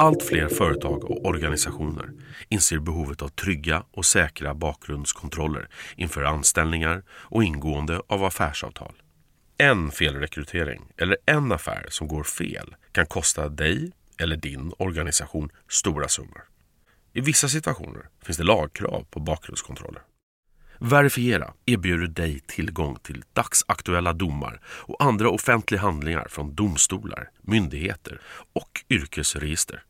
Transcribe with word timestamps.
Allt 0.00 0.22
fler 0.22 0.48
företag 0.48 1.04
och 1.04 1.26
organisationer 1.26 2.10
inser 2.48 2.78
behovet 2.78 3.22
av 3.22 3.28
trygga 3.28 3.84
och 3.90 4.04
säkra 4.04 4.54
bakgrundskontroller 4.54 5.68
inför 5.96 6.22
anställningar 6.22 7.02
och 7.10 7.44
ingående 7.44 8.02
av 8.08 8.24
affärsavtal. 8.24 8.92
En 9.56 9.90
felrekrytering 9.90 10.82
eller 10.96 11.16
en 11.26 11.52
affär 11.52 11.86
som 11.88 12.08
går 12.08 12.22
fel 12.22 12.76
kan 12.92 13.06
kosta 13.06 13.48
dig 13.48 13.92
eller 14.18 14.36
din 14.36 14.72
organisation 14.78 15.50
stora 15.68 16.08
summor. 16.08 16.42
I 17.12 17.20
vissa 17.20 17.48
situationer 17.48 18.08
finns 18.22 18.38
det 18.38 18.44
lagkrav 18.44 19.06
på 19.10 19.20
bakgrundskontroller. 19.20 20.02
Verifiera 20.80 21.52
erbjuder 21.66 22.06
dig 22.06 22.40
tillgång 22.40 22.96
till 23.02 23.24
dagsaktuella 23.32 24.12
domar 24.12 24.60
och 24.66 25.04
andra 25.04 25.30
offentliga 25.30 25.80
handlingar 25.80 26.26
från 26.28 26.54
domstolar, 26.54 27.30
myndigheter 27.42 28.20
och 28.52 28.84
yrkesregister. 28.90 29.84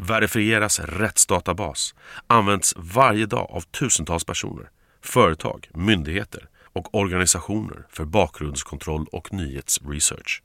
Verifieras 0.00 0.80
rättsdatabas 0.80 1.94
används 2.26 2.74
varje 2.76 3.26
dag 3.26 3.50
av 3.50 3.60
tusentals 3.60 4.24
personer, 4.24 4.70
företag, 5.04 5.68
myndigheter 5.74 6.48
och 6.72 6.94
organisationer 6.94 7.86
för 7.90 8.04
bakgrundskontroll 8.04 9.06
och 9.12 9.32
nyhetsresearch. 9.32 10.42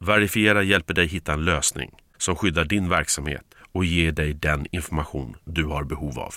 Verifiera 0.00 0.62
hjälper 0.62 0.94
dig 0.94 1.06
hitta 1.06 1.32
en 1.32 1.44
lösning 1.44 1.90
som 2.18 2.36
skyddar 2.36 2.64
din 2.64 2.88
verksamhet 2.88 3.44
och 3.72 3.84
ger 3.84 4.12
dig 4.12 4.34
den 4.34 4.66
information 4.72 5.36
du 5.44 5.64
har 5.64 5.84
behov 5.84 6.18
av. 6.18 6.34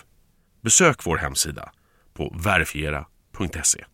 Besök 0.61 1.05
vår 1.05 1.17
hemsida 1.17 1.71
på 2.13 2.35
verifiera.se. 2.43 3.85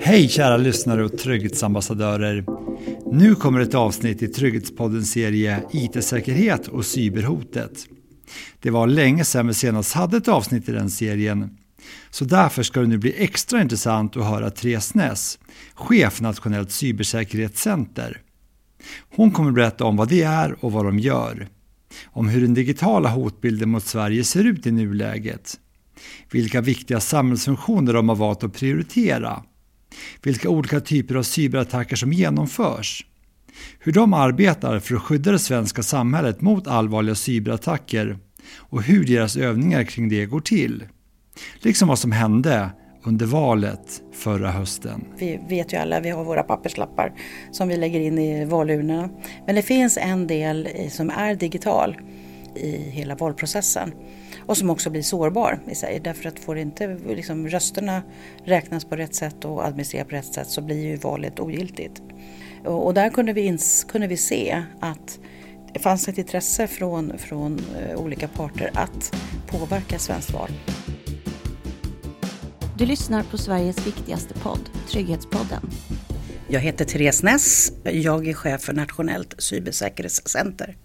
Hej 0.00 0.28
kära 0.28 0.56
lyssnare 0.56 1.04
och 1.04 1.18
trygghetsambassadörer. 1.18 2.44
Nu 3.12 3.34
kommer 3.34 3.60
ett 3.60 3.74
avsnitt 3.74 4.22
i 4.22 4.28
Trygghetspoddens 4.28 5.10
serie 5.10 5.62
IT-säkerhet 5.72 6.68
och 6.68 6.86
cyberhotet. 6.86 7.86
Det 8.60 8.70
var 8.70 8.86
länge 8.86 9.24
sedan 9.24 9.46
vi 9.46 9.54
senast 9.54 9.92
hade 9.92 10.16
ett 10.16 10.28
avsnitt 10.28 10.68
i 10.68 10.72
den 10.72 10.90
serien. 10.90 11.56
Så 12.10 12.24
därför 12.24 12.62
ska 12.62 12.80
det 12.80 12.86
nu 12.86 12.98
bli 12.98 13.14
extra 13.16 13.62
intressant 13.62 14.16
att 14.16 14.24
höra 14.24 14.50
Therese 14.50 14.94
Ness, 14.94 15.38
chef 15.74 16.20
Nationellt 16.20 16.70
cybersäkerhetscenter. 16.70 18.20
Hon 19.10 19.30
kommer 19.30 19.52
berätta 19.52 19.84
om 19.84 19.96
vad 19.96 20.08
det 20.08 20.22
är 20.22 20.64
och 20.64 20.72
vad 20.72 20.84
de 20.84 20.98
gör. 20.98 21.48
Om 22.04 22.28
hur 22.28 22.40
den 22.40 22.54
digitala 22.54 23.08
hotbilden 23.08 23.68
mot 23.68 23.84
Sverige 23.84 24.24
ser 24.24 24.44
ut 24.44 24.66
i 24.66 24.70
nuläget. 24.70 25.60
Vilka 26.30 26.60
viktiga 26.60 27.00
samhällsfunktioner 27.00 27.92
de 27.92 28.08
har 28.08 28.16
valt 28.16 28.44
att 28.44 28.52
prioritera. 28.52 29.42
Vilka 30.22 30.48
olika 30.48 30.80
typer 30.80 31.14
av 31.14 31.22
cyberattacker 31.22 31.96
som 31.96 32.12
genomförs. 32.12 33.06
Hur 33.78 33.92
de 33.92 34.14
arbetar 34.14 34.78
för 34.78 34.94
att 34.94 35.02
skydda 35.02 35.32
det 35.32 35.38
svenska 35.38 35.82
samhället 35.82 36.40
mot 36.40 36.66
allvarliga 36.66 37.14
cyberattacker 37.14 38.18
och 38.56 38.82
hur 38.82 39.04
deras 39.04 39.36
övningar 39.36 39.84
kring 39.84 40.08
det 40.08 40.26
går 40.26 40.40
till. 40.40 40.84
Liksom 41.60 41.88
vad 41.88 41.98
som 41.98 42.12
hände 42.12 42.70
under 43.02 43.26
valet 43.26 44.02
förra 44.12 44.50
hösten. 44.50 45.04
Vi 45.18 45.40
vet 45.48 45.72
ju 45.72 45.76
alla, 45.76 46.00
vi 46.00 46.10
har 46.10 46.24
våra 46.24 46.42
papperslappar 46.42 47.12
som 47.52 47.68
vi 47.68 47.76
lägger 47.76 48.00
in 48.00 48.18
i 48.18 48.44
valurnorna. 48.44 49.08
Men 49.46 49.54
det 49.54 49.62
finns 49.62 49.96
en 49.96 50.26
del 50.26 50.68
som 50.90 51.10
är 51.10 51.34
digital 51.34 51.96
i 52.56 52.70
hela 52.76 53.14
valprocessen 53.14 53.92
och 54.46 54.56
som 54.56 54.70
också 54.70 54.90
blir 54.90 55.02
sårbar 55.02 55.60
i 55.70 55.74
sig. 55.74 56.00
Därför 56.04 56.28
att 56.28 56.38
får 56.38 56.58
inte 56.58 56.98
liksom, 57.06 57.48
rösterna 57.48 58.02
räknas 58.44 58.84
på 58.84 58.96
rätt 58.96 59.14
sätt 59.14 59.44
och 59.44 59.66
administreras 59.66 60.08
på 60.08 60.14
rätt 60.14 60.34
sätt 60.34 60.48
så 60.48 60.62
blir 60.62 60.86
ju 60.86 60.96
valet 60.96 61.40
ogiltigt. 61.40 62.02
Och, 62.64 62.86
och 62.86 62.94
där 62.94 63.10
kunde 63.10 63.32
vi, 63.32 63.40
ins, 63.40 63.84
kunde 63.84 64.06
vi 64.06 64.16
se 64.16 64.62
att 64.80 65.18
det 65.72 65.80
fanns 65.80 66.08
ett 66.08 66.18
intresse 66.18 66.66
från, 66.66 67.18
från 67.18 67.58
uh, 67.58 67.96
olika 67.96 68.28
parter 68.28 68.70
att 68.74 69.16
påverka 69.46 69.98
svenskt 69.98 70.32
val. 70.32 70.50
Du 72.78 72.86
lyssnar 72.86 73.22
på 73.22 73.38
Sveriges 73.38 73.86
viktigaste 73.86 74.34
podd, 74.34 74.70
Trygghetspodden. 74.88 75.70
Jag 76.48 76.60
heter 76.60 76.84
Therese 76.84 77.22
Ness. 77.22 77.72
Jag 77.84 78.28
är 78.28 78.34
chef 78.34 78.60
för 78.60 78.72
Nationellt 78.72 79.34
cybersäkerhetscenter. 79.38 80.76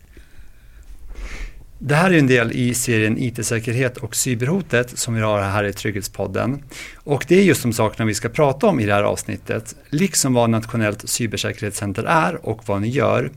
Det 1.79 1.95
här 1.95 2.11
är 2.11 2.17
en 2.17 2.27
del 2.27 2.51
i 2.51 2.73
serien 2.73 3.17
IT-säkerhet 3.17 3.97
och 3.97 4.15
cyberhotet 4.15 4.97
som 4.97 5.13
vi 5.13 5.21
har 5.21 5.41
här 5.41 5.63
i 5.63 5.73
Trygghetspodden. 5.73 6.63
Och 6.95 7.25
det 7.27 7.35
är 7.35 7.43
just 7.43 7.63
de 7.63 7.73
sakerna 7.73 8.05
vi 8.05 8.13
ska 8.13 8.29
prata 8.29 8.67
om 8.67 8.79
i 8.79 8.85
det 8.85 8.93
här 8.93 9.03
avsnittet, 9.03 9.75
liksom 9.89 10.33
vad 10.33 10.49
Nationellt 10.49 11.09
cybersäkerhetscenter 11.09 12.03
är 12.03 12.45
och 12.45 12.67
vad 12.67 12.81
ni 12.81 12.87
gör. 12.87 13.31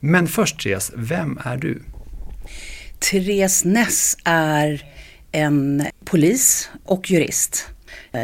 Men 0.00 0.26
först 0.26 0.62
Therese, 0.62 0.92
vem 0.94 1.38
är 1.44 1.56
du? 1.56 1.82
Therese 2.98 3.64
Ness 3.64 4.16
är 4.24 4.82
en 5.32 5.86
polis 6.04 6.70
och 6.84 7.10
jurist. 7.10 7.68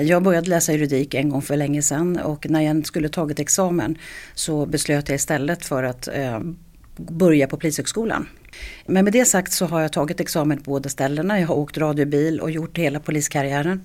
Jag 0.03 0.23
började 0.23 0.51
läsa 0.51 0.73
juridik 0.73 1.15
en 1.15 1.29
gång 1.29 1.43
för 1.43 1.57
länge 1.57 1.83
sedan 1.83 2.19
och 2.19 2.51
när 2.51 2.61
jag 2.61 2.87
skulle 2.87 3.09
tagit 3.09 3.39
examen 3.39 3.99
så 4.35 4.67
beslöt 4.67 5.09
jag 5.09 5.17
istället 5.17 5.65
för 5.65 5.83
att 5.83 6.09
eh, 6.09 6.41
börja 6.97 7.47
på 7.47 7.57
Polishögskolan. 7.57 8.27
Men 8.87 9.05
med 9.05 9.13
det 9.13 9.25
sagt 9.25 9.53
så 9.53 9.67
har 9.67 9.81
jag 9.81 9.93
tagit 9.93 10.21
examen 10.21 10.59
på 10.59 10.71
båda 10.71 10.89
ställena. 10.89 11.41
Jag 11.41 11.49
har 11.49 11.55
åkt 11.55 11.79
radiobil 11.79 12.41
och 12.41 12.51
gjort 12.51 12.79
hela 12.79 13.01
poliskarriären. 13.01 13.85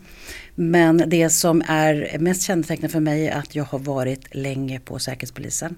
Men 0.55 1.03
det 1.07 1.29
som 1.29 1.63
är 1.67 2.17
mest 2.19 2.41
kännetecknande 2.41 2.91
för 2.91 2.99
mig 2.99 3.27
är 3.27 3.37
att 3.37 3.55
jag 3.55 3.63
har 3.63 3.79
varit 3.79 4.35
länge 4.35 4.79
på 4.79 4.99
Säkerhetspolisen. 4.99 5.75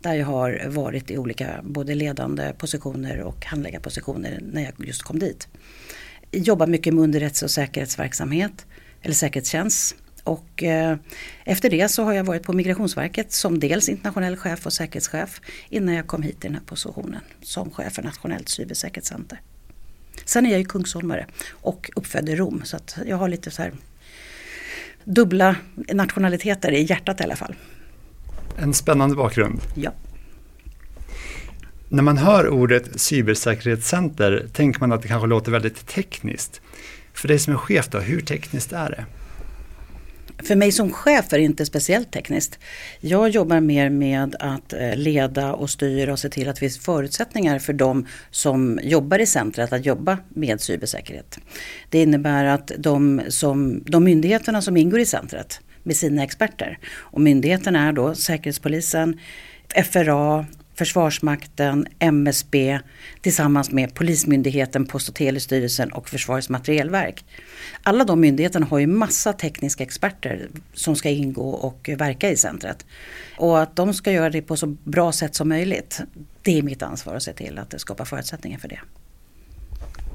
Där 0.00 0.14
jag 0.14 0.26
har 0.26 0.62
varit 0.66 1.10
i 1.10 1.18
olika 1.18 1.60
både 1.62 1.94
ledande 1.94 2.52
positioner 2.58 3.20
och 3.20 3.44
handläggarpositioner 3.44 4.40
när 4.52 4.62
jag 4.62 4.86
just 4.86 5.02
kom 5.02 5.18
dit. 5.18 5.48
Jobbar 6.32 6.66
mycket 6.66 6.94
med 6.94 7.02
underrättelse 7.02 7.44
och 7.44 7.50
säkerhetsverksamhet 7.50 8.66
eller 9.02 9.14
säkerhetstjänst. 9.14 9.96
Och 10.30 10.62
eh, 10.62 10.96
efter 11.44 11.70
det 11.70 11.88
så 11.88 12.04
har 12.04 12.12
jag 12.12 12.24
varit 12.24 12.42
på 12.42 12.52
Migrationsverket 12.52 13.32
som 13.32 13.60
dels 13.60 13.88
internationell 13.88 14.36
chef 14.36 14.66
och 14.66 14.72
säkerhetschef 14.72 15.40
innan 15.68 15.94
jag 15.94 16.06
kom 16.06 16.22
hit 16.22 16.36
i 16.44 16.48
den 16.48 16.54
här 16.54 16.62
positionen 16.66 17.20
som 17.42 17.70
chef 17.70 17.92
för 17.92 18.02
Nationellt 18.02 18.48
cybersäkerhetscenter. 18.48 19.40
Sen 20.24 20.46
är 20.46 20.50
jag 20.50 20.58
ju 20.58 20.64
kungsholmare 20.64 21.26
och 21.50 21.90
uppfödd 21.96 22.28
i 22.28 22.36
Rom 22.36 22.62
så 22.64 22.76
att 22.76 22.98
jag 23.06 23.16
har 23.16 23.28
lite 23.28 23.50
så 23.50 23.62
här 23.62 23.72
dubbla 25.04 25.56
nationaliteter 25.92 26.72
i 26.72 26.82
hjärtat 26.82 27.20
i 27.20 27.24
alla 27.24 27.36
fall. 27.36 27.54
En 28.58 28.74
spännande 28.74 29.16
bakgrund. 29.16 29.60
Ja. 29.74 29.92
När 31.88 32.02
man 32.02 32.18
hör 32.18 32.48
ordet 32.48 33.00
cybersäkerhetscenter 33.00 34.46
tänker 34.52 34.80
man 34.80 34.92
att 34.92 35.02
det 35.02 35.08
kanske 35.08 35.28
låter 35.28 35.52
väldigt 35.52 35.86
tekniskt. 35.86 36.60
För 37.12 37.28
dig 37.28 37.38
som 37.38 37.52
är 37.52 37.58
chef 37.58 37.88
då, 37.88 37.98
hur 37.98 38.20
tekniskt 38.20 38.72
är 38.72 38.90
det? 38.90 39.04
För 40.44 40.56
mig 40.56 40.72
som 40.72 40.92
chef 40.92 41.32
är 41.32 41.38
det 41.38 41.44
inte 41.44 41.66
speciellt 41.66 42.12
tekniskt. 42.12 42.58
Jag 43.00 43.28
jobbar 43.28 43.60
mer 43.60 43.90
med 43.90 44.36
att 44.40 44.72
eh, 44.72 44.96
leda 44.96 45.52
och 45.52 45.70
styra 45.70 46.12
och 46.12 46.18
se 46.18 46.28
till 46.28 46.48
att 46.48 46.56
det 46.56 46.60
finns 46.60 46.78
förutsättningar 46.78 47.58
för 47.58 47.72
de 47.72 48.06
som 48.30 48.80
jobbar 48.82 49.18
i 49.18 49.26
centret 49.26 49.72
att 49.72 49.86
jobba 49.86 50.18
med 50.28 50.60
cybersäkerhet. 50.60 51.38
Det 51.88 52.02
innebär 52.02 52.44
att 52.44 52.72
de, 52.78 53.22
som, 53.28 53.82
de 53.86 54.04
myndigheterna 54.04 54.62
som 54.62 54.76
ingår 54.76 55.00
i 55.00 55.06
centret 55.06 55.60
med 55.82 55.96
sina 55.96 56.22
experter 56.22 56.78
och 56.92 57.20
myndigheterna 57.20 57.88
är 57.88 57.92
då 57.92 58.14
Säkerhetspolisen, 58.14 59.18
FRA, 59.90 60.46
Försvarsmakten, 60.80 61.86
MSB 61.98 62.80
tillsammans 63.20 63.70
med 63.70 63.94
Polismyndigheten, 63.94 64.86
Post 64.86 65.08
och 65.08 65.14
telestyrelsen 65.14 65.92
och 65.92 66.08
Försvarets 66.08 66.48
materielverk. 66.48 67.24
Alla 67.82 68.04
de 68.04 68.20
myndigheterna 68.20 68.66
har 68.66 68.78
ju 68.78 68.86
massa 68.86 69.32
tekniska 69.32 69.84
experter 69.84 70.48
som 70.74 70.96
ska 70.96 71.08
ingå 71.08 71.50
och 71.50 71.90
verka 71.98 72.30
i 72.30 72.36
centret. 72.36 72.86
Och 73.36 73.62
att 73.62 73.76
de 73.76 73.94
ska 73.94 74.12
göra 74.12 74.30
det 74.30 74.42
på 74.42 74.56
så 74.56 74.66
bra 74.66 75.12
sätt 75.12 75.34
som 75.34 75.48
möjligt, 75.48 76.00
det 76.42 76.58
är 76.58 76.62
mitt 76.62 76.82
ansvar 76.82 77.14
att 77.14 77.22
se 77.22 77.32
till 77.32 77.58
att 77.58 77.70
det 77.70 77.78
skapar 77.78 78.04
förutsättningar 78.04 78.58
för 78.58 78.68
det. 78.68 78.80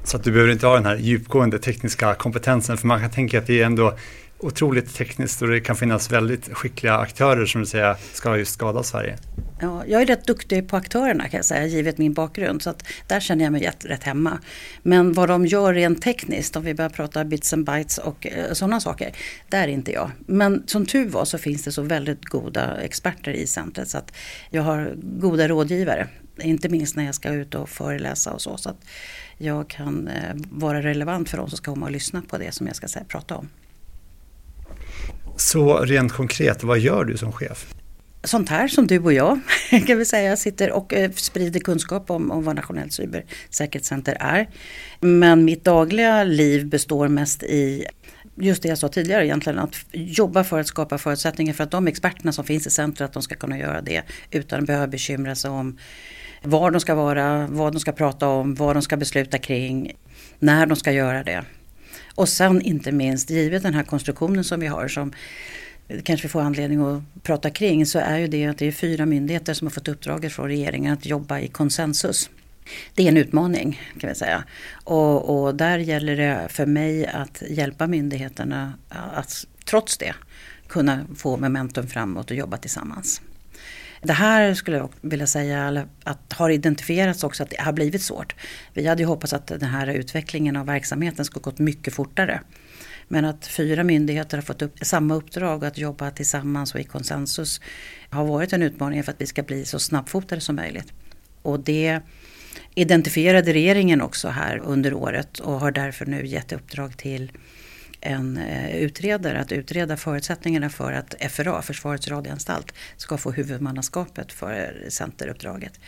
Så 0.04 0.16
att 0.16 0.24
du 0.24 0.32
behöver 0.32 0.52
inte 0.52 0.66
ha 0.66 0.74
den 0.74 0.86
här 0.86 0.96
djupgående 0.96 1.58
tekniska 1.58 2.14
kompetensen 2.14 2.76
för 2.76 2.86
man 2.86 3.00
kan 3.00 3.10
tänka 3.10 3.38
att 3.38 3.46
det 3.46 3.60
är 3.60 3.66
ändå 3.66 3.98
otroligt 4.38 4.94
tekniskt 4.94 5.42
och 5.42 5.48
det 5.48 5.60
kan 5.60 5.76
finnas 5.76 6.12
väldigt 6.12 6.54
skickliga 6.54 6.96
aktörer 6.96 7.46
som 7.46 7.60
du 7.60 7.66
säger 7.66 7.96
ska 8.12 8.36
just 8.36 8.52
skada 8.52 8.82
Sverige. 8.82 9.18
Ja, 9.60 9.84
jag 9.86 10.02
är 10.02 10.06
rätt 10.06 10.26
duktig 10.26 10.68
på 10.68 10.76
aktörerna 10.76 11.28
kan 11.28 11.38
jag 11.38 11.44
säga 11.44 11.66
givet 11.66 11.98
min 11.98 12.12
bakgrund 12.12 12.62
så 12.62 12.70
att 12.70 12.84
där 13.06 13.20
känner 13.20 13.44
jag 13.44 13.52
mig 13.52 13.62
rätt, 13.62 13.84
rätt 13.84 14.02
hemma. 14.02 14.38
Men 14.82 15.12
vad 15.12 15.28
de 15.28 15.46
gör 15.46 15.74
rent 15.74 16.02
tekniskt 16.02 16.56
om 16.56 16.64
vi 16.64 16.74
börjar 16.74 16.88
prata 16.88 17.24
bits 17.24 17.52
and 17.52 17.66
bytes 17.66 17.98
och 17.98 18.26
eh, 18.26 18.52
sådana 18.52 18.80
saker, 18.80 19.12
där 19.48 19.62
är 19.62 19.68
inte 19.68 19.92
jag. 19.92 20.10
Men 20.26 20.62
som 20.66 20.86
tur 20.86 21.08
var 21.08 21.24
så 21.24 21.38
finns 21.38 21.64
det 21.64 21.72
så 21.72 21.82
väldigt 21.82 22.24
goda 22.24 22.80
experter 22.80 23.32
i 23.32 23.46
centret 23.46 23.88
så 23.88 23.98
att 23.98 24.12
jag 24.50 24.62
har 24.62 24.94
goda 25.02 25.48
rådgivare. 25.48 26.08
Inte 26.38 26.68
minst 26.68 26.96
när 26.96 27.04
jag 27.04 27.14
ska 27.14 27.32
ut 27.32 27.54
och 27.54 27.68
föreläsa 27.68 28.32
och 28.32 28.40
så. 28.40 28.56
Så 28.56 28.70
att 28.70 28.84
jag 29.38 29.68
kan 29.68 30.08
eh, 30.08 30.34
vara 30.50 30.82
relevant 30.82 31.30
för 31.30 31.36
de 31.36 31.48
som 31.48 31.56
ska 31.56 31.72
komma 31.72 31.86
och 31.86 31.92
lyssna 31.92 32.22
på 32.28 32.38
det 32.38 32.54
som 32.54 32.66
jag 32.66 32.76
ska 32.76 32.88
säga, 32.88 33.04
prata 33.08 33.36
om. 33.36 33.48
Så 35.36 35.78
rent 35.78 36.12
konkret, 36.12 36.62
vad 36.62 36.78
gör 36.78 37.04
du 37.04 37.16
som 37.16 37.32
chef? 37.32 37.66
sånt 38.26 38.48
här 38.48 38.68
som 38.68 38.86
du 38.86 38.98
och 38.98 39.12
jag 39.12 39.40
kan 39.86 39.98
vi 39.98 40.04
säga 40.04 40.36
sitter 40.36 40.70
och 40.70 40.94
eh, 40.94 41.10
sprider 41.10 41.60
kunskap 41.60 42.10
om, 42.10 42.30
om 42.30 42.44
vad 42.44 42.56
Nationellt 42.56 42.92
cybersäkerhetscenter 42.92 44.16
är. 44.20 44.48
Men 45.00 45.44
mitt 45.44 45.64
dagliga 45.64 46.24
liv 46.24 46.66
består 46.66 47.08
mest 47.08 47.42
i 47.42 47.86
just 48.36 48.62
det 48.62 48.68
jag 48.68 48.78
sa 48.78 48.88
tidigare 48.88 49.26
egentligen, 49.26 49.58
att 49.58 49.76
jobba 49.92 50.44
för 50.44 50.60
att 50.60 50.66
skapa 50.66 50.98
förutsättningar 50.98 51.52
för 51.52 51.64
att 51.64 51.70
de 51.70 51.86
experterna 51.86 52.32
som 52.32 52.44
finns 52.44 52.66
i 52.66 52.70
centret, 52.70 53.12
de 53.12 53.22
ska 53.22 53.34
kunna 53.34 53.58
göra 53.58 53.80
det 53.80 54.02
utan 54.30 54.60
att 54.60 54.66
behöva 54.66 54.86
bekymra 54.86 55.34
sig 55.34 55.50
om 55.50 55.78
var 56.42 56.70
de 56.70 56.80
ska 56.80 56.94
vara, 56.94 57.46
vad 57.50 57.72
de 57.72 57.80
ska 57.80 57.92
prata 57.92 58.28
om, 58.28 58.54
vad 58.54 58.76
de 58.76 58.82
ska 58.82 58.96
besluta 58.96 59.38
kring, 59.38 59.92
när 60.38 60.66
de 60.66 60.76
ska 60.76 60.92
göra 60.92 61.24
det. 61.24 61.44
Och 62.16 62.28
sen 62.28 62.62
inte 62.62 62.92
minst, 62.92 63.30
givet 63.30 63.62
den 63.62 63.74
här 63.74 63.82
konstruktionen 63.82 64.44
som 64.44 64.60
vi 64.60 64.66
har 64.66 64.88
som 64.88 65.12
kanske 66.02 66.26
vi 66.26 66.30
får 66.30 66.40
anledning 66.40 66.80
att 66.80 67.02
prata 67.22 67.50
kring 67.50 67.86
så 67.86 67.98
är 67.98 68.18
ju 68.18 68.26
det 68.26 68.46
att 68.46 68.58
det 68.58 68.66
är 68.66 68.72
fyra 68.72 69.06
myndigheter 69.06 69.54
som 69.54 69.66
har 69.66 69.70
fått 69.70 69.88
uppdraget 69.88 70.32
från 70.32 70.48
regeringen 70.48 70.92
att 70.92 71.06
jobba 71.06 71.40
i 71.40 71.48
konsensus. 71.48 72.30
Det 72.94 73.02
är 73.02 73.08
en 73.08 73.16
utmaning 73.16 73.80
kan 74.00 74.08
vi 74.08 74.14
säga. 74.14 74.44
Och, 74.84 75.44
och 75.44 75.54
där 75.54 75.78
gäller 75.78 76.16
det 76.16 76.48
för 76.50 76.66
mig 76.66 77.06
att 77.06 77.42
hjälpa 77.48 77.86
myndigheterna 77.86 78.72
att 78.88 79.46
trots 79.64 79.98
det 79.98 80.14
kunna 80.68 81.06
få 81.16 81.36
momentum 81.36 81.86
framåt 81.86 82.30
och 82.30 82.36
jobba 82.36 82.56
tillsammans. 82.56 83.20
Det 84.02 84.12
här 84.12 84.54
skulle 84.54 84.76
jag 84.76 84.90
vilja 85.00 85.26
säga 85.26 85.86
att 86.04 86.32
har 86.32 86.50
identifierats 86.50 87.24
också 87.24 87.42
att 87.42 87.50
det 87.50 87.60
har 87.60 87.72
blivit 87.72 88.02
svårt. 88.02 88.34
Vi 88.74 88.86
hade 88.86 89.02
ju 89.02 89.06
hoppats 89.06 89.32
att 89.32 89.46
den 89.46 89.62
här 89.62 89.86
utvecklingen 89.86 90.56
av 90.56 90.66
verksamheten 90.66 91.24
skulle 91.24 91.42
gått 91.42 91.58
mycket 91.58 91.94
fortare. 91.94 92.40
Men 93.08 93.24
att 93.24 93.46
fyra 93.46 93.84
myndigheter 93.84 94.36
har 94.36 94.42
fått 94.42 94.62
upp, 94.62 94.78
samma 94.82 95.14
uppdrag 95.14 95.64
att 95.64 95.78
jobba 95.78 96.10
tillsammans 96.10 96.74
och 96.74 96.80
i 96.80 96.84
konsensus 96.84 97.60
har 98.10 98.24
varit 98.24 98.52
en 98.52 98.62
utmaning 98.62 99.02
för 99.02 99.12
att 99.12 99.20
vi 99.20 99.26
ska 99.26 99.42
bli 99.42 99.64
så 99.64 99.78
snabbfotade 99.78 100.40
som 100.40 100.56
möjligt. 100.56 100.92
Och 101.42 101.60
det 101.60 102.00
identifierade 102.74 103.52
regeringen 103.52 104.00
också 104.00 104.28
här 104.28 104.58
under 104.58 104.94
året 104.94 105.38
och 105.38 105.60
har 105.60 105.70
därför 105.70 106.06
nu 106.06 106.26
gett 106.26 106.52
uppdrag 106.52 106.96
till 106.96 107.32
en 108.06 108.36
eh, 108.36 108.76
utredare 108.76 109.40
att 109.40 109.52
utreda 109.52 109.96
förutsättningarna 109.96 110.70
för 110.70 110.92
att 110.92 111.14
FRA, 111.30 111.62
Försvarets 111.62 112.08
radioanstalt, 112.08 112.74
ska 112.96 113.18
få 113.18 113.30
huvudmannaskapet 113.30 114.32
för 114.32 114.84
centeruppdraget. 114.88 115.80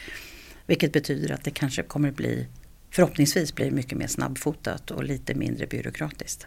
Vilket 0.67 0.93
betyder 0.93 1.35
att 1.35 1.44
det 1.44 1.50
kanske 1.50 1.82
kommer 1.82 2.11
bli, 2.11 2.47
förhoppningsvis 2.91 3.55
blir 3.55 3.70
mycket 3.70 3.99
mer 3.99 4.06
snabbfotat 4.06 4.91
och 4.91 5.05
lite 5.05 5.35
mindre 5.35 5.67
byråkratiskt. 5.67 6.47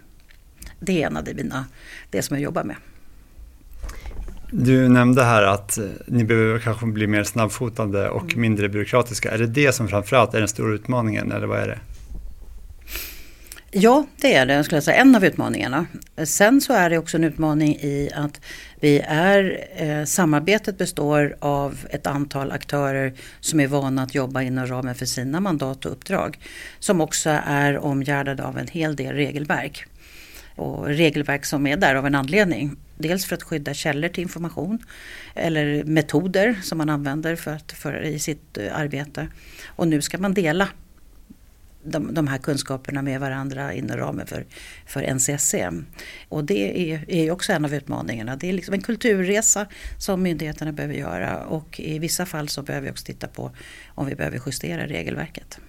Det 0.80 1.04
är 1.04 1.08
en 1.08 1.18
av 1.18 1.28
mina, 1.36 1.66
det 2.10 2.22
som 2.22 2.36
jag 2.36 2.44
jobbar 2.44 2.64
med. 2.64 2.76
Du 4.54 4.90
nämnde 4.90 5.24
här 5.24 5.44
att 5.44 5.78
eh, 5.78 5.86
ni 6.08 6.24
behöver 6.24 6.60
kanske 6.60 6.86
bli 6.86 7.08
mer 7.08 7.24
snabbfotade 7.24 8.10
och 8.10 8.24
mm. 8.24 8.42
mindre 8.42 8.70
byråkratiska. 8.70 9.32
Är 9.32 9.38
det 9.38 9.48
det 9.48 9.72
som 9.72 9.88
framförallt 9.88 10.34
är 10.34 10.40
den 10.40 10.48
stora 10.48 10.74
utmaningen 10.74 11.32
eller 11.32 11.48
vad 11.48 11.60
är 11.60 11.68
det? 11.68 11.80
Ja, 13.74 14.06
det 14.22 14.34
är 14.34 14.46
det, 14.46 14.64
skulle 14.64 14.76
jag 14.76 14.84
säga. 14.84 14.98
En 14.98 15.16
av 15.16 15.26
utmaningarna. 15.26 15.86
Sen 16.24 16.62
så 16.62 16.74
är 16.74 16.90
det 16.90 16.98
också 16.98 17.18
en 17.18 17.24
utmaning 17.24 17.76
i 17.76 18.10
att 18.14 18.42
vi 18.80 19.00
är, 19.08 19.68
eh, 19.76 20.06
samarbetet 20.06 20.78
består 20.78 21.36
av 21.40 21.80
ett 21.90 22.08
antal 22.08 22.52
aktörer 22.52 23.14
som 23.40 23.60
är 23.60 23.68
vana 23.68 24.04
att 24.04 24.16
jobba 24.16 24.42
inom 24.42 24.68
ramen 24.68 24.96
för 24.96 25.06
sina 25.06 25.40
mandat 25.40 25.86
och 25.86 25.92
uppdrag. 25.92 26.40
Som 26.80 27.02
också 27.02 27.30
är 27.46 27.78
omgärdade 27.78 28.44
av 28.44 28.58
en 28.58 28.68
hel 28.68 28.96
del 28.96 29.16
regelverk. 29.16 29.86
Och 30.56 30.86
regelverk 30.86 31.46
som 31.46 31.68
är 31.68 31.78
där 31.78 31.96
av 31.96 32.06
en 32.06 32.16
anledning. 32.16 32.76
Dels 32.98 33.26
för 33.26 33.36
att 33.36 33.44
skydda 33.44 33.74
källor 33.74 34.10
till 34.10 34.24
information 34.24 34.80
eller 35.36 35.84
metoder 35.84 36.60
som 36.64 36.78
man 36.78 36.90
använder 36.90 37.36
för 37.36 37.52
att, 37.52 37.72
för, 37.72 38.02
i 38.02 38.20
sitt 38.20 38.58
eh, 38.58 38.80
arbete. 38.80 39.28
Och 39.68 39.88
nu 39.88 40.02
ska 40.02 40.18
man 40.18 40.34
dela 40.34 40.68
de, 41.84 42.14
de 42.14 42.28
här 42.28 42.38
kunskaperna 42.38 43.02
med 43.02 43.20
varandra 43.20 43.74
inom 43.74 43.98
ramen 43.98 44.28
för, 44.28 44.46
för 44.86 45.14
NCSC. 45.14 45.56
Och 46.30 46.44
det 46.44 46.92
är, 46.94 47.12
är 47.12 47.32
också 47.32 47.54
en 47.54 47.66
av 47.66 47.74
utmaningarna. 47.74 48.36
Det 48.36 48.50
är 48.50 48.54
liksom 48.54 48.74
en 48.74 48.82
kulturresa 48.82 49.66
som 49.98 50.22
myndigheterna 50.22 50.72
behöver 50.72 50.96
göra 50.96 51.46
och 51.46 51.80
i 51.80 52.00
vissa 52.00 52.26
fall 52.26 52.48
så 52.48 52.62
behöver 52.62 52.86
vi 52.86 52.92
också 52.92 53.06
titta 53.06 53.28
på 53.28 53.52
om 53.88 54.06
vi 54.06 54.16
behöver 54.16 54.42
justera 54.46 54.88
regelverket. 54.88 55.60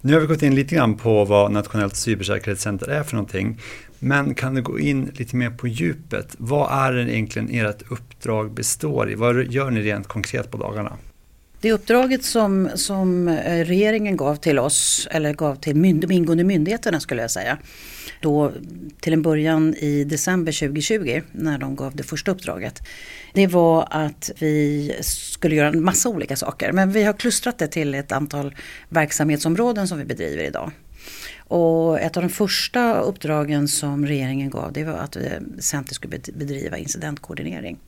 Nu 0.00 0.12
har 0.12 0.20
vi 0.20 0.26
gått 0.26 0.42
in 0.42 0.54
lite 0.54 0.74
grann 0.74 0.96
på 0.96 1.24
vad 1.24 1.52
Nationellt 1.52 1.96
cybersäkerhetscenter 1.96 2.88
är 2.88 3.02
för 3.02 3.16
någonting. 3.16 3.60
Men 3.98 4.34
kan 4.34 4.54
du 4.54 4.62
gå 4.62 4.78
in 4.78 5.04
lite 5.14 5.36
mer 5.36 5.50
på 5.50 5.68
djupet? 5.68 6.34
Vad 6.38 6.86
är 6.86 6.92
det 6.92 7.14
egentligen 7.14 7.66
ert 7.66 7.82
uppdrag 7.90 8.54
består 8.54 9.10
i? 9.10 9.14
Vad 9.14 9.44
gör 9.44 9.70
ni 9.70 9.82
rent 9.82 10.06
konkret 10.06 10.50
på 10.50 10.56
dagarna? 10.58 10.96
Det 11.66 11.72
uppdraget 11.72 12.24
som, 12.24 12.70
som 12.74 13.28
eh, 13.28 13.64
regeringen 13.64 14.16
gav 14.16 14.36
till 14.36 14.58
oss, 14.58 15.08
eller 15.10 15.32
gav 15.32 15.54
till 15.54 15.76
mynd, 15.76 16.00
de 16.00 16.10
ingående 16.14 16.44
myndigheterna 16.44 17.00
skulle 17.00 17.22
jag 17.22 17.30
säga. 17.30 17.58
Då 18.20 18.52
till 19.00 19.12
en 19.12 19.22
början 19.22 19.74
i 19.74 20.04
december 20.04 20.52
2020 20.52 21.22
när 21.32 21.58
de 21.58 21.76
gav 21.76 21.96
det 21.96 22.02
första 22.02 22.30
uppdraget. 22.30 22.82
Det 23.34 23.46
var 23.46 23.88
att 23.90 24.30
vi 24.38 24.92
skulle 25.00 25.54
göra 25.54 25.68
en 25.68 25.84
massa 25.84 26.08
olika 26.08 26.36
saker. 26.36 26.72
Men 26.72 26.92
vi 26.92 27.04
har 27.04 27.12
klustrat 27.12 27.58
det 27.58 27.68
till 27.68 27.94
ett 27.94 28.12
antal 28.12 28.54
verksamhetsområden 28.88 29.88
som 29.88 29.98
vi 29.98 30.04
bedriver 30.04 30.44
idag. 30.44 30.70
Och 31.48 32.00
ett 32.00 32.16
av 32.16 32.22
de 32.22 32.28
första 32.28 33.00
uppdragen 33.00 33.68
som 33.68 34.06
regeringen 34.06 34.50
gav 34.50 34.72
det 34.72 34.84
var 34.84 34.92
att 34.92 35.16
eh, 35.16 35.22
Center 35.58 35.94
skulle 35.94 36.18
bedriva 36.34 36.78
incidentkoordinering 36.78 37.78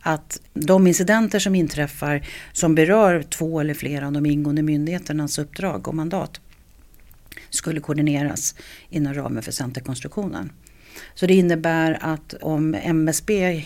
att 0.00 0.40
de 0.54 0.86
incidenter 0.86 1.38
som 1.38 1.54
inträffar 1.54 2.26
som 2.52 2.74
berör 2.74 3.22
två 3.22 3.60
eller 3.60 3.74
flera 3.74 4.06
av 4.06 4.12
de 4.12 4.26
ingående 4.26 4.62
myndigheternas 4.62 5.38
uppdrag 5.38 5.88
och 5.88 5.94
mandat 5.94 6.40
skulle 7.50 7.80
koordineras 7.80 8.54
inom 8.90 9.14
ramen 9.14 9.42
för 9.42 9.52
centerkonstruktionen. 9.52 10.52
Så 11.14 11.26
det 11.26 11.34
innebär 11.34 11.98
att 12.00 12.34
om 12.34 12.74
MSB 12.74 13.62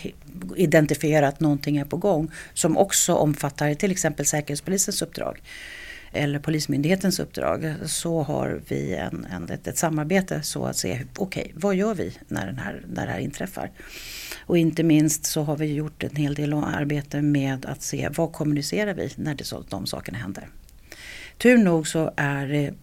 identifierar 0.55 1.27
att 1.27 1.39
någonting 1.39 1.77
är 1.77 1.85
på 1.85 1.97
gång 1.97 2.31
som 2.53 2.77
också 2.77 3.13
omfattar 3.13 3.73
till 3.73 3.91
exempel 3.91 4.25
Säkerhetspolisens 4.25 5.01
uppdrag 5.01 5.41
eller 6.13 6.39
Polismyndighetens 6.39 7.19
uppdrag 7.19 7.73
så 7.85 8.23
har 8.23 8.61
vi 8.67 8.93
en, 8.93 9.27
en 9.31 9.49
ett, 9.49 9.67
ett, 9.67 9.77
samarbete 9.77 10.41
så 10.41 10.65
att 10.65 10.77
se, 10.77 11.01
okej 11.17 11.41
okay, 11.41 11.53
vad 11.55 11.75
gör 11.75 11.93
vi 11.93 12.17
när, 12.27 12.45
den 12.45 12.57
här, 12.57 12.83
när 12.87 13.05
det 13.05 13.11
här 13.11 13.19
inträffar? 13.19 13.71
Och 14.45 14.57
inte 14.57 14.83
minst 14.83 15.25
så 15.25 15.43
har 15.43 15.57
vi 15.57 15.73
gjort 15.73 16.03
en 16.03 16.15
hel 16.15 16.33
del 16.33 16.53
arbete 16.53 17.21
med 17.21 17.65
att 17.65 17.81
se 17.81 18.09
vad 18.15 18.33
kommunicerar 18.33 18.93
vi 18.93 19.09
när 19.15 19.35
det 19.35 19.43
så, 19.43 19.63
de 19.69 19.85
sakerna 19.85 20.17
händer. 20.17 20.47
Tur 21.37 21.57
nog 21.57 21.87
så 21.87 22.13
är 22.15 22.47
det 22.47 22.73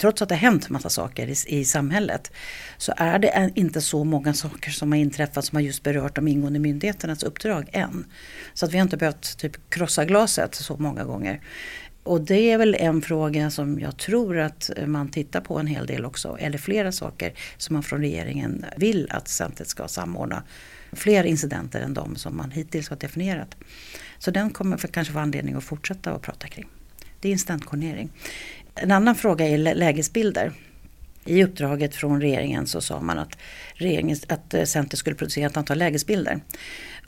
trots 0.00 0.22
att 0.22 0.28
det 0.28 0.34
har 0.34 0.40
hänt 0.40 0.68
massa 0.68 0.88
saker 0.88 1.26
i, 1.26 1.58
i, 1.60 1.64
samhället 1.64 2.32
så 2.78 2.92
är 2.96 3.18
det 3.18 3.50
inte 3.54 3.80
så 3.80 4.04
många 4.04 4.34
saker 4.34 4.70
som 4.70 4.92
har 4.92 4.98
inträffat 4.98 5.44
som 5.44 5.56
har 5.56 5.62
just 5.62 5.82
berört 5.82 6.14
de 6.14 6.28
ingående 6.28 6.58
myndigheternas 6.58 7.22
uppdrag 7.22 7.68
än. 7.72 8.04
Så 8.54 8.66
att 8.66 8.72
vi 8.72 8.78
har 8.78 8.82
inte 8.82 8.96
behövt 8.96 9.38
typ 9.38 9.70
krossa 9.70 10.04
glaset 10.04 10.54
så 10.54 10.76
många 10.76 11.04
gånger. 11.04 11.40
Och 12.02 12.20
det 12.20 12.50
är 12.50 12.58
väl 12.58 12.74
en 12.74 13.02
fråga 13.02 13.50
som 13.50 13.80
jag 13.80 13.96
tror 13.96 14.38
att 14.38 14.70
man 14.86 15.08
tittar 15.08 15.40
på 15.40 15.58
en 15.58 15.66
hel 15.66 15.86
del 15.86 16.04
också. 16.04 16.36
Eller 16.40 16.58
flera 16.58 16.92
saker 16.92 17.32
som 17.56 17.74
man 17.74 17.82
från 17.82 18.00
regeringen 18.00 18.64
vill 18.76 19.06
att 19.10 19.28
centret 19.28 19.68
ska 19.68 19.88
samordna. 19.88 20.42
Fler 20.92 21.24
incidenter 21.24 21.80
än 21.80 21.94
de 21.94 22.16
som 22.16 22.36
man 22.36 22.50
hittills 22.50 22.88
har 22.88 22.96
definierat. 22.96 23.56
Så 24.18 24.30
den 24.30 24.50
kommer 24.50 24.76
för 24.76 24.88
kanske 24.88 25.12
få 25.12 25.18
anledning 25.18 25.54
att 25.54 25.64
fortsätta 25.64 26.12
att 26.12 26.22
prata 26.22 26.48
kring. 26.48 26.68
Det 27.20 27.28
är 27.28 27.32
incidentkoordinering. 27.32 28.10
En 28.74 28.90
annan 28.90 29.14
fråga 29.14 29.48
är 29.48 29.58
lägesbilder. 29.58 30.52
I 31.24 31.44
uppdraget 31.44 31.94
från 31.94 32.20
regeringen 32.20 32.66
så 32.66 32.80
sa 32.80 33.00
man 33.00 33.18
att, 33.18 33.38
regeringen, 33.74 34.16
att 34.28 34.54
eh, 34.54 34.64
centret 34.64 34.98
skulle 34.98 35.16
producera 35.16 35.46
ett 35.46 35.56
antal 35.56 35.78
lägesbilder. 35.78 36.40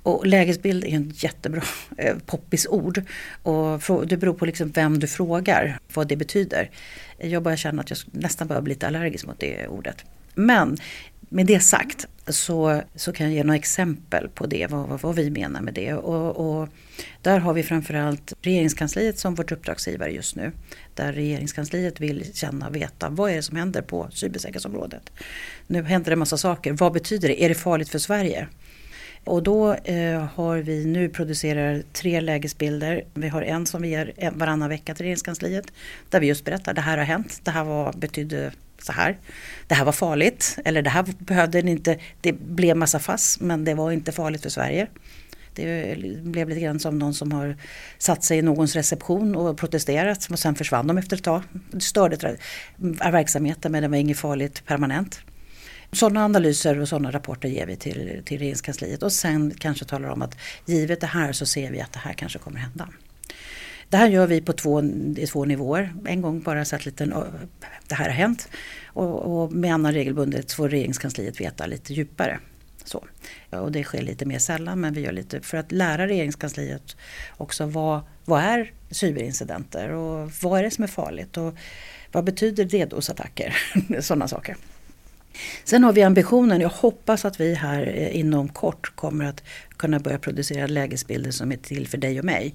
Och 0.03 0.27
lägesbild 0.27 0.85
är 0.85 0.89
en 0.89 1.13
jättebra 1.15 1.63
eh, 1.99 2.17
poppis 2.27 2.67
poppisord. 2.67 3.03
Och 3.43 4.07
det 4.07 4.17
beror 4.17 4.35
på 4.35 4.47
liksom 4.47 4.71
vem 4.71 4.99
du 4.99 5.07
frågar 5.07 5.79
vad 5.95 6.09
det 6.09 6.17
betyder. 6.17 6.71
Jag 7.19 7.43
börjar 7.43 7.57
känna 7.57 7.83
att 7.83 7.91
jag 7.91 7.99
nästan 8.13 8.49
börjar 8.49 8.63
bli 8.63 8.75
lite 8.75 8.87
allergisk 8.87 9.27
mot 9.27 9.41
det 9.41 9.67
ordet. 9.67 10.05
Men 10.35 10.77
med 11.33 11.47
det 11.47 11.61
sagt 11.61 12.07
så, 12.27 12.83
så 12.95 13.13
kan 13.13 13.27
jag 13.27 13.35
ge 13.35 13.45
några 13.45 13.57
exempel 13.57 14.29
på 14.29 14.47
det, 14.47 14.67
vad, 14.71 14.89
vad, 14.89 15.01
vad 15.01 15.15
vi 15.15 15.31
menar 15.31 15.61
med 15.61 15.75
det. 15.75 15.95
Och, 15.95 16.61
och, 16.61 16.69
där 17.23 17.39
har 17.39 17.53
vi 17.53 17.63
framförallt 17.63 18.33
regeringskansliet 18.43 19.19
som 19.19 19.35
vårt 19.35 19.53
uppdragsgivare 19.53 20.11
just 20.11 20.37
nu. 20.37 20.53
Där 20.95 21.13
regeringskansliet 21.13 22.01
vill 22.01 22.35
känna 22.35 22.69
och 22.69 22.77
veta 22.77 23.09
vad 23.09 23.31
är 23.31 23.37
det 23.37 23.43
som 23.43 23.57
händer 23.57 23.83
på 23.83 24.09
cybersäkerhetsområdet. 24.13 25.13
Nu 25.67 25.83
händer 25.83 26.11
det 26.11 26.15
en 26.15 26.19
massa 26.19 26.37
saker, 26.37 26.73
vad 26.73 26.93
betyder 26.93 27.29
det? 27.29 27.45
Är 27.45 27.49
det 27.49 27.55
farligt 27.55 27.89
för 27.89 27.99
Sverige? 27.99 28.49
Och 29.25 29.43
då 29.43 29.75
eh, 29.75 30.25
har 30.35 30.59
vi 30.59 30.85
nu 30.85 31.09
producerar 31.09 31.83
tre 31.93 32.21
lägesbilder. 32.21 33.05
Vi 33.15 33.29
har 33.29 33.43
en 33.43 33.67
som 33.67 33.83
vi 33.83 33.89
ger 33.89 34.13
e- 34.17 34.31
varannan 34.35 34.69
vecka 34.69 34.95
till 34.95 35.03
regeringskansliet. 35.03 35.67
Där 36.11 36.21
vi 36.21 36.27
just 36.27 36.45
berättar, 36.45 36.75
det 36.75 36.81
här 36.81 36.99
har 36.99 37.05
hänt, 37.05 37.41
det 37.45 37.51
här 37.51 37.65
var, 37.65 37.93
betydde 37.93 38.53
så 38.79 38.93
här. 38.93 39.19
Det 39.67 39.75
här 39.75 39.85
var 39.85 39.93
farligt, 39.93 40.59
eller 40.65 40.83
det 40.83 40.91
här 40.91 41.05
behövde 41.19 41.63
ni 41.63 41.71
inte, 41.71 41.99
det 42.21 42.33
blev 42.33 42.77
massa 42.77 42.99
fass 42.99 43.41
men 43.41 43.65
det 43.65 43.75
var 43.75 43.93
inte 43.93 44.13
farligt 44.13 44.43
för 44.43 44.51
Sverige. 44.51 44.87
Det 45.55 45.97
blev 46.23 46.49
lite 46.49 46.61
grann 46.61 46.81
som 46.81 46.99
någon 46.99 47.15
som 47.15 47.33
har 47.33 47.57
satt 47.99 48.25
sig 48.25 48.39
i 48.39 48.43
någons 48.43 48.77
reception 48.77 49.37
och 49.37 49.59
protesterat 49.59 50.29
och 50.31 50.39
sen 50.39 50.55
försvann 50.55 50.87
de 50.87 50.99
efter 50.99 51.17
ett 51.17 51.23
tag. 51.23 51.43
Det 51.71 51.81
störde 51.81 52.37
verksamheten 53.13 53.73
men 53.73 53.83
det 53.83 53.89
var 53.89 53.97
inget 53.97 54.19
farligt 54.19 54.67
permanent. 54.67 55.21
Sådana 55.93 56.25
analyser 56.25 56.79
och 56.79 56.89
sådana 56.89 57.11
rapporter 57.11 57.49
ger 57.49 57.67
vi 57.67 57.77
till, 57.77 58.23
till 58.25 58.39
regeringskansliet 58.39 59.03
och 59.03 59.13
sen 59.13 59.55
kanske 59.59 59.85
talar 59.85 60.09
om 60.09 60.23
att 60.23 60.37
givet 60.67 61.01
det 61.01 61.07
här 61.07 61.33
så 61.33 61.47
ser 61.47 61.71
vi 61.71 61.81
att 61.81 61.93
det 61.93 61.99
här 61.99 62.13
kanske 62.13 62.39
kommer 62.39 62.61
hända. 62.61 62.89
Det 63.89 63.97
här 63.97 64.09
gör 64.09 64.27
vi 64.27 64.41
på 64.41 64.53
två, 64.53 64.83
i 65.17 65.27
två 65.27 65.45
nivåer. 65.45 65.95
En 66.07 66.23
gång 66.23 66.43
bara 66.43 66.65
så 66.65 66.77
att 66.77 66.85
liten, 66.85 67.15
det 67.89 67.95
här 67.95 68.05
har 68.05 68.13
hänt 68.13 68.49
och, 68.87 69.43
och 69.43 69.53
med 69.53 69.75
annan 69.75 69.93
regelbundet 69.93 70.53
får 70.53 70.69
regeringskansliet 70.69 71.41
veta 71.41 71.67
lite 71.67 71.95
djupare. 71.95 72.39
Så. 72.85 73.05
Och 73.51 73.73
det 73.73 73.85
sker 73.85 74.03
lite 74.03 74.27
mer 74.27 74.39
sällan 74.39 74.81
men 74.81 74.95
vi 74.95 75.01
gör 75.01 75.13
lite 75.13 75.41
för 75.41 75.59
att 75.59 75.73
lära 75.73 76.07
regeringskansliet 76.07 76.97
också 77.37 77.67
vad, 77.67 78.01
vad 78.25 78.43
är 78.43 78.73
cyberincidenter 78.91 79.89
och 79.89 80.31
vad 80.43 80.59
är 80.59 80.63
det 80.63 80.71
som 80.71 80.85
är 80.85 80.89
farligt 80.89 81.37
och 81.37 81.55
vad 82.13 82.25
betyder 82.25 82.65
DDoS-attacker? 82.65 83.55
Sådana 84.01 84.29
saker. 84.29 84.57
Sen 85.65 85.85
har 85.85 85.93
vi 85.93 86.03
ambitionen, 86.03 86.61
jag 86.61 86.69
hoppas 86.69 87.25
att 87.25 87.41
vi 87.41 87.55
här 87.55 87.87
eh, 87.97 88.17
inom 88.17 88.49
kort 88.49 88.97
kommer 88.97 89.25
att 89.25 89.43
kunna 89.77 89.99
börja 89.99 90.19
producera 90.19 90.67
lägesbilder 90.67 91.31
som 91.31 91.53
är 91.53 91.57
till 91.57 91.89
för 91.89 91.99
dig 91.99 92.19
och 92.19 92.25
mig. 92.25 92.55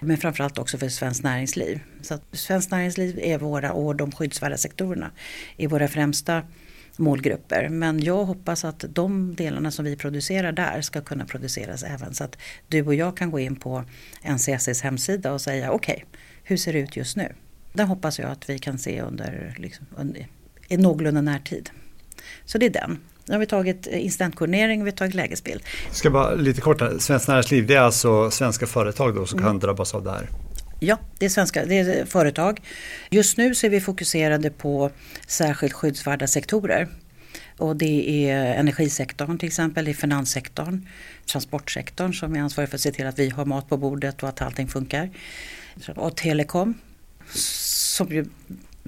Men 0.00 0.16
framförallt 0.16 0.58
också 0.58 0.78
för 0.78 0.88
svenskt 0.88 1.22
näringsliv. 1.22 1.80
Så 2.02 2.14
att 2.14 2.22
svenskt 2.32 2.70
näringsliv 2.70 3.18
är 3.22 3.38
våra 3.38 3.72
och 3.72 3.96
de 3.96 4.12
skyddsvärda 4.12 4.56
sektorerna 4.56 5.10
är 5.56 5.68
våra 5.68 5.88
främsta 5.88 6.42
målgrupper. 6.96 7.68
Men 7.68 8.00
jag 8.00 8.24
hoppas 8.24 8.64
att 8.64 8.84
de 8.88 9.34
delarna 9.34 9.70
som 9.70 9.84
vi 9.84 9.96
producerar 9.96 10.52
där 10.52 10.80
ska 10.80 11.00
kunna 11.00 11.24
produceras 11.24 11.82
även 11.82 12.14
så 12.14 12.24
att 12.24 12.38
du 12.68 12.86
och 12.86 12.94
jag 12.94 13.16
kan 13.16 13.30
gå 13.30 13.38
in 13.38 13.56
på 13.56 13.84
NCSs 14.22 14.82
hemsida 14.82 15.32
och 15.32 15.40
säga 15.40 15.70
okej, 15.70 15.94
okay, 15.94 16.20
hur 16.42 16.56
ser 16.56 16.72
det 16.72 16.78
ut 16.78 16.96
just 16.96 17.16
nu? 17.16 17.34
Det 17.72 17.82
hoppas 17.82 18.18
jag 18.18 18.30
att 18.30 18.50
vi 18.50 18.58
kan 18.58 18.78
se 18.78 19.02
under, 19.02 19.54
liksom, 19.58 19.86
under 19.96 20.26
i 20.68 20.76
någorlunda 20.76 21.20
närtid. 21.20 21.70
Så 22.44 22.58
det 22.58 22.66
är 22.66 22.70
den. 22.70 22.98
Nu 23.26 23.34
har 23.34 23.38
vi 23.38 23.46
tagit 23.46 23.86
incidentkoordinering 23.86 24.80
och 24.80 24.86
vi 24.86 24.90
har 24.90 24.96
tagit 24.96 25.14
lägesbild. 25.14 25.62
Ska 25.90 26.10
bara 26.10 26.34
lite 26.34 26.60
kort 26.60 26.80
här. 26.80 26.98
Svenskt 26.98 27.28
Näringsliv 27.28 27.66
det 27.66 27.74
är 27.74 27.80
alltså 27.80 28.30
svenska 28.30 28.66
företag 28.66 29.14
då 29.14 29.26
som 29.26 29.38
mm. 29.38 29.50
kan 29.50 29.58
drabbas 29.58 29.94
av 29.94 30.04
det 30.04 30.10
här? 30.10 30.28
Ja, 30.80 30.98
det 31.18 31.24
är 31.24 31.30
svenska 31.30 31.64
det 31.64 31.78
är 31.78 32.04
företag. 32.04 32.60
Just 33.10 33.38
nu 33.38 33.54
så 33.54 33.66
är 33.66 33.70
vi 33.70 33.80
fokuserade 33.80 34.50
på 34.50 34.90
särskilt 35.26 35.72
skyddsvärda 35.72 36.26
sektorer. 36.26 36.88
Och 37.58 37.76
det 37.76 38.30
är 38.30 38.54
energisektorn 38.54 39.38
till 39.38 39.46
exempel, 39.46 39.84
det 39.84 39.90
är 39.90 39.94
finanssektorn, 39.94 40.86
transportsektorn 41.26 42.12
som 42.12 42.36
är 42.36 42.40
ansvarig 42.40 42.70
för 42.70 42.76
att 42.76 42.80
se 42.80 42.92
till 42.92 43.06
att 43.06 43.18
vi 43.18 43.28
har 43.28 43.44
mat 43.44 43.68
på 43.68 43.76
bordet 43.76 44.22
och 44.22 44.28
att 44.28 44.42
allting 44.42 44.68
funkar. 44.68 45.10
Och 45.96 46.16
telekom 46.16 46.74
som 47.34 48.08
ju 48.08 48.24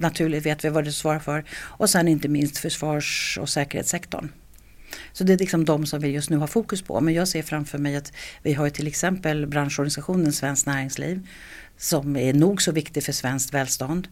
naturligt 0.01 0.45
vet 0.45 0.65
vi 0.65 0.69
vad 0.69 0.83
det 0.83 0.91
svarar 0.91 1.19
för. 1.19 1.43
Och 1.51 1.89
sen 1.89 2.07
inte 2.07 2.27
minst 2.27 2.57
försvars 2.57 3.37
och 3.41 3.49
säkerhetssektorn. 3.49 4.29
Så 5.13 5.23
det 5.23 5.33
är 5.33 5.37
liksom 5.37 5.65
de 5.65 5.85
som 5.85 5.99
vi 5.99 6.07
just 6.07 6.29
nu 6.29 6.37
har 6.37 6.47
fokus 6.47 6.81
på. 6.81 7.01
Men 7.01 7.13
jag 7.13 7.27
ser 7.27 7.43
framför 7.43 7.77
mig 7.77 7.95
att 7.95 8.13
vi 8.43 8.53
har 8.53 8.69
till 8.69 8.87
exempel 8.87 9.47
branschorganisationen 9.47 10.33
Svenskt 10.33 10.65
Näringsliv 10.65 11.27
som 11.77 12.15
är 12.15 12.33
nog 12.33 12.61
så 12.61 12.71
viktig 12.71 13.03
för 13.03 13.11
svenskt 13.11 13.53
välstånd. 13.53 14.07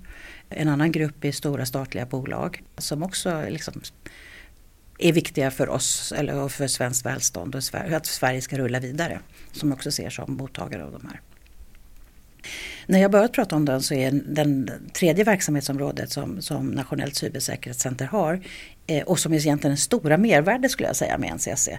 En 0.49 0.67
annan 0.67 0.91
grupp 0.91 1.25
är 1.25 1.31
stora 1.31 1.65
statliga 1.65 2.05
bolag 2.05 2.63
som 2.77 3.03
också 3.03 3.45
liksom 3.49 3.81
är 4.99 5.13
viktiga 5.13 5.51
för 5.51 5.69
oss 5.69 6.11
eller 6.11 6.47
för 6.47 6.67
svenskt 6.67 7.05
välstånd 7.05 7.55
och 7.55 7.61
att 7.75 8.05
Sverige 8.05 8.41
ska 8.41 8.57
rulla 8.57 8.79
vidare. 8.79 9.19
Som 9.51 9.71
också 9.71 9.91
ser 9.91 10.09
som 10.09 10.33
mottagare 10.33 10.83
av 10.83 10.91
de 10.91 11.07
här. 11.07 11.21
När 12.89 12.99
jag 12.99 13.11
börjat 13.11 13.33
prata 13.33 13.55
om 13.55 13.65
den 13.65 13.81
så 13.81 13.93
är 13.93 14.11
den 14.11 14.71
tredje 14.93 15.23
verksamhetsområdet 15.23 16.11
som, 16.11 16.41
som 16.41 16.67
Nationellt 16.67 17.15
cybersäkerhetscenter 17.15 18.05
har 18.05 18.41
eh, 18.87 19.03
och 19.03 19.19
som 19.19 19.33
är 19.33 19.37
egentligen 19.37 19.71
den 19.71 19.77
stora 19.77 20.17
mervärde 20.17 20.69
skulle 20.69 20.89
jag 20.89 20.95
säga 20.95 21.17
med 21.17 21.33
NCC. 21.33 21.69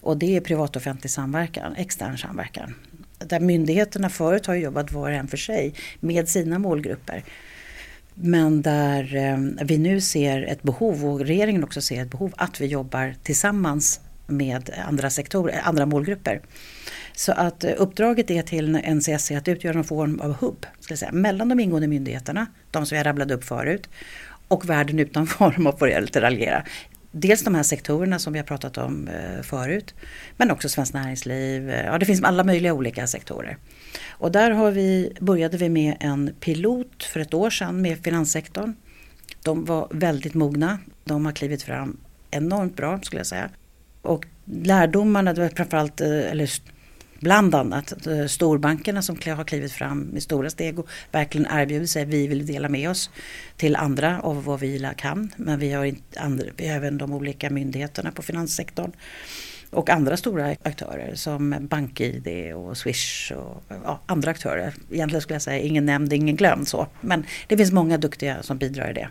Och 0.00 0.16
det 0.16 0.36
är 0.36 0.40
privat 0.40 0.76
offentlig 0.76 1.10
samverkan, 1.10 1.76
extern 1.76 2.18
samverkan. 2.18 2.74
Där 3.18 3.40
myndigheterna 3.40 4.10
förut 4.10 4.46
har 4.46 4.54
jobbat 4.54 4.92
var 4.92 5.10
och 5.10 5.16
en 5.16 5.28
för 5.28 5.36
sig 5.36 5.74
med 6.00 6.28
sina 6.28 6.58
målgrupper. 6.58 7.24
Men 8.14 8.62
där 8.62 9.16
eh, 9.16 9.66
vi 9.66 9.78
nu 9.78 10.00
ser 10.00 10.42
ett 10.42 10.62
behov 10.62 11.06
och 11.06 11.20
regeringen 11.20 11.64
också 11.64 11.80
ser 11.80 12.02
ett 12.02 12.10
behov 12.10 12.34
att 12.36 12.60
vi 12.60 12.66
jobbar 12.66 13.14
tillsammans 13.22 14.00
med 14.26 14.70
andra 14.86 15.10
sektorer, 15.10 15.60
andra 15.64 15.86
målgrupper. 15.86 16.40
Så 17.16 17.32
att 17.32 17.64
eh, 17.64 17.72
uppdraget 17.76 18.30
är 18.30 18.42
till 18.42 18.76
NCSC 18.76 19.30
att 19.30 19.48
utgöra 19.48 19.74
någon 19.74 19.84
form 19.84 20.20
av 20.20 20.32
hubb 20.32 20.66
ska 20.80 20.96
säga, 20.96 21.12
mellan 21.12 21.48
de 21.48 21.60
ingående 21.60 21.88
myndigheterna, 21.88 22.46
de 22.70 22.86
som 22.86 22.98
jag 22.98 23.06
rabblade 23.06 23.34
upp 23.34 23.44
förut, 23.44 23.88
och 24.48 24.70
världen 24.70 24.98
utanför 24.98 25.44
om 25.56 25.64
man 25.64 25.78
får 25.78 26.00
lite 26.00 26.20
raljera. 26.20 26.64
Dels 27.10 27.44
de 27.44 27.54
här 27.54 27.62
sektorerna 27.62 28.18
som 28.18 28.32
vi 28.32 28.38
har 28.38 28.46
pratat 28.46 28.78
om 28.78 29.08
eh, 29.08 29.42
förut, 29.42 29.94
men 30.36 30.50
också 30.50 30.68
Svenskt 30.68 30.94
Näringsliv. 30.94 31.70
Eh, 31.70 31.86
ja, 31.86 31.98
det 31.98 32.06
finns 32.06 32.22
alla 32.22 32.44
möjliga 32.44 32.74
olika 32.74 33.06
sektorer. 33.06 33.56
Och 34.08 34.32
där 34.32 34.50
har 34.50 34.70
vi, 34.70 35.12
började 35.20 35.56
vi 35.56 35.68
med 35.68 35.96
en 36.00 36.34
pilot 36.40 37.04
för 37.04 37.20
ett 37.20 37.34
år 37.34 37.50
sedan 37.50 37.82
med 37.82 37.98
finanssektorn. 37.98 38.74
De 39.42 39.64
var 39.64 39.88
väldigt 39.90 40.34
mogna. 40.34 40.78
De 41.04 41.26
har 41.26 41.32
klivit 41.32 41.62
fram 41.62 41.96
enormt 42.30 42.76
bra 42.76 43.00
skulle 43.02 43.20
jag 43.20 43.26
säga. 43.26 43.50
Och 44.02 44.26
lärdomarna, 44.44 45.32
det 45.32 45.40
var 45.40 45.48
framförallt, 45.48 46.00
eller 46.00 46.46
bland 47.20 47.54
annat 47.54 48.06
eh, 48.06 48.26
storbankerna 48.26 49.02
som 49.02 49.16
har 49.26 49.44
klivit 49.44 49.72
fram 49.72 50.00
med 50.00 50.22
stora 50.22 50.50
steg 50.50 50.78
och 50.78 50.88
verkligen 51.12 51.46
erbjuder 51.50 51.86
sig, 51.86 52.04
vi 52.04 52.26
vill 52.26 52.46
dela 52.46 52.68
med 52.68 52.90
oss 52.90 53.10
till 53.56 53.76
andra 53.76 54.20
av 54.20 54.44
vad 54.44 54.60
vi 54.60 54.90
kan. 54.96 55.32
Men 55.36 55.58
vi 55.58 55.72
har, 55.72 55.84
inte 55.84 56.20
andra, 56.20 56.44
vi 56.56 56.68
har 56.68 56.76
även 56.76 56.98
de 56.98 57.12
olika 57.12 57.50
myndigheterna 57.50 58.12
på 58.12 58.22
finanssektorn 58.22 58.92
och 59.70 59.90
andra 59.90 60.16
stora 60.16 60.56
aktörer 60.62 61.14
som 61.14 61.54
BankID 61.60 62.54
och 62.54 62.76
Swish 62.76 63.32
och 63.32 63.64
ja, 63.68 64.00
andra 64.06 64.30
aktörer. 64.30 64.74
Egentligen 64.92 65.20
skulle 65.20 65.34
jag 65.34 65.42
säga 65.42 65.58
ingen 65.58 65.86
nämnd, 65.86 66.12
ingen 66.12 66.36
glömd 66.36 66.68
så. 66.68 66.86
Men 67.00 67.24
det 67.46 67.56
finns 67.56 67.72
många 67.72 67.98
duktiga 67.98 68.42
som 68.42 68.58
bidrar 68.58 68.90
i 68.90 68.92
det. 68.92 69.08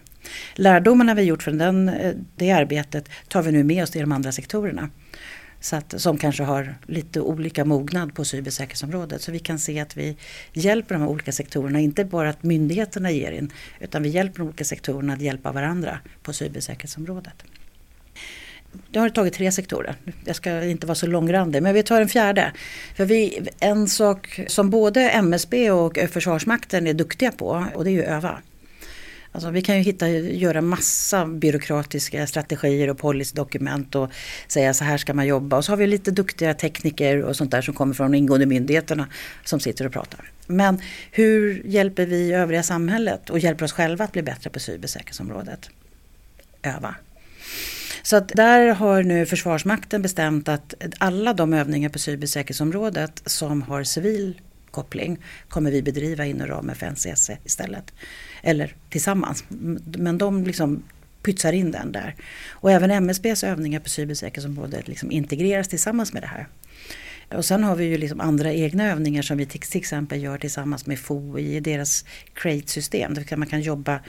Lärdomarna 0.56 1.14
vi 1.14 1.22
gjort 1.22 1.44
från 1.44 1.58
den, 1.58 1.90
eh, 1.90 2.14
det 2.36 2.52
arbetet 2.52 3.10
tar 3.28 3.42
vi 3.42 3.52
nu 3.52 3.64
med 3.64 3.84
oss 3.84 3.92
till 3.92 4.02
de 4.02 4.12
andra 4.12 4.32
sektorerna. 4.32 4.90
Så 5.66 5.76
att, 5.76 6.02
som 6.02 6.18
kanske 6.18 6.44
har 6.44 6.76
lite 6.86 7.22
olika 7.22 7.66
mognad 7.66 8.16
på 8.16 8.26
cybersäkerhetsområdet. 8.26 9.22
Så 9.22 9.32
vi 9.32 9.40
kan 9.40 9.60
se 9.60 9.80
att 9.80 9.98
vi 9.98 10.18
hjälper 10.54 10.96
de 10.96 11.02
här 11.02 11.10
olika 11.10 11.32
sektorerna, 11.32 11.80
inte 11.80 12.06
bara 12.06 12.30
att 12.30 12.44
myndigheterna 12.44 13.12
ger 13.12 13.32
in, 13.32 13.52
utan 13.80 14.04
vi 14.04 14.10
hjälper 14.10 14.40
de 14.40 14.44
olika 14.44 14.64
sektorerna 14.64 15.14
att 15.14 15.22
hjälpa 15.22 15.52
varandra 15.52 16.00
på 16.24 16.34
cybersäkerhetsområdet. 16.34 17.34
Nu 18.92 19.00
har 19.00 19.10
tagit 19.10 19.34
tre 19.34 19.52
sektorer. 19.52 19.96
Jag 20.26 20.36
ska 20.36 20.64
inte 20.64 20.88
vara 20.88 20.96
så 20.96 21.08
långrandig 21.08 21.64
men 21.64 21.74
vi 21.74 21.84
tar 21.84 22.02
en 22.02 22.10
fjärde. 22.10 22.52
För 22.96 23.06
vi, 23.06 23.48
en 23.60 23.88
sak 23.88 24.40
som 24.48 24.70
både 24.70 25.10
MSB 25.10 25.72
och 25.72 25.98
Försvarsmakten 26.12 26.88
är 26.88 26.94
duktiga 26.94 27.32
på 27.32 27.66
och 27.76 27.84
det 27.84 27.90
är 27.90 27.94
ju 27.94 28.04
öva. 28.04 28.42
Alltså 29.36 29.50
vi 29.50 29.62
kan 29.62 29.78
ju 29.78 29.82
hitta, 29.82 30.10
göra 30.10 30.62
massa 30.62 31.26
byråkratiska 31.26 32.28
strategier 32.28 32.90
och 32.90 32.98
policydokument 32.98 33.96
och 33.96 34.12
säga 34.48 34.74
så 34.74 34.84
här 34.84 34.98
ska 34.98 35.14
man 35.14 35.28
jobba. 35.28 35.58
Och 35.58 35.66
så 35.66 35.72
har 35.72 35.78
vi 35.78 35.88
lite 35.88 36.12
duktiga 36.12 36.54
tekniker 36.54 37.22
och 37.22 37.36
sånt 37.36 37.52
där 37.52 37.62
som 37.62 37.74
kommer 37.74 37.94
från 37.94 38.12
de 38.12 38.18
ingående 38.18 38.46
myndigheterna 38.46 39.08
som 39.44 39.60
sitter 39.60 39.86
och 39.86 39.92
pratar. 39.92 40.32
Men 40.48 40.82
hur 41.12 41.62
hjälper 41.66 42.06
vi 42.06 42.34
övriga 42.34 42.64
samhället 42.64 43.30
och 43.30 43.40
hjälper 43.40 43.66
oss 43.66 43.72
själva 43.72 44.06
att 44.06 44.12
bli 44.12 44.22
bättre 44.22 44.50
på 44.50 44.60
cybersäkerhetsområdet? 44.60 45.70
Öva. 46.64 46.96
Så 48.04 48.16
att 48.16 48.28
där 48.28 48.68
har 48.68 49.04
nu 49.04 49.26
Försvarsmakten 49.26 50.02
bestämt 50.02 50.48
att 50.48 50.74
alla 50.98 51.34
de 51.34 51.54
övningar 51.54 51.90
på 51.90 52.00
cybersäkerhetsområdet 52.00 53.22
som 53.26 53.62
har 53.62 53.84
civil 53.84 54.42
koppling 54.76 55.18
kommer 55.50 55.72
vi 55.72 55.82
bedriva 55.82 56.26
inom 56.26 56.48
ramen 56.48 56.76
för 56.76 56.86
NCS 56.86 57.32
istället. 57.44 57.94
Eller 58.44 58.76
tillsammans. 58.90 59.44
Men 59.98 60.18
de 60.18 60.44
liksom 60.44 60.84
pytsar 61.24 61.54
in 61.54 61.72
den 61.72 61.92
där. 61.92 62.16
Och 62.50 62.72
även 62.72 62.92
MSBs 62.92 63.44
övningar 63.44 63.80
på 63.80 63.90
cybersäkerhetsområdet 63.90 64.88
liksom 64.88 65.12
integreras 65.12 65.68
tillsammans 65.68 66.14
med 66.14 66.24
det 66.24 66.28
här. 66.28 66.48
Och 67.30 67.46
sen 67.46 67.64
har 67.64 67.76
vi 67.76 67.86
ju 67.86 67.98
liksom 67.98 68.22
andra 68.22 68.54
egna 68.54 68.92
övningar 68.92 69.22
som 69.22 69.38
vi 69.38 69.46
till, 69.46 69.78
exempel 69.78 70.24
gör 70.24 70.38
tillsammans 70.38 70.86
med 70.86 71.00
FOI 71.00 71.56
i 71.56 71.60
deras 71.60 72.06
CRATE-system. 72.34 73.14
Där 73.14 73.38
man 73.38 73.48
kan 73.48 73.62
jobba 73.62 74.00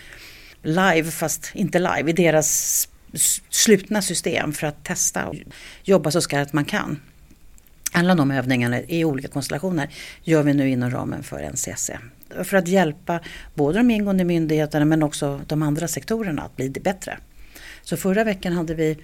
live, 0.63 1.11
fast 1.11 1.51
inte 1.55 1.79
live, 1.79 2.11
i 2.11 2.13
deras 2.13 2.89
slutna 3.51 4.03
system 4.03 4.53
för 4.53 4.67
att 4.67 4.85
testa 4.85 5.27
och 5.27 5.35
jobba 5.85 6.11
så 6.11 6.21
skarpt 6.21 6.53
man 6.53 6.65
kan. 6.65 7.01
Alla 7.99 8.15
de 8.15 8.31
övningarna 8.31 8.81
i 8.81 9.05
olika 9.05 9.29
konstellationer 9.29 9.89
gör 10.23 10.43
vi 10.43 10.55
nu 10.55 10.69
inom 10.69 10.91
ramen 10.91 11.23
för 11.23 11.51
NCC. 11.51 11.91
För 12.45 12.57
att 12.57 12.69
hjälpa 12.69 13.21
både 13.55 13.79
de 13.79 13.91
ingående 13.91 14.25
myndigheterna 14.25 14.85
men 14.85 15.03
också 15.03 15.41
de 15.47 15.63
andra 15.63 15.89
sektorerna 15.89 16.43
att 16.43 16.57
bli 16.57 16.71
bättre. 16.71 17.19
Så 17.83 17.97
förra 17.97 18.25
veckan 18.25 18.53
hade 18.53 18.75
vi 18.75 18.99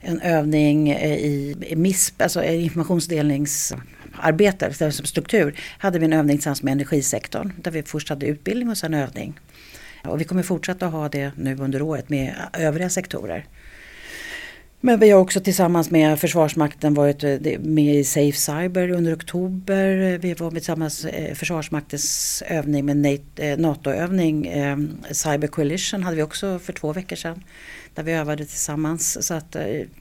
en 0.00 0.20
övning 0.20 0.90
eh, 0.90 1.18
i 1.18 1.56
MISP, 1.76 2.22
alltså 2.22 2.44
informationsdelningsarbete, 2.44 4.90
struktur, 4.90 5.58
hade 5.78 5.98
vi 5.98 6.04
en 6.04 6.12
övning 6.12 6.36
tillsammans 6.36 6.62
med 6.62 6.72
energisektorn. 6.72 7.52
Där 7.56 7.70
vi 7.70 7.82
först 7.82 8.08
hade 8.08 8.26
utbildning 8.26 8.70
och 8.70 8.78
sen 8.78 8.94
övning. 8.94 9.40
Och 10.04 10.20
vi 10.20 10.24
kommer 10.24 10.42
fortsätta 10.42 10.86
ha 10.86 11.08
det 11.08 11.30
nu 11.36 11.56
under 11.56 11.82
året 11.82 12.08
med 12.08 12.34
övriga 12.52 12.90
sektorer. 12.90 13.46
Men 14.80 15.00
vi 15.00 15.10
har 15.10 15.20
också 15.20 15.40
tillsammans 15.40 15.90
med 15.90 16.20
Försvarsmakten 16.20 16.94
varit 16.94 17.24
eh, 17.24 17.58
med 17.60 17.94
i 17.94 18.04
Safe 18.04 18.38
Cyber 18.38 18.90
under 18.90 19.14
oktober. 19.14 20.12
Eh, 20.12 20.18
vi 20.18 20.34
var 20.34 20.50
med 20.50 20.62
tillsammans 20.62 21.04
eh, 21.04 21.34
Försvarsmaktens 21.34 22.42
övning 22.46 22.84
med 22.84 23.20
eh, 23.36 23.58
NATO-övning. 23.58 24.46
Ehm, 24.46 24.96
Cyber 25.10 25.46
Coalition 25.46 26.02
hade 26.02 26.16
vi 26.16 26.22
också 26.22 26.58
för 26.58 26.72
två 26.72 26.92
veckor 26.92 27.16
sedan. 27.16 27.44
Där 27.94 28.02
vi 28.02 28.12
övade 28.12 28.44
tillsammans. 28.44 29.26
Så 29.26 29.34
att, 29.34 29.56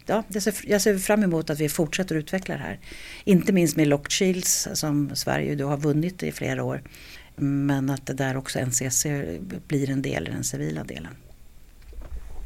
ja, 0.06 0.24
jag 0.64 0.82
ser 0.82 0.98
fram 0.98 1.24
emot 1.24 1.50
att 1.50 1.60
vi 1.60 1.70
fortsätter 1.70 2.16
utveckla 2.16 2.56
det 2.56 2.62
här. 2.62 2.80
Inte 3.24 3.54
minst 3.54 3.78
med 3.78 3.88
Locked 3.88 4.12
Shields 4.12 4.68
som 4.74 5.16
Sverige 5.16 5.56
då 5.56 5.68
har 5.68 5.78
vunnit 5.78 6.24
i 6.24 6.32
flera 6.32 6.64
år. 6.64 6.82
Men 7.36 7.90
att 7.90 8.06
det 8.06 8.14
där 8.14 8.38
också 8.38 8.60
NCC 8.60 9.06
blir 9.68 9.90
en 9.90 10.02
del 10.02 10.28
i 10.28 10.32
den 10.32 10.44
civila 10.44 10.84
delen. 10.84 11.12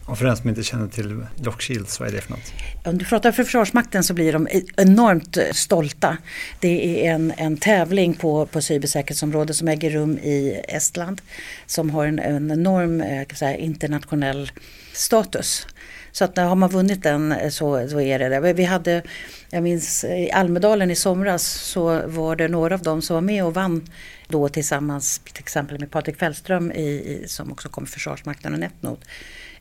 Och 0.09 0.17
för 0.17 0.25
den 0.25 0.37
som 0.37 0.49
inte 0.49 0.63
känner 0.63 0.87
till 0.87 1.25
Lockshields, 1.43 1.99
vad 1.99 2.09
är 2.09 2.13
det 2.13 2.21
för 2.21 2.31
något? 2.31 2.53
Om 2.85 2.97
du 2.97 3.05
pratar 3.05 3.31
för 3.31 3.43
Försvarsmakten 3.43 4.03
så 4.03 4.13
blir 4.13 4.33
de 4.33 4.47
e- 4.47 4.61
enormt 4.77 5.37
eh, 5.37 5.43
stolta. 5.51 6.17
Det 6.59 7.07
är 7.07 7.13
en, 7.13 7.33
en 7.37 7.57
tävling 7.57 8.13
på, 8.13 8.45
på 8.45 8.61
cybersäkerhetsområdet 8.61 9.55
som 9.55 9.67
äger 9.67 9.89
rum 9.89 10.17
i 10.17 10.61
Estland. 10.67 11.21
Som 11.65 11.89
har 11.89 12.05
en, 12.05 12.19
en 12.19 12.51
enorm 12.51 13.01
eh, 13.01 13.27
säga, 13.27 13.57
internationell 13.57 14.51
status. 14.93 15.67
Så 16.11 16.23
att 16.25 16.37
eh, 16.37 16.47
har 16.47 16.55
man 16.55 16.69
vunnit 16.69 17.03
den 17.03 17.51
så, 17.51 17.89
så 17.89 18.01
är 18.01 18.19
det 18.19 18.29
det. 18.29 18.53
Vi 18.53 18.63
hade, 18.63 19.03
jag 19.49 19.63
minns 19.63 20.03
i 20.03 20.31
Almedalen 20.31 20.91
i 20.91 20.95
somras 20.95 21.43
så 21.43 22.01
var 22.07 22.35
det 22.35 22.47
några 22.47 22.75
av 22.75 22.81
dem 22.81 23.01
som 23.01 23.13
var 23.13 23.21
med 23.21 23.45
och 23.45 23.53
vann 23.53 23.89
då 24.27 24.49
tillsammans 24.49 25.21
till 25.33 25.39
exempel 25.43 25.79
med 25.79 25.91
Patrik 25.91 26.17
Fällström 26.17 26.71
i, 26.71 26.87
i, 26.87 27.23
som 27.27 27.51
också 27.51 27.69
kom 27.69 27.83
i 27.83 27.87
Försvarsmakten 27.87 28.53
och 28.53 28.59
Netnode. 28.59 29.01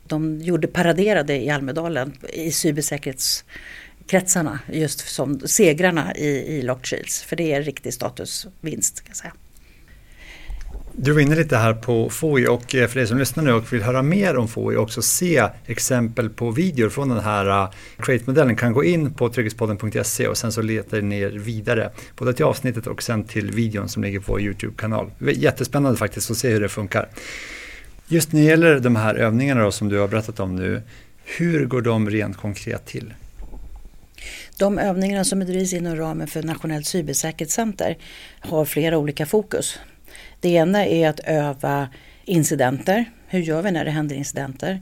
De 0.09 0.41
gjorde 0.41 0.69
paraderade 0.69 1.37
i 1.37 1.51
Almedalen 1.51 2.13
i 2.33 2.53
cybersäkerhetskretsarna 2.53 4.59
just 4.73 5.09
som 5.09 5.41
segrarna 5.41 6.17
i, 6.17 6.29
i 6.29 6.63
Locked 6.63 6.87
Shields. 6.87 7.23
För 7.23 7.37
det 7.37 7.53
är 7.53 7.57
en 7.57 7.65
riktig 7.65 7.95
statusvinst 7.95 9.01
kan 9.01 9.11
jag 9.11 9.17
säga. 9.17 9.33
Du 11.01 11.13
var 11.13 11.21
inne 11.21 11.37
lite 11.37 11.57
här 11.57 11.75
på 11.75 12.11
FOI 12.11 12.47
och 12.47 12.75
eh, 12.75 12.89
för 12.89 13.01
er 13.01 13.07
som 13.07 13.19
lyssnar 13.19 13.45
nu 13.45 13.53
och 13.53 13.73
vill 13.73 13.83
höra 13.83 14.03
mer 14.03 14.37
om 14.37 14.49
FOI 14.49 14.77
och 14.77 14.83
också 14.83 15.03
se 15.03 15.49
exempel 15.67 16.31
på 16.31 16.51
videor 16.51 16.89
från 16.89 17.09
den 17.09 17.21
här 17.21 17.63
eh, 17.63 17.71
Create-modellen 17.99 18.57
kan 18.57 18.73
gå 18.73 18.85
in 18.85 19.15
på 19.15 19.29
trygghetspodden.se 19.29 20.29
och 20.29 20.37
sen 20.37 20.53
så 20.53 20.63
letar 20.63 21.01
ni 21.01 21.21
er 21.21 21.31
vidare 21.31 21.91
både 22.17 22.33
till 22.33 22.45
avsnittet 22.45 22.87
och 22.87 23.03
sen 23.03 23.25
till 23.25 23.51
videon 23.51 23.89
som 23.89 24.03
ligger 24.03 24.21
på 24.21 24.33
vår 24.33 24.41
YouTube-kanal. 24.41 25.11
Jättespännande 25.21 25.99
faktiskt 25.99 26.31
att 26.31 26.37
se 26.37 26.51
hur 26.51 26.61
det 26.61 26.69
funkar. 26.69 27.09
Just 28.11 28.33
när 28.33 28.41
det 28.41 28.47
gäller 28.47 28.81
de 28.81 28.97
här 28.97 29.15
övningarna 29.15 29.63
då, 29.63 29.73
som 29.73 29.89
du 29.89 29.99
har 29.99 30.09
berättat 30.09 30.41
om 30.41 30.57
nu, 30.57 30.83
hur 31.25 31.67
går 31.67 31.83
de 31.83 32.11
rent 32.11 32.37
konkret 32.37 32.87
till? 32.87 33.15
De 34.59 34.79
övningarna 34.79 35.25
som 35.25 35.39
bedrivs 35.39 35.73
inom 35.73 35.97
ramen 35.97 36.27
för 36.27 36.43
Nationellt 36.43 36.87
cybersäkerhetscenter 36.87 37.99
har 38.41 38.65
flera 38.65 38.99
olika 38.99 39.27
fokus. 39.27 39.79
Det 40.41 40.49
ena 40.49 40.87
är 40.87 41.09
att 41.09 41.21
öva 41.21 41.89
incidenter. 42.25 43.05
Hur 43.27 43.41
gör 43.41 43.63
vi 43.63 43.71
när 43.71 43.85
det 43.85 43.91
händer 43.91 44.17
incidenter? 44.17 44.81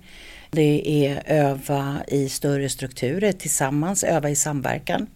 Det 0.51 1.07
är 1.07 1.23
öva 1.27 2.01
i 2.09 2.29
större 2.29 2.69
strukturer 2.69 3.33
tillsammans, 3.33 4.05
öva 4.05 4.31
i 4.31 4.37
samverkan. 4.37 5.07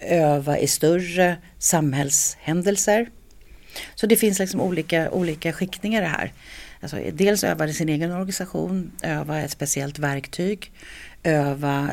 Öva 0.00 0.58
i 0.58 0.66
större 0.66 1.36
samhällshändelser. 1.58 3.08
Så 3.94 4.06
det 4.06 4.16
finns 4.16 4.38
liksom 4.38 4.60
olika, 4.60 5.10
olika 5.10 5.52
skiktningar 5.52 6.02
det 6.02 6.08
här. 6.08 6.32
Alltså, 6.84 6.98
dels 7.12 7.44
öva 7.44 7.68
i 7.68 7.72
sin 7.72 7.88
egen 7.88 8.12
organisation, 8.12 8.90
öva 9.02 9.40
ett 9.40 9.50
speciellt 9.50 9.98
verktyg, 9.98 10.72
öva 11.22 11.90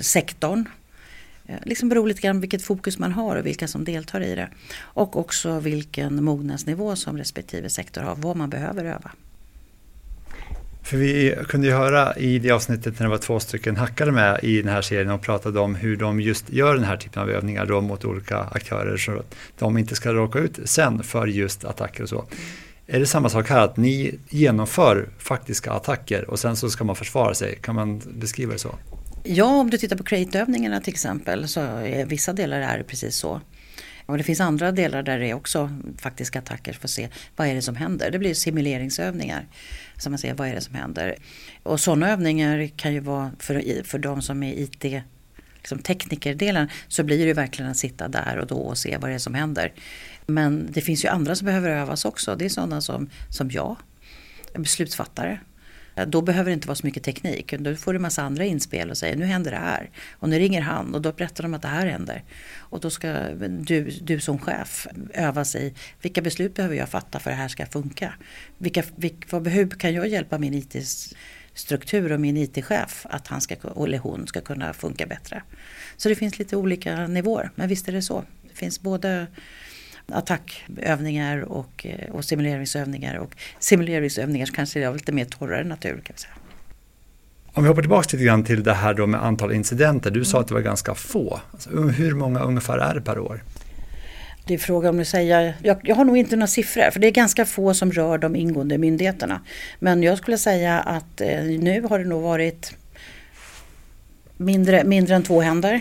sektorn. 0.00 0.68
Eh, 1.46 1.56
liksom 1.64 1.88
beror 1.88 2.08
lite 2.08 2.20
grann 2.20 2.40
vilket 2.40 2.62
fokus 2.62 2.98
man 2.98 3.12
har 3.12 3.36
och 3.36 3.46
vilka 3.46 3.68
som 3.68 3.84
deltar 3.84 4.20
i 4.20 4.34
det. 4.34 4.48
Och 4.78 5.16
också 5.16 5.58
vilken 5.58 6.24
mognadsnivå 6.24 6.96
som 6.96 7.18
respektive 7.18 7.68
sektor 7.68 8.02
har, 8.02 8.16
vad 8.16 8.36
man 8.36 8.50
behöver 8.50 8.84
öva. 8.84 9.10
För 10.82 10.96
vi 10.96 11.36
kunde 11.48 11.66
ju 11.66 11.72
höra 11.72 12.16
i 12.16 12.38
det 12.38 12.50
avsnittet 12.50 12.98
när 12.98 13.06
det 13.06 13.10
var 13.10 13.18
två 13.18 13.40
stycken 13.40 13.76
hackare 13.76 14.12
med 14.12 14.40
i 14.42 14.62
den 14.62 14.72
här 14.72 14.82
serien 14.82 15.10
och 15.10 15.22
pratade 15.22 15.60
om 15.60 15.74
hur 15.74 15.96
de 15.96 16.20
just 16.20 16.52
gör 16.52 16.74
den 16.74 16.84
här 16.84 16.96
typen 16.96 17.22
av 17.22 17.30
övningar 17.30 17.66
då 17.66 17.80
mot 17.80 18.04
olika 18.04 18.38
aktörer 18.38 18.96
så 18.96 19.12
att 19.12 19.34
de 19.58 19.78
inte 19.78 19.94
ska 19.94 20.12
råka 20.12 20.38
ut 20.38 20.58
sen 20.64 21.02
för 21.02 21.26
just 21.26 21.64
attacker 21.64 22.02
och 22.02 22.08
så. 22.08 22.18
Mm. 22.18 22.30
Är 22.92 23.00
det 23.00 23.06
samma 23.06 23.28
sak 23.28 23.48
här 23.48 23.60
att 23.60 23.76
ni 23.76 24.18
genomför 24.28 25.08
faktiska 25.18 25.72
attacker 25.72 26.30
och 26.30 26.38
sen 26.38 26.56
så 26.56 26.70
ska 26.70 26.84
man 26.84 26.96
försvara 26.96 27.34
sig? 27.34 27.58
Kan 27.62 27.74
man 27.74 28.02
beskriva 28.14 28.52
det 28.52 28.58
så? 28.58 28.74
Ja, 29.24 29.60
om 29.60 29.70
du 29.70 29.78
tittar 29.78 29.96
på 29.96 30.04
crate-övningarna 30.04 30.80
till 30.80 30.92
exempel 30.92 31.48
så 31.48 31.60
är 31.60 32.06
vissa 32.06 32.32
delar 32.32 32.60
är 32.60 32.78
det 32.78 32.84
precis 32.84 33.16
så. 33.16 33.40
Och 34.06 34.18
det 34.18 34.24
finns 34.24 34.40
andra 34.40 34.72
delar 34.72 35.02
där 35.02 35.18
det 35.18 35.30
är 35.30 35.34
också 35.34 35.70
faktiska 35.98 36.38
attacker 36.38 36.72
för 36.72 36.86
att 36.86 36.90
se 36.90 37.08
vad 37.36 37.48
är 37.48 37.54
det 37.54 37.62
som 37.62 37.76
händer. 37.76 38.10
Det 38.10 38.18
blir 38.18 38.34
simuleringsövningar. 38.34 39.46
Så 39.96 40.10
man 40.10 40.18
ser 40.18 40.34
vad 40.34 40.48
är 40.48 40.54
det 40.54 40.60
som 40.60 40.74
händer. 40.74 41.16
Och 41.62 41.80
sådana 41.80 42.10
övningar 42.10 42.70
kan 42.76 42.92
ju 42.92 43.00
vara 43.00 43.30
för, 43.38 43.84
för 43.84 43.98
de 43.98 44.22
som 44.22 44.42
är 44.42 44.52
IT 44.52 45.02
liksom 45.60 45.78
teknikerdelen 45.78 46.68
så 46.88 47.02
blir 47.02 47.26
det 47.26 47.34
verkligen 47.34 47.70
att 47.70 47.76
sitta 47.76 48.08
där 48.08 48.38
och 48.38 48.46
då 48.46 48.56
och 48.56 48.78
se 48.78 48.96
vad 48.96 49.10
det 49.10 49.14
är 49.14 49.18
som 49.18 49.34
händer. 49.34 49.72
Men 50.26 50.68
det 50.70 50.80
finns 50.80 51.04
ju 51.04 51.08
andra 51.08 51.34
som 51.34 51.46
behöver 51.46 51.70
övas 51.70 52.04
också. 52.04 52.36
Det 52.36 52.44
är 52.44 52.48
sådana 52.48 52.80
som, 52.80 53.10
som 53.28 53.50
jag, 53.50 53.76
beslutsfattare. 54.54 55.40
Då 56.06 56.22
behöver 56.22 56.50
det 56.50 56.54
inte 56.54 56.68
vara 56.68 56.76
så 56.76 56.86
mycket 56.86 57.02
teknik. 57.02 57.54
Då 57.58 57.76
får 57.76 57.92
du 57.92 57.96
en 57.96 58.02
massa 58.02 58.22
andra 58.22 58.44
inspel 58.44 58.90
och 58.90 58.98
säger 58.98 59.16
nu 59.16 59.24
händer 59.24 59.50
det 59.50 59.56
här. 59.56 59.90
Och 60.12 60.28
nu 60.28 60.38
ringer 60.38 60.60
han 60.60 60.94
och 60.94 61.02
då 61.02 61.12
berättar 61.12 61.42
de 61.42 61.54
att 61.54 61.62
det 61.62 61.68
här 61.68 61.86
händer. 61.86 62.24
Och 62.56 62.80
då 62.80 62.90
ska 62.90 63.12
du, 63.48 63.90
du 64.02 64.20
som 64.20 64.38
chef 64.38 64.86
öva 65.14 65.44
sig. 65.44 65.74
Vilka 66.02 66.22
beslut 66.22 66.54
behöver 66.54 66.76
jag 66.76 66.88
fatta 66.88 67.18
för 67.18 67.30
att 67.30 67.36
det 67.36 67.40
här 67.40 67.48
ska 67.48 67.66
funka? 67.66 68.14
Vilka, 68.58 68.82
vilka, 68.96 69.38
hur 69.38 69.70
kan 69.70 69.94
jag 69.94 70.08
hjälpa 70.08 70.38
min 70.38 70.54
IT 70.54 70.76
IT-struktur 71.60 72.12
och 72.12 72.20
min 72.20 72.36
IT-chef 72.36 73.06
att 73.10 73.26
han 73.26 73.40
ska, 73.40 73.56
eller 73.84 73.98
hon 73.98 74.26
ska 74.26 74.40
kunna 74.40 74.72
funka 74.72 75.06
bättre? 75.06 75.42
Så 75.96 76.08
det 76.08 76.14
finns 76.14 76.38
lite 76.38 76.56
olika 76.56 77.06
nivåer. 77.06 77.50
Men 77.54 77.68
visst 77.68 77.88
är 77.88 77.92
det 77.92 78.02
så. 78.02 78.24
Det 78.42 78.56
finns 78.56 78.80
både 78.80 79.26
attackövningar 80.06 81.40
och, 81.40 81.86
eh, 81.86 82.10
och 82.10 82.24
simuleringsövningar. 82.24 83.16
Och 83.16 83.36
simuleringsövningar 83.58 84.46
kanske 84.46 84.80
är 84.80 84.86
av 84.86 84.94
lite 84.94 85.12
mer 85.12 85.24
torrare 85.24 85.64
natur. 85.64 86.00
Kan 86.04 86.14
vi 86.16 86.20
säga. 86.20 86.34
Om 87.52 87.62
vi 87.62 87.68
hoppar 87.68 87.82
tillbaka 87.82 88.08
lite 88.12 88.24
grann 88.24 88.44
till 88.44 88.62
det 88.62 88.74
här 88.74 88.94
då 88.94 89.06
med 89.06 89.24
antal 89.24 89.52
incidenter. 89.52 90.10
Du 90.10 90.24
sa 90.24 90.36
mm. 90.36 90.42
att 90.42 90.48
det 90.48 90.54
var 90.54 90.60
ganska 90.60 90.94
få. 90.94 91.40
Alltså, 91.52 91.70
hur 91.70 92.14
många 92.14 92.40
ungefär 92.40 92.78
är 92.78 92.94
det 92.94 93.00
per 93.00 93.18
år? 93.18 93.42
Det 94.50 94.54
är 94.54 94.58
fråga 94.58 94.90
om 94.90 95.00
att 95.00 95.08
säga, 95.08 95.54
jag, 95.62 95.76
jag, 95.82 95.96
har 95.96 96.04
nog 96.04 96.16
inte 96.16 96.36
några 96.36 96.46
siffror 96.46 96.90
för 96.90 97.00
det 97.00 97.06
är 97.06 97.10
ganska 97.10 97.44
få 97.44 97.74
som 97.74 97.92
rör 97.92 98.18
de 98.18 98.36
ingående 98.36 98.78
myndigheterna. 98.78 99.40
Men 99.78 100.02
jag 100.02 100.18
skulle 100.18 100.38
säga 100.38 100.80
att 100.80 101.20
eh, 101.20 101.42
nu 101.44 101.82
har 101.82 101.98
det 101.98 102.04
nog 102.04 102.22
varit 102.22 102.74
mindre, 104.36 104.84
mindre 104.84 105.14
än 105.14 105.22
två 105.22 105.40
händer 105.40 105.80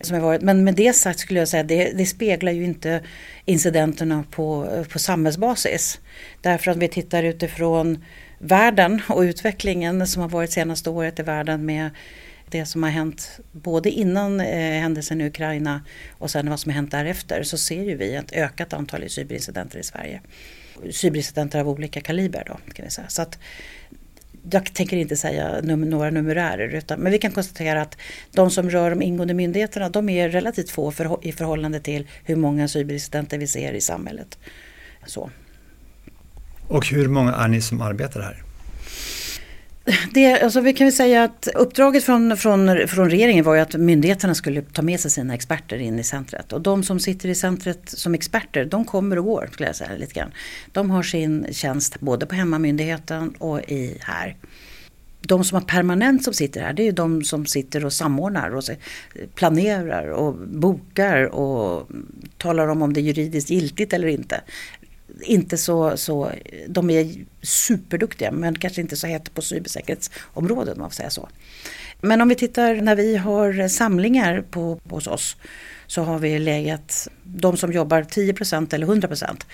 som 0.00 0.14
har 0.14 0.22
varit. 0.22 0.42
Men 0.42 0.64
med 0.64 0.74
det 0.74 0.92
sagt 0.92 1.18
skulle 1.18 1.38
jag 1.38 1.48
säga 1.48 1.60
att 1.60 1.68
det, 1.68 1.92
det 1.94 2.06
speglar 2.06 2.52
ju 2.52 2.64
inte 2.64 3.00
incidenterna 3.44 4.24
på, 4.30 4.68
eh, 4.76 4.84
på 4.84 4.98
samhällsbasis. 4.98 6.00
Därför 6.40 6.70
att 6.70 6.76
vi 6.76 6.88
tittar 6.88 7.22
utifrån 7.22 8.04
världen 8.38 9.02
och 9.08 9.20
utvecklingen 9.20 10.06
som 10.06 10.22
har 10.22 10.28
varit 10.28 10.52
senaste 10.52 10.90
året 10.90 11.18
i 11.18 11.22
världen 11.22 11.66
med 11.66 11.90
det 12.50 12.66
som 12.66 12.82
har 12.82 12.90
hänt 12.90 13.40
både 13.52 13.90
innan 13.90 14.40
eh, 14.40 14.80
händelsen 14.80 15.20
i 15.20 15.26
Ukraina 15.26 15.82
och 16.18 16.30
sen 16.30 16.50
vad 16.50 16.60
som 16.60 16.70
har 16.70 16.74
hänt 16.74 16.90
därefter 16.90 17.42
så 17.42 17.58
ser 17.58 17.82
ju 17.82 17.96
vi 17.96 18.14
ett 18.14 18.32
ökat 18.32 18.72
antal 18.72 19.10
cyberincidenter 19.10 19.78
i 19.78 19.82
Sverige. 19.82 20.20
Cyberincidenter 20.90 21.60
av 21.60 21.68
olika 21.68 22.00
kaliber 22.00 22.44
då 22.46 22.72
kan 22.72 22.84
vi 22.84 22.90
säga. 22.90 23.08
Så 23.08 23.22
att 23.22 23.38
jag 24.50 24.74
tänker 24.74 24.96
inte 24.96 25.16
säga 25.16 25.60
num 25.62 25.80
några 25.80 26.10
numerärer 26.10 26.68
utan, 26.68 27.00
men 27.00 27.12
vi 27.12 27.18
kan 27.18 27.30
konstatera 27.30 27.82
att 27.82 27.98
de 28.32 28.50
som 28.50 28.70
rör 28.70 28.90
de 28.90 29.02
ingående 29.02 29.34
myndigheterna 29.34 29.88
de 29.88 30.08
är 30.08 30.28
relativt 30.28 30.70
få 30.70 30.90
för, 30.90 31.26
i 31.26 31.32
förhållande 31.32 31.80
till 31.80 32.06
hur 32.24 32.36
många 32.36 32.68
cyberincidenter 32.68 33.38
vi 33.38 33.46
ser 33.46 33.72
i 33.72 33.80
samhället. 33.80 34.38
Så. 35.06 35.30
Och 36.68 36.86
hur 36.86 37.08
många 37.08 37.34
är 37.34 37.48
ni 37.48 37.60
som 37.60 37.80
arbetar 37.80 38.20
här? 38.20 38.45
Det, 40.14 40.40
alltså 40.40 40.60
vi 40.60 40.72
kan 40.72 40.86
väl 40.86 40.92
säga 40.92 41.24
att 41.24 41.48
uppdraget 41.54 42.04
från, 42.04 42.36
från, 42.36 42.88
från 42.88 43.10
regeringen 43.10 43.44
var 43.44 43.54
ju 43.54 43.60
att 43.60 43.74
myndigheterna 43.74 44.34
skulle 44.34 44.62
ta 44.62 44.82
med 44.82 45.00
sig 45.00 45.10
sina 45.10 45.34
experter 45.34 45.78
in 45.78 45.98
i 45.98 46.04
centret. 46.04 46.52
Och 46.52 46.60
de 46.60 46.82
som 46.82 47.00
sitter 47.00 47.28
i 47.28 47.34
centret 47.34 47.88
som 47.88 48.14
experter, 48.14 48.64
de 48.64 48.84
kommer 48.84 49.18
och 49.18 49.24
går 49.24 49.48
skulle 49.52 49.66
jag 49.66 49.76
säga 49.76 49.96
lite 49.96 50.14
grann. 50.14 50.30
De 50.72 50.90
har 50.90 51.02
sin 51.02 51.46
tjänst 51.50 52.00
både 52.00 52.26
på 52.26 52.34
hemmamyndigheten 52.34 53.34
och 53.38 53.60
i 53.60 53.98
här. 54.00 54.36
De 55.20 55.44
som 55.44 55.56
har 55.56 55.62
permanent 55.62 56.24
som 56.24 56.34
sitter 56.34 56.60
här 56.60 56.72
det 56.72 56.82
är 56.82 56.86
ju 56.86 56.92
de 56.92 57.24
som 57.24 57.46
sitter 57.46 57.84
och 57.84 57.92
samordnar 57.92 58.54
och 58.54 58.62
planerar 59.34 60.08
och 60.08 60.34
bokar 60.34 61.24
och 61.24 61.88
talar 62.38 62.68
om 62.68 62.82
om 62.82 62.92
det 62.92 63.00
är 63.00 63.02
juridiskt 63.02 63.50
giltigt 63.50 63.92
eller 63.92 64.08
inte. 64.08 64.40
Inte 65.20 65.58
så, 65.58 65.96
så, 65.96 66.30
de 66.68 66.90
är 66.90 67.14
superduktiga 67.42 68.32
men 68.32 68.58
kanske 68.58 68.80
inte 68.80 68.96
så 68.96 69.06
heta 69.06 69.30
på 69.34 69.42
cybersäkerhetsområdet 69.42 70.74
om 70.74 70.80
man 70.80 70.90
får 70.90 70.94
säga 70.94 71.10
så. 71.10 71.28
Men 72.00 72.20
om 72.20 72.28
vi 72.28 72.34
tittar 72.34 72.74
när 72.74 72.96
vi 72.96 73.16
har 73.16 73.68
samlingar 73.68 74.44
på, 74.50 74.80
hos 74.88 75.06
oss 75.06 75.36
så 75.86 76.02
har 76.02 76.18
vi 76.18 76.38
legat, 76.38 77.08
de 77.22 77.56
som 77.56 77.72
jobbar 77.72 78.02
10% 78.02 78.74
eller 78.74 78.86
100% 78.86 79.44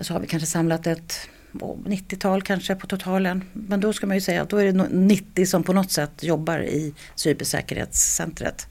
så 0.00 0.12
har 0.12 0.20
vi 0.20 0.26
kanske 0.26 0.46
samlat 0.46 0.86
ett 0.86 1.28
90-tal 1.52 2.42
kanske 2.42 2.74
på 2.74 2.86
totalen. 2.86 3.44
Men 3.52 3.80
då 3.80 3.92
ska 3.92 4.06
man 4.06 4.16
ju 4.16 4.20
säga 4.20 4.42
att 4.42 4.50
då 4.50 4.56
är 4.56 4.72
det 4.72 4.88
90 4.90 5.46
som 5.46 5.62
på 5.62 5.72
något 5.72 5.90
sätt 5.90 6.22
jobbar 6.22 6.58
i 6.58 6.94
cybersäkerhetscentret. 7.14 8.66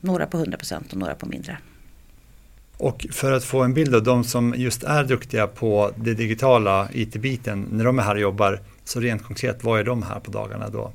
Några 0.00 0.26
på 0.26 0.44
100% 0.44 0.92
och 0.92 0.96
några 0.96 1.14
på 1.14 1.26
mindre. 1.26 1.58
Och 2.84 3.06
för 3.10 3.32
att 3.32 3.44
få 3.44 3.62
en 3.62 3.74
bild 3.74 3.94
av 3.94 4.02
de 4.02 4.24
som 4.24 4.54
just 4.56 4.82
är 4.82 5.04
duktiga 5.04 5.46
på 5.46 5.90
det 5.96 6.14
digitala 6.14 6.88
IT-biten, 6.92 7.68
när 7.72 7.84
de 7.84 7.98
är 7.98 8.02
här 8.02 8.14
och 8.14 8.20
jobbar, 8.20 8.60
så 8.84 9.00
rent 9.00 9.22
konkret, 9.22 9.64
vad 9.64 9.80
är 9.80 9.84
de 9.84 10.02
här 10.02 10.20
på 10.20 10.30
dagarna 10.30 10.68
då? 10.68 10.92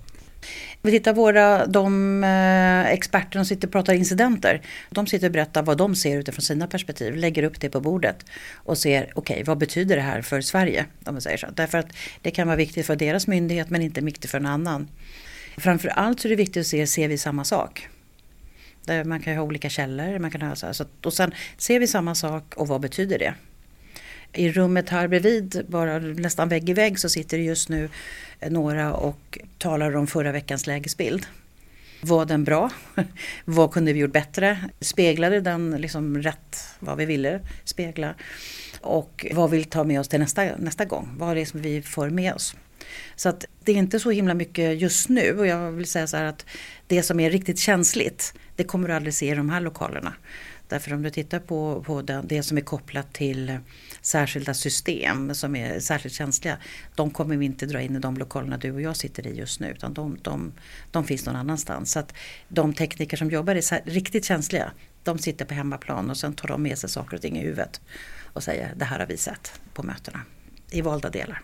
Vi 0.82 0.92
tittar 0.92 1.14
våra, 1.14 1.66
de 1.66 2.24
eh, 2.24 2.86
experter 2.86 3.40
som 3.40 3.46
sitter 3.46 3.68
och 3.68 3.72
pratar 3.72 3.94
incidenter. 3.94 4.62
De 4.90 5.08
sitter 5.08 5.28
och 5.28 5.34
berättar 5.34 5.64
vad 5.64 5.78
de 5.78 5.96
ser 5.96 6.20
utifrån 6.20 6.42
sina 6.42 6.68
perspektiv, 6.68 7.16
lägger 7.16 7.44
upp 7.44 7.60
det 7.60 7.70
på 7.70 7.82
bordet 7.82 8.26
och 8.54 8.78
ser 8.78 9.04
okej 9.04 9.34
okay, 9.34 9.44
vad 9.44 9.58
betyder 9.58 9.96
det 9.96 10.02
här 10.02 10.22
för 10.22 10.42
Sverige? 10.42 10.86
Om 11.06 11.14
man 11.14 11.22
säger 11.22 11.38
så. 11.38 11.48
Därför 11.54 11.78
att 11.78 11.88
det 12.22 12.32
kan 12.32 12.48
vara 12.48 12.58
viktigt 12.58 12.86
för 12.86 12.96
deras 12.96 13.28
myndighet 13.28 13.70
men 13.70 13.82
inte 13.82 14.02
viktigt 14.02 14.32
för 14.32 14.38
en 14.38 14.46
annan. 14.46 14.88
Framförallt 15.58 16.20
så 16.20 16.28
är 16.28 16.30
det 16.30 16.36
viktigt 16.36 16.62
att 16.62 16.68
se, 16.68 16.88
ser 16.88 17.08
vi 17.08 17.18
samma 17.18 17.44
sak? 17.44 17.90
Där 18.90 19.00
eh, 19.00 19.06
man 19.06 19.20
kan 19.20 19.34
ju 19.34 19.40
ha 19.40 19.46
olika 19.46 19.70
källor. 19.70 20.20
Man 20.20 20.32
kan 20.32 20.42
ha 20.42 20.56
så 20.56 20.66
här, 20.66 20.74
så, 20.74 20.86
och 21.04 21.14
sen 21.14 21.32
ser 21.58 21.80
vi 21.80 21.88
samma 21.88 22.16
sak 22.16 22.54
och 22.56 22.68
vad 22.68 22.82
betyder 22.82 23.20
det? 23.20 23.34
I 24.34 24.52
rummet 24.52 24.90
här 24.90 25.08
bredvid, 25.08 25.66
bara 25.68 26.00
nästan 26.00 26.50
vägg 26.50 26.70
i 26.70 26.74
vägg, 26.74 27.00
så 27.00 27.10
sitter 27.10 27.38
det 27.38 27.44
just 27.44 27.70
nu 27.70 27.90
eh, 28.40 28.52
några 28.52 28.94
och 28.94 29.40
talar 29.58 29.96
om 29.96 30.08
förra 30.08 30.32
veckans 30.32 30.68
lägesbild. 30.68 31.26
Var 32.02 32.26
den 32.26 32.44
bra? 32.44 32.70
vad 33.46 33.72
kunde 33.72 33.94
vi 33.94 34.00
gjort 34.00 34.14
bättre? 34.14 34.58
Speglade 34.80 35.42
den 35.42 35.72
liksom 35.72 36.18
rätt 36.18 36.58
vad 36.80 36.98
vi 36.98 37.06
ville 37.06 37.40
spegla? 37.64 38.14
Och 38.82 39.26
vad 39.34 39.50
vill 39.50 39.60
vi 39.60 39.66
ta 39.66 39.84
med 39.84 40.00
oss 40.00 40.08
till 40.08 40.20
nästa, 40.20 40.58
nästa 40.58 40.86
gång? 40.86 41.10
Vad 41.18 41.32
är 41.32 41.36
det 41.36 41.46
som 41.46 41.62
vi 41.62 41.82
får 41.82 42.10
med 42.10 42.34
oss? 42.34 42.56
Så 43.16 43.30
att 43.30 43.46
det 43.70 43.74
är 43.74 43.78
inte 43.78 44.00
så 44.00 44.12
himla 44.12 44.34
mycket 44.34 44.82
just 44.82 45.10
nu 45.10 45.40
och 45.40 45.48
jag 45.48 45.72
vill 45.72 45.86
säga 45.86 46.08
så 46.08 46.18
här 46.18 46.26
att 46.26 46.46
det 46.88 47.04
som 47.04 47.20
är 47.20 47.30
riktigt 47.30 47.60
känsligt 47.60 48.34
det 48.56 48.64
kommer 48.64 48.88
du 48.88 48.94
aldrig 48.94 49.14
se 49.14 49.32
i 49.32 49.36
de 49.36 49.50
här 49.50 49.62
lokalerna. 49.62 50.14
Därför 50.68 50.94
om 50.94 51.02
du 51.02 51.10
tittar 51.10 51.40
på, 51.40 51.84
på 51.84 52.02
det, 52.02 52.24
det 52.26 52.44
som 52.44 52.58
är 52.58 52.62
kopplat 52.62 53.14
till 53.14 53.58
särskilda 54.02 54.54
system 54.54 55.36
som 55.36 55.56
är 55.56 55.80
särskilt 55.80 56.16
känsliga. 56.16 56.58
De 56.96 57.12
kommer 57.12 57.38
vi 57.38 57.46
inte 57.46 57.66
dra 57.66 57.82
in 57.82 57.96
i 57.96 58.00
de 58.00 58.18
lokalerna 58.18 58.58
du 58.58 58.72
och 58.72 58.82
jag 58.82 58.98
sitter 58.98 59.28
i 59.28 59.38
just 59.38 59.60
nu 59.60 59.72
utan 59.72 59.94
de, 59.94 60.18
de, 60.22 60.52
de 60.92 61.04
finns 61.04 61.26
någon 61.26 61.36
annanstans. 61.36 61.92
Så 61.92 62.00
att 62.00 62.14
de 62.48 62.74
tekniker 62.74 63.18
som 63.18 63.30
jobbar 63.30 63.56
är 63.56 63.90
riktigt 63.90 64.26
känsliga 64.26 64.72
de 65.04 65.20
sitter 65.20 65.46
på 65.46 65.54
hemmaplan 65.54 66.10
och 66.10 66.18
sen 66.18 66.34
tar 66.34 66.48
de 66.48 66.64
med 66.64 66.78
sig 66.78 66.90
saker 66.90 67.16
och 67.16 67.22
ting 67.22 67.38
i 67.38 67.42
huvudet 67.42 67.82
och 68.24 68.44
säger 68.44 68.74
det 68.76 68.86
här 68.86 69.00
har 69.00 69.08
vi 69.08 69.18
sett 69.18 69.62
på 69.74 69.84
mötena 69.84 70.22
i 70.72 70.82
valda 70.82 71.10
delar. 71.10 71.42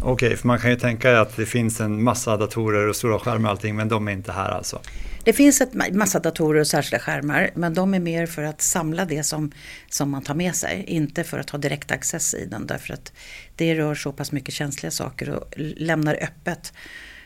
Okej, 0.00 0.12
okay, 0.12 0.36
för 0.36 0.46
man 0.46 0.58
kan 0.58 0.70
ju 0.70 0.76
tänka 0.76 1.20
att 1.20 1.36
det 1.36 1.46
finns 1.46 1.80
en 1.80 2.02
massa 2.02 2.36
datorer 2.36 2.88
och 2.88 2.96
stora 2.96 3.18
skärmar 3.18 3.48
och 3.48 3.50
allting 3.50 3.76
men 3.76 3.88
de 3.88 4.08
är 4.08 4.12
inte 4.12 4.32
här 4.32 4.50
alltså? 4.50 4.80
Det 5.24 5.32
finns 5.32 5.60
en 5.60 5.98
massa 5.98 6.18
datorer 6.18 6.60
och 6.60 6.66
särskilda 6.66 6.98
skärmar 6.98 7.50
men 7.54 7.74
de 7.74 7.94
är 7.94 8.00
mer 8.00 8.26
för 8.26 8.42
att 8.42 8.62
samla 8.62 9.04
det 9.04 9.22
som, 9.22 9.52
som 9.90 10.10
man 10.10 10.22
tar 10.22 10.34
med 10.34 10.54
sig. 10.54 10.84
Inte 10.86 11.24
för 11.24 11.38
att 11.38 11.50
ha 11.50 11.58
direkt 11.58 11.90
access 11.90 12.34
i 12.34 12.46
den 12.46 12.66
därför 12.66 12.94
att 12.94 13.12
det 13.56 13.74
rör 13.74 13.94
så 13.94 14.12
pass 14.12 14.32
mycket 14.32 14.54
känsliga 14.54 14.90
saker 14.90 15.30
och 15.30 15.54
lämnar 15.56 16.14
öppet 16.22 16.72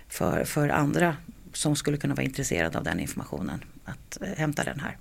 för, 0.08 0.44
för 0.44 0.68
andra 0.68 1.16
som 1.52 1.76
skulle 1.76 1.96
kunna 1.96 2.14
vara 2.14 2.24
intresserade 2.24 2.78
av 2.78 2.84
den 2.84 3.00
informationen 3.00 3.64
att 3.84 4.18
eh, 4.20 4.28
hämta 4.36 4.64
den 4.64 4.80
här. 4.80 4.96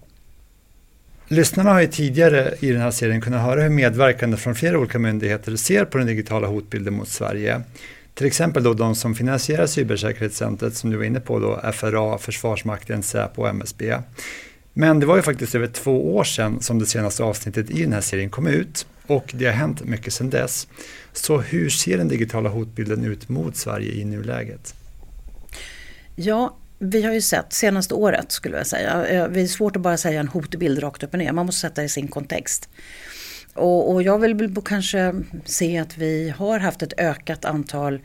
Lyssnarna 1.32 1.74
har 1.74 1.82
ju 1.82 1.88
tidigare 1.88 2.56
i 2.60 2.72
den 2.72 2.82
här 2.82 2.92
serien 2.92 3.22
kunnat 3.22 3.42
höra 3.42 3.62
hur 3.62 3.70
medverkande 3.70 4.38
från 4.38 4.56
flera 4.56 4.80
olika 4.80 5.00
myndigheter 5.00 5.56
ser 5.56 5.86
på 5.86 5.98
den 5.98 6.08
digitala 6.08 6.48
hotbilden 6.48 6.94
mot 6.94 7.08
Sverige. 7.08 7.62
Till 8.14 8.28
exempel 8.28 8.64
då 8.64 8.74
de 8.74 8.96
som 8.96 9.16
finansierar 9.16 9.68
cybersäkerhetscentret 9.68 10.76
som 10.76 10.90
du 10.90 10.98
var 10.98 11.04
inne 11.04 11.20
på 11.20 11.40
då, 11.40 11.72
FRA, 11.74 12.18
Försvarsmakten, 12.18 13.04
Säpo 13.04 13.42
och 13.42 13.50
MSB. 13.50 13.98
Men 14.74 15.00
det 15.00 15.06
var 15.06 15.16
ju 15.16 15.22
faktiskt 15.22 15.56
över 15.56 15.68
två 15.68 16.16
år 16.16 16.24
sedan 16.24 16.62
som 16.62 16.80
det 16.80 16.86
senaste 16.86 17.24
avsnittet 17.24 17.70
i 17.70 17.82
den 17.82 17.94
här 17.94 18.02
serien 18.02 18.30
kom 18.30 18.48
ut 18.48 18.88
och 19.08 19.32
det 19.34 19.46
har 19.46 19.54
hänt 19.54 19.84
mycket 19.84 20.14
sedan 20.14 20.30
dess. 20.30 20.68
Så 21.14 21.38
hur 21.38 21.70
ser 21.70 21.98
den 21.98 22.08
digitala 22.08 22.50
hotbilden 22.50 23.06
ut 23.06 23.30
mot 23.30 23.56
Sverige 23.56 23.92
i 23.92 24.06
nuläget? 24.06 24.76
Ja, 26.16 26.56
vi 26.80 27.04
har 27.04 27.14
ju 27.14 27.22
sett 27.22 27.54
senaste 27.54 27.94
året 27.94 28.32
skulle 28.32 28.58
jag 28.58 28.68
säga. 28.68 29.08
Eh, 29.08 29.28
det 29.30 29.42
är 29.42 29.48
svårt 29.48 29.76
att 29.76 29.82
bara 29.82 29.98
säga 29.98 30.20
en 30.20 30.28
hotbild 30.28 30.84
rakt 30.84 31.04
upp 31.04 31.14
och 31.14 31.20
ner. 31.20 31.32
Man 31.32 31.46
måste 31.46 31.62
sätta 31.62 31.82
det 31.82 31.86
i 31.86 31.90
sin 31.90 32.08
kontext. 32.08 32.70
Och, 33.54 33.94
och 33.94 34.04
jag 34.04 34.20
vill 34.20 34.56
kanske 34.66 35.14
se 35.46 35.78
att 35.78 35.98
vi 35.98 36.30
har 36.30 36.60
haft 36.60 36.82
ett 36.82 36.94
ökat 36.98 37.46
antal 37.46 38.00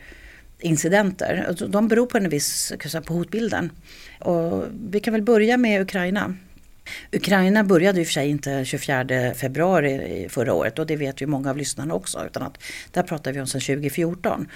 incidenter. 0.59 1.45
Alltså, 1.49 1.67
de 1.67 1.89
beror 1.89 2.07
på 2.07 2.19
en 2.19 2.29
viss 2.29 2.73
på 3.07 3.15
hotbilden. 3.15 3.71
Och 4.21 4.65
vi 4.91 5.01
kan 5.01 5.13
väl 5.13 5.23
börja 5.23 5.57
med 5.57 5.83
Ukraina. 5.83 6.35
Ukraina 7.13 7.65
började 7.65 8.01
i 8.01 8.03
och 8.03 8.07
för 8.07 8.13
sig 8.13 8.29
inte 8.29 8.65
24 8.65 9.35
februari 9.35 10.27
förra 10.31 10.55
året 10.55 10.79
och 10.79 10.87
det 10.87 10.97
vet 10.97 11.21
ju 11.21 11.27
många 11.27 11.51
av 11.51 11.57
lyssnarna 11.57 11.95
också. 11.95 12.27
Utan 12.27 12.43
att 12.43 12.63
där 12.91 13.03
pratar 13.03 13.33
vi 13.33 13.41
om 13.41 13.47
sedan 13.47 13.61
2014. 13.61 14.49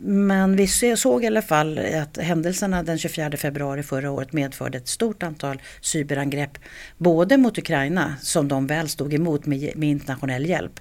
Men 0.00 0.56
vi 0.56 0.66
såg 0.96 1.24
i 1.24 1.26
alla 1.26 1.42
fall 1.42 1.78
att 1.78 2.16
händelserna 2.16 2.82
den 2.82 2.98
24 2.98 3.30
februari 3.36 3.82
förra 3.82 4.10
året 4.10 4.32
medförde 4.32 4.78
ett 4.78 4.88
stort 4.88 5.22
antal 5.22 5.62
cyberangrepp. 5.80 6.58
Både 6.98 7.36
mot 7.36 7.58
Ukraina 7.58 8.14
som 8.20 8.48
de 8.48 8.66
väl 8.66 8.88
stod 8.88 9.14
emot 9.14 9.46
med, 9.46 9.72
med 9.76 9.88
internationell 9.88 10.46
hjälp. 10.46 10.80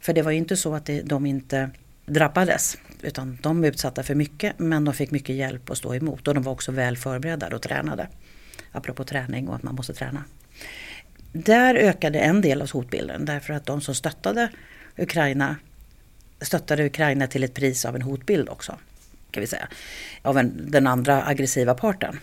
För 0.00 0.12
det 0.12 0.22
var 0.22 0.30
ju 0.30 0.38
inte 0.38 0.56
så 0.56 0.74
att 0.74 0.86
det, 0.86 1.02
de 1.02 1.26
inte 1.26 1.70
drabbades. 2.06 2.76
Utan 3.02 3.38
de 3.42 3.60
var 3.60 3.68
utsatta 3.68 4.02
för 4.02 4.14
mycket 4.14 4.58
men 4.58 4.84
de 4.84 4.94
fick 4.94 5.10
mycket 5.10 5.36
hjälp 5.36 5.70
att 5.70 5.78
stå 5.78 5.94
emot 5.94 6.28
och 6.28 6.34
de 6.34 6.42
var 6.42 6.52
också 6.52 6.72
väl 6.72 6.96
förberedda 6.96 7.54
och 7.54 7.62
tränade. 7.62 8.08
Apropå 8.72 9.04
träning 9.04 9.48
och 9.48 9.54
att 9.54 9.62
man 9.62 9.74
måste 9.74 9.94
träna. 9.94 10.24
Där 11.32 11.74
ökade 11.74 12.18
en 12.18 12.40
del 12.40 12.62
av 12.62 12.70
hotbilden 12.70 13.24
därför 13.24 13.54
att 13.54 13.66
de 13.66 13.80
som 13.80 13.94
stöttade 13.94 14.48
Ukraina 14.96 15.56
stöttade 16.40 16.86
Ukraina 16.86 17.26
till 17.26 17.44
ett 17.44 17.54
pris 17.54 17.84
av 17.84 17.96
en 17.96 18.02
hotbild 18.02 18.48
också. 18.48 18.78
Kan 19.30 19.40
vi 19.40 19.46
säga. 19.46 19.68
Av 20.22 20.38
en, 20.38 20.70
den 20.70 20.86
andra 20.86 21.26
aggressiva 21.26 21.74
parten. 21.74 22.20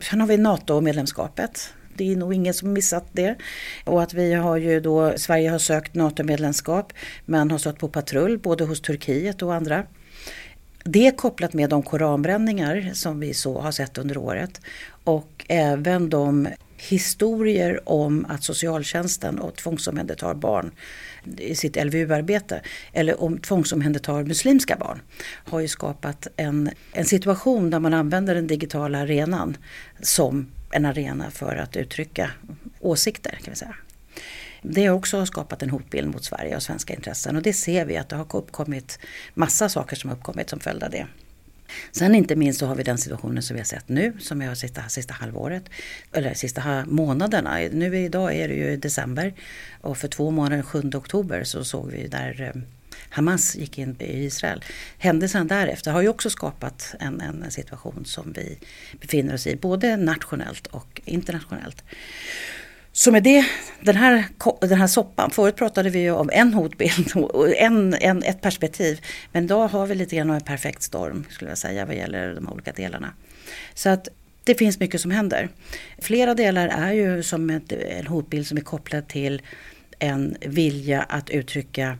Sen 0.00 0.20
har 0.20 0.28
vi 0.28 0.36
NATO-medlemskapet. 0.36 1.74
Det 1.96 2.12
är 2.12 2.16
nog 2.16 2.34
ingen 2.34 2.54
som 2.54 2.72
missat 2.72 3.04
det. 3.12 3.36
Och 3.84 4.02
att 4.02 4.14
vi 4.14 4.34
har 4.34 4.56
ju 4.56 4.80
då, 4.80 5.18
Sverige 5.18 5.50
har 5.50 5.58
sökt 5.58 5.94
NATO-medlemskap 5.94 6.92
men 7.24 7.50
har 7.50 7.58
stått 7.58 7.78
på 7.78 7.88
patrull 7.88 8.38
både 8.38 8.64
hos 8.64 8.80
Turkiet 8.80 9.42
och 9.42 9.54
andra. 9.54 9.86
Det 10.86 11.06
är 11.06 11.10
kopplat 11.10 11.52
med 11.52 11.70
de 11.70 11.82
koranbränningar 11.82 12.90
som 12.94 13.20
vi 13.20 13.34
så 13.34 13.60
har 13.60 13.72
sett 13.72 13.98
under 13.98 14.16
året 14.16 14.60
och 15.04 15.44
även 15.48 16.10
de 16.10 16.48
historier 16.76 17.88
om 17.88 18.26
att 18.28 18.44
socialtjänsten 18.44 19.38
och 19.38 19.56
tvångsomhändertar 19.56 20.34
barn 20.34 20.70
i 21.38 21.54
sitt 21.54 21.84
LVU-arbete 21.84 22.60
eller 22.92 23.22
om 23.22 23.38
tvångsomhändertar 23.38 24.22
muslimska 24.22 24.76
barn 24.76 25.00
har 25.22 25.60
ju 25.60 25.68
skapat 25.68 26.26
en, 26.36 26.70
en 26.92 27.04
situation 27.04 27.70
där 27.70 27.78
man 27.78 27.94
använder 27.94 28.34
den 28.34 28.46
digitala 28.46 28.98
arenan 28.98 29.56
som 30.00 30.46
en 30.70 30.84
arena 30.84 31.30
för 31.30 31.56
att 31.56 31.76
uttrycka 31.76 32.30
åsikter. 32.80 33.38
kan 33.42 33.52
vi 33.52 33.56
säga. 33.56 33.74
Det 34.66 34.86
har 34.86 34.94
också 34.94 35.26
skapat 35.26 35.62
en 35.62 35.70
hotbild 35.70 36.08
mot 36.08 36.24
Sverige 36.24 36.56
och 36.56 36.62
svenska 36.62 36.94
intressen 36.94 37.36
och 37.36 37.42
det 37.42 37.52
ser 37.52 37.84
vi 37.84 37.96
att 37.96 38.08
det 38.08 38.16
har 38.16 38.36
uppkommit 38.36 38.98
massa 39.34 39.68
saker 39.68 39.96
som 39.96 40.10
har 40.10 40.16
uppkommit 40.16 40.50
som 40.50 40.60
följd 40.60 40.82
av 40.82 40.90
det. 40.90 41.06
Sen 41.92 42.14
inte 42.14 42.36
minst 42.36 42.60
så 42.60 42.66
har 42.66 42.74
vi 42.74 42.82
den 42.82 42.98
situationen 42.98 43.42
som 43.42 43.54
vi 43.54 43.60
har 43.60 43.64
sett 43.64 43.88
nu, 43.88 44.12
som 44.20 44.38
vi 44.38 44.46
har 44.46 44.54
sista, 44.54 44.88
sista 44.88 45.14
halvåret, 45.14 45.64
eller 46.12 46.34
sista 46.34 46.84
månaderna. 46.86 47.58
Nu 47.72 47.98
idag 47.98 48.34
är 48.34 48.48
det 48.48 48.54
ju 48.54 48.76
december 48.76 49.34
och 49.80 49.98
för 49.98 50.08
två 50.08 50.30
månader, 50.30 50.62
7 50.62 50.90
oktober, 50.94 51.44
så 51.44 51.64
såg 51.64 51.90
vi 51.90 52.06
där 52.08 52.52
eh, 52.54 52.62
Hamas 53.08 53.56
gick 53.56 53.78
in 53.78 53.96
i 54.00 54.24
Israel. 54.24 54.64
Händelsen 54.98 55.48
därefter 55.48 55.90
har 55.90 56.02
ju 56.02 56.08
också 56.08 56.30
skapat 56.30 56.94
en, 57.00 57.20
en 57.20 57.50
situation 57.50 58.04
som 58.04 58.32
vi 58.32 58.58
befinner 59.00 59.34
oss 59.34 59.46
i, 59.46 59.56
både 59.56 59.96
nationellt 59.96 60.66
och 60.66 61.00
internationellt. 61.04 61.84
Så 62.96 63.12
med 63.12 63.22
det, 63.22 63.44
den 63.80 63.96
här, 63.96 64.24
den 64.60 64.78
här 64.78 64.86
soppan, 64.86 65.30
förut 65.30 65.56
pratade 65.56 65.90
vi 65.90 65.98
ju 65.98 66.10
om 66.10 66.30
en 66.32 66.54
hotbild 66.54 67.16
och 67.16 67.56
en, 67.56 67.94
en, 67.94 68.22
ett 68.22 68.40
perspektiv. 68.40 69.00
Men 69.32 69.44
idag 69.44 69.68
har 69.68 69.86
vi 69.86 69.94
lite 69.94 70.16
grann 70.16 70.30
av 70.30 70.36
en 70.36 70.42
perfekt 70.42 70.82
storm 70.82 71.24
skulle 71.30 71.50
jag 71.50 71.58
säga 71.58 71.86
vad 71.86 71.96
gäller 71.96 72.34
de 72.34 72.48
olika 72.48 72.72
delarna. 72.72 73.12
Så 73.74 73.88
att 73.88 74.08
det 74.44 74.54
finns 74.54 74.80
mycket 74.80 75.00
som 75.00 75.10
händer. 75.10 75.48
Flera 75.98 76.34
delar 76.34 76.68
är 76.68 76.92
ju 76.92 77.22
som 77.22 77.50
ett, 77.50 77.72
en 77.72 78.06
hotbild 78.06 78.46
som 78.46 78.56
är 78.56 78.62
kopplad 78.62 79.08
till 79.08 79.42
en 79.98 80.36
vilja 80.40 81.02
att 81.02 81.30
uttrycka 81.30 81.98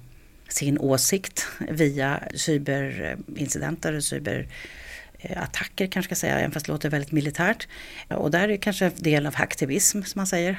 sin 0.49 0.79
åsikt 0.79 1.47
via 1.69 2.23
cyberincidenter, 2.35 4.01
cyberattacker 4.01 5.87
kanske 5.87 6.15
ska 6.15 6.15
säga, 6.21 6.39
även 6.39 6.53
fast 6.53 6.67
det 6.67 6.73
låter 6.73 6.91
väldigt 6.91 7.13
militärt. 7.13 7.69
Och 8.09 8.31
där 8.31 8.41
är 8.41 8.49
det 8.49 8.59
kanske 8.59 8.85
en 8.85 8.93
del 8.97 9.27
av 9.27 9.35
hacktivism 9.35 10.03
som 10.03 10.19
man 10.19 10.27
säger. 10.27 10.57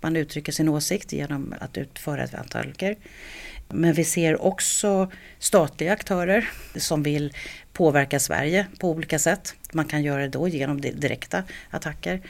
Man 0.00 0.16
uttrycker 0.16 0.52
sin 0.52 0.68
åsikt 0.68 1.12
genom 1.12 1.54
att 1.60 1.78
utföra 1.78 2.24
ett 2.24 2.34
antal 2.34 2.64
saker. 2.64 2.96
Men 3.68 3.92
vi 3.92 4.04
ser 4.04 4.42
också 4.42 5.10
statliga 5.38 5.92
aktörer 5.92 6.50
som 6.76 7.02
vill 7.02 7.32
påverka 7.72 8.20
Sverige 8.20 8.66
på 8.78 8.90
olika 8.90 9.18
sätt. 9.18 9.54
Man 9.72 9.84
kan 9.84 10.02
göra 10.02 10.22
det 10.22 10.28
då 10.28 10.48
genom 10.48 10.80
direkta 10.80 11.42
attacker. 11.70 12.20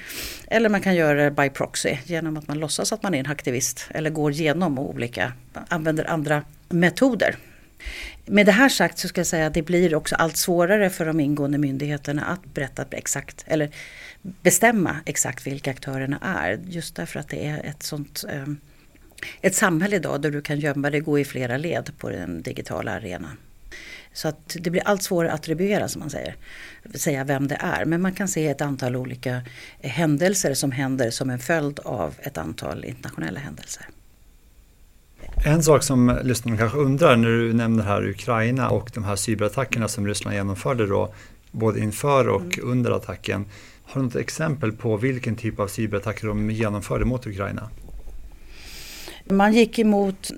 Eller 0.47 0.69
man 0.69 0.81
kan 0.81 0.95
göra 0.95 1.25
det 1.25 1.31
by 1.31 1.51
proxy 1.51 1.97
genom 2.05 2.37
att 2.37 2.49
man 2.49 2.59
låtsas 2.59 2.93
att 2.93 3.03
man 3.03 3.15
är 3.15 3.19
en 3.19 3.27
aktivist 3.27 3.87
eller 3.91 4.11
går 4.11 4.33
igenom 4.33 4.79
olika, 4.79 5.33
använder 5.69 6.11
andra 6.11 6.43
metoder. 6.69 7.37
Med 8.27 8.47
det 8.47 8.53
här 8.53 8.69
sagt 8.69 8.99
så 8.99 9.09
ska 9.09 9.21
jag 9.21 9.27
säga 9.27 9.47
att 9.47 9.55
det 9.55 9.62
blir 9.62 9.95
också 9.95 10.14
allt 10.14 10.37
svårare 10.37 10.91
för 10.91 11.07
de 11.07 11.21
ingående 11.21 11.59
myndigheterna 11.59 12.25
att 12.25 12.55
berätta 12.55 12.85
exakt 12.91 13.45
eller 13.47 13.71
bestämma 14.23 14.97
exakt 15.07 15.47
vilka 15.47 15.71
aktörerna 15.71 16.19
är. 16.23 16.61
Just 16.69 16.97
därför 16.97 17.21
att 17.21 17.29
det 17.29 17.47
är 17.47 17.64
ett 17.64 17.83
sånt 17.83 18.25
ehm, 18.29 18.57
ett 19.41 19.55
samhälle 19.55 19.97
idag 19.97 20.23
där 20.23 20.31
du 20.31 20.43
kan 20.43 20.61
gömma 20.61 20.91
dig, 20.91 21.01
och 21.01 21.07
gå 21.07 21.19
i 21.19 21.25
flera 21.25 21.57
led 21.57 21.91
på 21.99 22.11
den 22.11 22.43
digitala 22.43 22.93
arenan. 22.93 23.37
Så 24.12 24.29
att 24.29 24.57
det 24.61 24.71
blir 24.71 24.83
allt 24.85 25.03
svårare 25.03 25.33
att 25.33 25.41
attribuera 25.41 25.88
som 25.88 26.01
man 26.01 26.11
säger, 26.11 26.37
säga 26.95 27.25
vem 27.25 27.49
det 27.49 27.59
är. 27.61 27.85
Men 27.85 28.03
man 28.03 28.12
kan 28.12 28.29
se 28.29 28.49
ett 28.49 28.61
antal 28.61 28.97
olika 28.97 29.43
händelser 29.81 30.55
som 30.55 30.73
händer 30.73 31.11
som 31.11 31.31
en 31.31 31.38
följd 31.38 31.81
av 31.81 32.14
ett 32.19 32.38
antal 32.38 32.85
internationella 32.85 33.41
händelser. 33.41 33.87
En 35.44 35.62
sak 35.62 35.83
som 35.83 36.18
lyssnarna 36.24 36.57
kanske 36.59 36.79
undrar 36.79 37.16
när 37.16 37.29
du 37.29 37.53
nämner 37.53 37.85
här 37.85 38.09
Ukraina 38.09 38.70
och 38.70 38.90
de 38.94 39.05
här 39.05 39.16
cyberattackerna 39.16 39.88
som 39.88 40.07
Ryssland 40.07 40.37
genomförde 40.37 40.87
då, 40.87 41.14
både 41.51 41.81
inför 41.81 42.29
och 42.29 42.59
mm. 42.59 42.70
under 42.70 42.90
attacken. 42.90 43.46
Har 43.85 44.01
du 44.01 44.07
något 44.07 44.16
exempel 44.16 44.72
på 44.72 44.96
vilken 44.96 45.37
typ 45.37 45.61
av 45.61 45.68
cyberattacker 45.68 46.27
de 46.27 46.51
genomförde 46.51 47.05
mot 47.05 47.27
Ukraina? 47.27 47.70
Man 49.31 49.53
gick 49.53 49.79
emot 49.79 50.31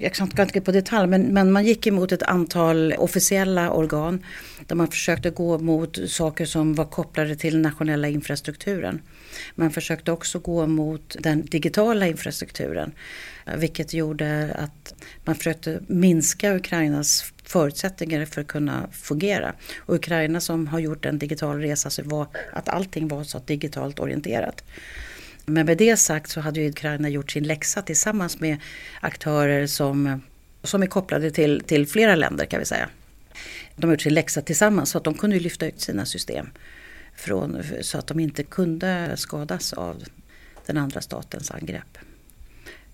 jag 0.00 0.16
ska 0.16 0.24
inte 0.24 0.46
gå 0.58 0.60
på 0.60 0.72
detalj, 0.72 1.08
men, 1.08 1.22
men 1.22 1.52
man 1.52 1.64
gick 1.64 1.86
emot 1.86 2.12
ett 2.12 2.22
antal 2.22 2.92
officiella 2.92 3.70
organ 3.70 4.24
där 4.66 4.76
man 4.76 4.88
försökte 4.88 5.30
gå 5.30 5.58
mot 5.58 5.98
saker 6.06 6.44
som 6.44 6.74
var 6.74 6.84
kopplade 6.84 7.36
till 7.36 7.58
nationella 7.58 8.08
infrastrukturen. 8.08 9.00
Man 9.54 9.70
försökte 9.70 10.12
också 10.12 10.38
gå 10.38 10.66
mot 10.66 11.16
den 11.20 11.46
digitala 11.46 12.06
infrastrukturen 12.06 12.92
eh, 13.46 13.56
vilket 13.56 13.94
gjorde 13.94 14.54
att 14.58 14.94
man 15.24 15.34
försökte 15.34 15.80
minska 15.86 16.56
Ukrainas 16.56 17.32
förutsättningar 17.44 18.24
för 18.24 18.40
att 18.40 18.46
kunna 18.46 18.88
fungera. 18.92 19.54
Och 19.78 19.94
Ukraina 19.94 20.40
som 20.40 20.66
har 20.66 20.78
gjort 20.78 21.04
en 21.04 21.18
digital 21.18 21.60
resa 21.60 21.90
så 21.90 22.02
var 22.02 22.26
att 22.52 22.68
allting 22.68 23.08
var 23.08 23.24
så 23.24 23.38
digitalt 23.38 24.00
orienterat. 24.00 24.64
Men 25.46 25.66
med 25.66 25.78
det 25.78 25.96
sagt 25.96 26.30
så 26.30 26.40
hade 26.40 26.60
ju 26.60 26.68
Ukraina 26.68 27.08
gjort 27.08 27.30
sin 27.30 27.44
läxa 27.44 27.82
tillsammans 27.82 28.40
med 28.40 28.56
aktörer 29.00 29.66
som, 29.66 30.22
som 30.62 30.82
är 30.82 30.86
kopplade 30.86 31.30
till, 31.30 31.62
till 31.66 31.86
flera 31.86 32.14
länder 32.14 32.46
kan 32.46 32.60
vi 32.60 32.66
säga. 32.66 32.88
De 33.76 33.86
har 33.86 33.94
gjort 33.94 34.02
sin 34.02 34.14
läxa 34.14 34.42
tillsammans 34.42 34.90
så 34.90 34.98
att 34.98 35.04
de 35.04 35.14
kunde 35.14 35.40
lyfta 35.40 35.66
ut 35.66 35.80
sina 35.80 36.06
system 36.06 36.46
från, 37.16 37.62
så 37.80 37.98
att 37.98 38.06
de 38.06 38.20
inte 38.20 38.42
kunde 38.42 39.16
skadas 39.16 39.72
av 39.72 40.04
den 40.66 40.76
andra 40.76 41.00
statens 41.00 41.50
angrepp. 41.50 41.98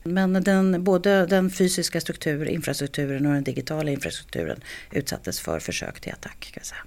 Men 0.03 0.33
den, 0.33 0.85
både 0.85 1.27
den 1.27 1.51
fysiska 1.51 2.01
struktur, 2.01 2.49
infrastrukturen 2.49 3.27
och 3.27 3.33
den 3.33 3.45
digitala 3.45 3.91
infrastrukturen 3.91 4.61
utsattes 4.91 5.41
för 5.41 5.61
försök 5.61 6.01
till 6.01 6.13
attack. 6.13 6.51
Kan 6.55 6.65
säga. 6.65 6.81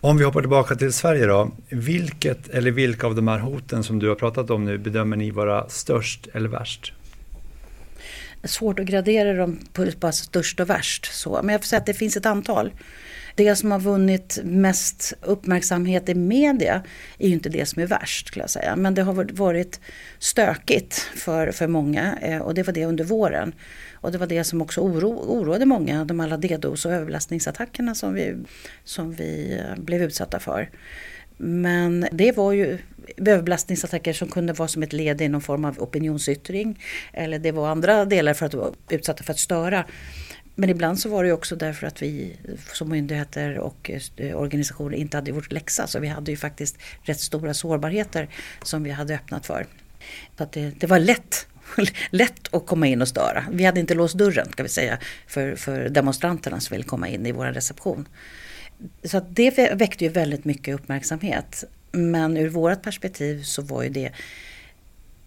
Om 0.00 0.16
vi 0.16 0.24
hoppar 0.24 0.40
tillbaka 0.40 0.74
till 0.74 0.92
Sverige 0.92 1.26
då. 1.26 1.50
Vilket 1.68 2.48
eller 2.48 2.70
vilka 2.70 3.06
av 3.06 3.14
de 3.14 3.28
här 3.28 3.38
hoten 3.38 3.84
som 3.84 3.98
du 3.98 4.08
har 4.08 4.14
pratat 4.14 4.50
om 4.50 4.64
nu 4.64 4.78
bedömer 4.78 5.16
ni 5.16 5.30
vara 5.30 5.68
störst 5.68 6.28
eller 6.32 6.48
värst? 6.48 6.92
Svårt 8.44 8.80
att 8.80 8.86
gradera 8.86 9.32
dem 9.32 9.58
på 9.72 9.86
bara 10.00 10.12
störst 10.12 10.60
och 10.60 10.70
värst. 10.70 11.14
Så. 11.14 11.40
Men 11.42 11.52
jag 11.52 11.60
får 11.60 11.66
säga 11.66 11.80
att 11.80 11.86
det 11.86 11.94
finns 11.94 12.16
ett 12.16 12.26
antal. 12.26 12.70
Det 13.34 13.56
som 13.56 13.70
har 13.70 13.78
vunnit 13.78 14.38
mest 14.44 15.12
uppmärksamhet 15.22 16.08
i 16.08 16.14
media 16.14 16.82
är 17.18 17.28
ju 17.28 17.34
inte 17.34 17.48
det 17.48 17.66
som 17.66 17.82
är 17.82 17.86
värst 17.86 18.26
skulle 18.26 18.42
jag 18.42 18.50
säga. 18.50 18.76
Men 18.76 18.94
det 18.94 19.02
har 19.02 19.34
varit 19.34 19.80
stökigt 20.18 20.94
för, 20.94 21.50
för 21.52 21.66
många 21.66 22.18
eh, 22.22 22.38
och 22.38 22.54
det 22.54 22.62
var 22.62 22.72
det 22.72 22.84
under 22.84 23.04
våren. 23.04 23.52
Och 23.94 24.12
det 24.12 24.18
var 24.18 24.26
det 24.26 24.44
som 24.44 24.62
också 24.62 24.80
oro, 24.80 25.08
oroade 25.08 25.66
många, 25.66 26.04
de 26.04 26.20
alla 26.20 26.36
DDoS 26.36 26.84
och 26.84 26.92
överbelastningsattackerna 26.92 27.94
som 27.94 28.14
vi, 28.14 28.36
som 28.84 29.12
vi 29.12 29.58
eh, 29.58 29.82
blev 29.82 30.02
utsatta 30.02 30.40
för. 30.40 30.70
Men 31.36 32.08
det 32.12 32.36
var 32.36 32.52
ju 32.52 32.78
överbelastningsattacker 33.16 34.12
som 34.12 34.28
kunde 34.28 34.52
vara 34.52 34.68
som 34.68 34.82
ett 34.82 34.92
led 34.92 35.20
i 35.20 35.28
någon 35.28 35.40
form 35.40 35.64
av 35.64 35.82
opinionsyttring. 35.82 36.82
Eller 37.12 37.38
det 37.38 37.52
var 37.52 37.68
andra 37.68 38.04
delar 38.04 38.34
för 38.34 38.46
att 38.46 38.54
vara 38.54 38.72
utsatta 38.90 39.24
för 39.24 39.32
att 39.32 39.38
störa. 39.38 39.84
Men 40.54 40.70
ibland 40.70 40.98
så 40.98 41.08
var 41.08 41.24
det 41.24 41.32
också 41.32 41.56
därför 41.56 41.86
att 41.86 42.02
vi 42.02 42.36
som 42.72 42.88
myndigheter 42.88 43.58
och 43.58 43.90
eh, 44.16 44.36
organisationer 44.36 44.96
inte 44.96 45.16
hade 45.16 45.30
gjort 45.30 45.52
läxa. 45.52 45.86
Så 45.86 46.00
vi 46.00 46.08
hade 46.08 46.30
ju 46.30 46.36
faktiskt 46.36 46.78
rätt 47.02 47.20
stora 47.20 47.54
sårbarheter 47.54 48.28
som 48.62 48.82
vi 48.82 48.90
hade 48.90 49.14
öppnat 49.14 49.46
för. 49.46 49.66
Så 50.36 50.42
att 50.42 50.52
det, 50.52 50.70
det 50.80 50.86
var 50.86 50.98
lätt 50.98 51.46
lätt 52.10 52.54
att 52.54 52.66
komma 52.66 52.86
in 52.86 53.02
och 53.02 53.08
störa. 53.08 53.44
Vi 53.50 53.64
hade 53.64 53.80
inte 53.80 53.94
låst 53.94 54.18
dörren 54.18 54.48
ska 54.52 54.62
vi 54.62 54.68
säga 54.68 54.98
för, 55.26 55.54
för 55.56 55.88
demonstranterna 55.88 56.60
som 56.60 56.74
ville 56.74 56.84
komma 56.84 57.08
in 57.08 57.26
i 57.26 57.32
vår 57.32 57.46
reception. 57.46 58.08
Så 59.04 59.16
att 59.16 59.36
det 59.36 59.74
väckte 59.74 60.04
ju 60.04 60.10
väldigt 60.10 60.44
mycket 60.44 60.74
uppmärksamhet. 60.74 61.64
Men 61.92 62.36
ur 62.36 62.48
vårt 62.48 62.82
perspektiv 62.82 63.42
så 63.42 63.62
var 63.62 63.82
ju 63.82 63.88
det 63.88 64.12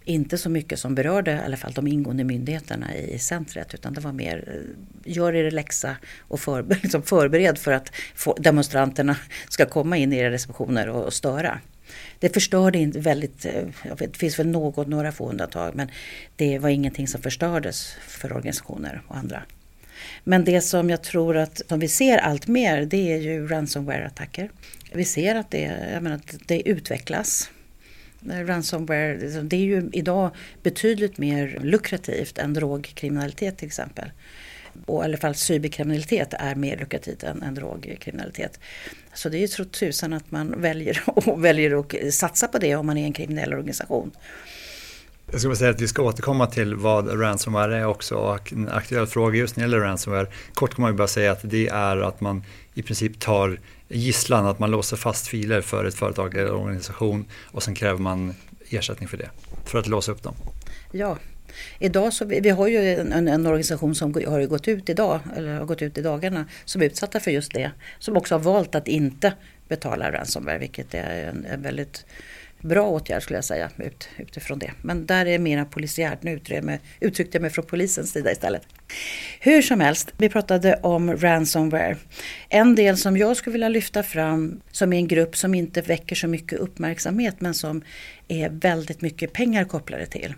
inte 0.06 0.38
så 0.38 0.50
mycket 0.50 0.80
som 0.80 0.96
berörde 0.96 1.32
i 1.32 1.46
alla 1.46 1.58
fall 1.58 1.74
de 1.74 1.88
ingående 1.88 2.24
myndigheterna 2.24 2.96
i 2.96 3.20
centret 3.20 3.74
utan 3.74 3.94
det 3.94 4.02
var 4.02 4.12
mer 4.12 4.44
eh, 4.48 5.14
gör 5.14 5.36
er 5.36 5.52
läxa 5.52 5.96
och 6.20 6.40
för, 6.40 6.64
liksom 6.84 7.02
förbered 7.02 7.58
för 7.58 7.72
att 7.72 7.92
demonstranterna 8.38 9.18
ska 9.50 9.66
komma 9.66 9.98
in 9.98 10.14
i 10.14 10.18
era 10.18 10.32
receptioner 10.32 10.90
och 10.90 11.14
störa. 11.14 11.60
Det 12.20 12.34
förstörde 12.34 12.78
inte 12.78 13.00
väldigt, 13.00 13.46
eh, 13.46 13.64
vet, 13.84 14.14
det 14.14 14.18
finns 14.18 14.40
väl 14.40 14.48
något, 14.48 14.88
några 14.88 15.12
få 15.12 15.30
undantag 15.30 15.76
men 15.76 15.92
det 16.36 16.60
var 16.60 16.70
ingenting 16.70 17.08
som 17.08 17.22
förstördes 17.22 17.96
för 18.08 18.34
organisationer 18.34 19.02
och 19.08 19.18
andra. 19.18 19.44
Men 20.24 20.44
det 20.44 20.62
som 20.62 20.90
jag 20.90 21.04
tror 21.04 21.38
att 21.38 21.62
som 21.68 21.80
vi 21.80 21.88
ser 21.88 22.18
allt 22.18 22.48
mer 22.48 22.86
det 22.86 23.14
är 23.14 23.18
ju 23.18 23.48
ransomware-attacker. 23.48 24.50
Vi 24.94 25.06
ser 25.06 25.36
att 25.36 25.52
det, 25.52 25.90
jag 25.94 26.04
menar, 26.04 26.20
det 26.46 26.70
utvecklas 26.70 27.50
ransomware, 28.30 29.18
liksom, 29.18 29.50
det 29.50 29.56
är 29.56 29.60
ju 29.60 29.90
idag 29.94 30.30
betydligt 30.64 31.18
mer 31.18 31.60
lukrativt 31.64 32.38
än 32.38 32.54
drogkriminalitet 32.54 33.58
till 33.58 33.68
exempel. 33.68 34.12
Och 34.86 35.02
i 35.02 35.06
alla 35.06 35.18
fall 35.18 35.36
cyberkriminalitet 35.36 36.34
är 36.34 36.56
mer 36.56 36.78
lukrativt 36.78 37.24
än, 37.24 37.42
än 37.42 37.56
drogkriminalitet. 37.56 38.60
Så 39.14 39.30
det 39.30 39.38
är 39.38 39.40
ju 39.40 39.48
så 39.48 39.66
tusan 39.66 40.14
att 40.14 40.32
man 40.32 40.62
väljer, 40.62 41.04
och 41.10 41.46
väljer 41.46 41.80
att 41.80 42.14
satsa 42.14 42.48
på 42.48 42.58
det 42.58 42.76
om 42.76 42.86
man 42.86 42.98
är 42.98 43.06
en 43.06 43.14
kriminell 43.14 43.54
organisation. 43.54 44.12
Jag 45.32 45.40
skulle 45.40 45.56
säga 45.56 45.72
att 45.72 45.82
vi 45.82 45.88
ska 45.88 46.04
återkomma 46.04 46.48
till 46.48 46.76
vad 46.76 47.22
ransomware 47.22 47.78
är 47.78 47.86
också 47.86 48.16
och 48.16 48.54
en 48.54 48.70
aktuell 48.70 49.08
fråga 49.08 49.38
just 49.38 49.56
när 49.56 49.64
det 49.64 49.72
gäller 49.72 49.86
ransomware. 49.86 50.28
Kort 50.54 50.76
kan 50.76 50.82
man 50.82 50.92
ju 50.92 50.98
bara 50.98 51.08
säga 51.08 51.32
att 51.32 51.40
det 51.44 51.68
är 51.68 51.98
att 51.98 52.22
man 52.22 52.44
i 52.74 52.82
princip 52.82 53.20
tar 53.20 53.60
gisslan, 53.88 54.46
att 54.46 54.60
man 54.60 54.72
låser 54.72 54.98
fast 54.98 55.28
filer 55.28 55.62
för 55.62 55.86
ett 55.86 55.96
företag 55.96 56.36
eller 56.36 56.54
organisation 56.54 57.26
och 57.46 57.64
sen 57.64 57.76
kräver 57.76 58.00
man 58.00 58.36
ersättning 58.70 59.10
för 59.10 59.18
det, 59.18 59.30
för 59.66 59.80
att 59.80 59.88
låsa 59.88 60.12
upp 60.12 60.24
dem. 60.24 60.36
Ja, 60.92 61.18
Idag 61.80 62.14
så, 62.14 62.26
vi 62.26 62.50
har 62.50 62.68
ju 62.68 62.96
en, 62.96 63.28
en, 63.28 63.46
organisation 63.46 63.96
som 63.96 64.14
har 64.14 64.46
gått 64.46 64.68
ut 64.68 64.90
idag, 64.90 65.20
eller 65.36 65.54
har 65.54 65.66
gått 65.66 65.82
ut 65.82 65.98
i 65.98 66.02
dagarna, 66.02 66.46
som 66.66 66.82
är 66.82 66.86
utsatta 66.86 67.20
för 67.20 67.32
just 67.32 67.54
det. 67.54 67.72
Som 68.00 68.18
också 68.18 68.36
har 68.36 68.40
valt 68.40 68.76
att 68.76 68.88
inte 68.88 69.34
betala 69.68 70.12
ransomware, 70.12 70.58
vilket 70.58 70.94
är 70.94 71.30
en, 71.30 71.46
en 71.46 71.62
väldigt 71.62 72.06
bra 72.62 72.88
åtgärd 72.88 73.24
skulle 73.24 73.38
jag 73.38 73.46
säga 73.46 73.70
ut, 73.78 74.10
utifrån 74.18 74.60
det. 74.60 74.72
Men 74.82 75.06
där 75.06 75.26
är 75.26 75.32
det 75.32 75.40
mera 75.40 75.66
polisiärt, 75.66 76.24
nu 76.24 76.40
uttryckte 77.00 77.36
jag 77.36 77.42
mig 77.42 77.52
från 77.52 77.66
polisens 77.66 78.12
sida 78.12 78.32
istället. 78.32 78.62
Hur 79.40 79.62
som 79.62 79.80
helst, 79.80 80.14
vi 80.18 80.30
pratade 80.30 80.80
om 80.84 81.18
ransomware. 81.18 81.98
En 82.50 82.76
del 82.76 82.98
som 82.98 83.18
jag 83.18 83.38
skulle 83.38 83.52
vilja 83.52 83.70
lyfta 83.70 84.04
fram 84.04 84.62
som 84.72 84.94
är 84.94 84.98
en 84.98 85.08
grupp 85.08 85.38
som 85.38 85.56
inte 85.56 85.82
väcker 85.82 86.16
så 86.16 86.28
mycket 86.28 86.60
uppmärksamhet 86.60 87.42
men 87.42 87.54
som 87.54 87.82
är 88.28 88.50
väldigt 88.50 89.02
mycket 89.02 89.34
pengar 89.34 89.64
kopplade 89.64 90.06
till. 90.06 90.34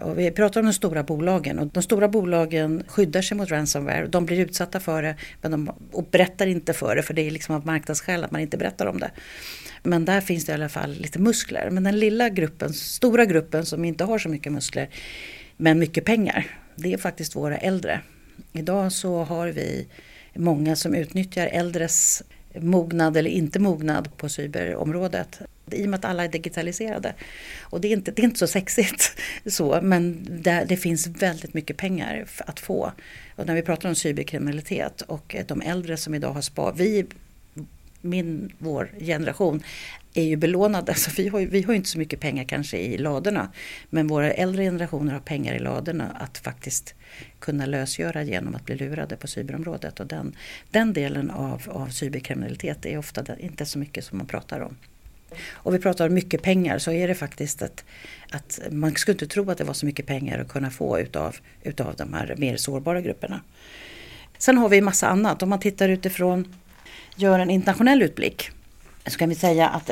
Och 0.00 0.18
vi 0.18 0.30
pratar 0.30 0.60
om 0.60 0.66
de 0.66 0.72
stora 0.72 1.02
bolagen 1.02 1.58
och 1.58 1.66
de 1.66 1.82
stora 1.82 2.08
bolagen 2.08 2.82
skyddar 2.86 3.22
sig 3.22 3.36
mot 3.36 3.50
ransomware. 3.50 4.06
De 4.06 4.26
blir 4.26 4.40
utsatta 4.40 4.80
för 4.80 5.02
det 5.02 5.16
men 5.40 5.50
de, 5.50 5.70
och 5.92 6.04
berättar 6.10 6.46
inte 6.46 6.72
för 6.72 6.96
det 6.96 7.02
för 7.02 7.14
det 7.14 7.26
är 7.26 7.30
liksom 7.30 7.54
av 7.54 7.66
marknadsskäl 7.66 8.24
att 8.24 8.30
man 8.30 8.40
inte 8.40 8.56
berättar 8.56 8.86
om 8.86 9.00
det. 9.00 9.10
Men 9.82 10.04
där 10.04 10.20
finns 10.20 10.44
det 10.44 10.52
i 10.52 10.54
alla 10.54 10.68
fall 10.68 10.92
lite 10.92 11.18
muskler. 11.18 11.70
Men 11.70 11.82
den 11.82 11.98
lilla 11.98 12.28
gruppen, 12.28 12.72
stora 12.72 13.24
gruppen 13.24 13.66
som 13.66 13.84
inte 13.84 14.04
har 14.04 14.18
så 14.18 14.28
mycket 14.28 14.52
muskler 14.52 14.88
men 15.56 15.78
mycket 15.78 16.04
pengar, 16.04 16.46
det 16.76 16.92
är 16.92 16.98
faktiskt 16.98 17.36
våra 17.36 17.58
äldre. 17.58 18.00
Idag 18.52 18.92
så 18.92 19.24
har 19.24 19.48
vi 19.48 19.86
många 20.34 20.76
som 20.76 20.94
utnyttjar 20.94 21.46
äldres 21.46 22.22
mognad 22.54 23.16
eller 23.16 23.30
inte 23.30 23.58
mognad 23.58 24.16
på 24.16 24.28
cyberområdet. 24.28 25.40
I 25.70 25.84
och 25.84 25.88
med 25.88 25.98
att 25.98 26.04
alla 26.04 26.24
är 26.24 26.28
digitaliserade. 26.28 27.14
Och 27.60 27.80
det 27.80 27.88
är 27.88 27.92
inte, 27.92 28.10
det 28.10 28.22
är 28.22 28.24
inte 28.24 28.38
så 28.38 28.46
sexigt 28.46 29.18
så, 29.46 29.80
men 29.82 30.26
det, 30.42 30.64
det 30.68 30.76
finns 30.76 31.06
väldigt 31.06 31.54
mycket 31.54 31.76
pengar 31.76 32.26
att 32.38 32.60
få. 32.60 32.92
Och 33.36 33.46
när 33.46 33.54
vi 33.54 33.62
pratar 33.62 33.88
om 33.88 33.94
cyberkriminalitet 33.94 35.02
och 35.02 35.36
de 35.46 35.60
äldre 35.60 35.96
som 35.96 36.14
idag 36.14 36.32
har 36.32 36.42
SPA. 36.42 36.72
vi 36.72 37.06
min, 38.02 38.52
vår 38.58 38.90
generation 38.98 39.62
är 40.14 40.24
ju 40.24 40.36
belånade. 40.36 40.92
Alltså 40.92 41.10
vi 41.16 41.28
har, 41.28 41.40
ju, 41.40 41.46
vi 41.46 41.62
har 41.62 41.74
inte 41.74 41.88
så 41.88 41.98
mycket 41.98 42.20
pengar 42.20 42.44
kanske 42.44 42.78
i 42.78 42.98
ladorna. 42.98 43.52
Men 43.90 44.06
våra 44.06 44.30
äldre 44.30 44.64
generationer 44.64 45.12
har 45.12 45.20
pengar 45.20 45.54
i 45.54 45.58
ladorna 45.58 46.16
att 46.20 46.38
faktiskt 46.38 46.94
kunna 47.38 47.66
lösgöra 47.66 48.22
genom 48.22 48.54
att 48.54 48.64
bli 48.64 48.76
lurade 48.76 49.16
på 49.16 49.26
cyberområdet. 49.26 50.00
Och 50.00 50.06
den, 50.06 50.36
den 50.70 50.92
delen 50.92 51.30
av, 51.30 51.62
av 51.68 51.88
cyberkriminalitet 51.88 52.86
är 52.86 52.98
ofta 52.98 53.38
inte 53.38 53.66
så 53.66 53.78
mycket 53.78 54.04
som 54.04 54.18
man 54.18 54.26
pratar 54.26 54.60
om. 54.60 54.76
Och 55.52 55.74
vi 55.74 55.78
pratar 55.78 56.06
om 56.06 56.14
mycket 56.14 56.42
pengar 56.42 56.78
så 56.78 56.92
är 56.92 57.08
det 57.08 57.14
faktiskt 57.14 57.62
att, 57.62 57.84
att 58.30 58.60
man 58.70 58.94
skulle 58.94 59.14
inte 59.14 59.26
tro 59.26 59.50
att 59.50 59.58
det 59.58 59.64
var 59.64 59.74
så 59.74 59.86
mycket 59.86 60.06
pengar 60.06 60.38
att 60.38 60.48
kunna 60.48 60.70
få 60.70 61.00
utav, 61.00 61.36
utav 61.62 61.96
de 61.96 62.12
här 62.12 62.34
mer 62.38 62.56
sårbara 62.56 63.00
grupperna. 63.00 63.40
Sen 64.38 64.58
har 64.58 64.68
vi 64.68 64.80
massa 64.80 65.08
annat. 65.08 65.42
Om 65.42 65.48
man 65.48 65.60
tittar 65.60 65.88
utifrån, 65.88 66.54
gör 67.22 67.38
en 67.38 67.50
internationell 67.50 68.02
utblick 68.02 68.50
så 69.06 69.18
kan 69.18 69.28
vi 69.28 69.34
säga 69.34 69.68
att 69.68 69.90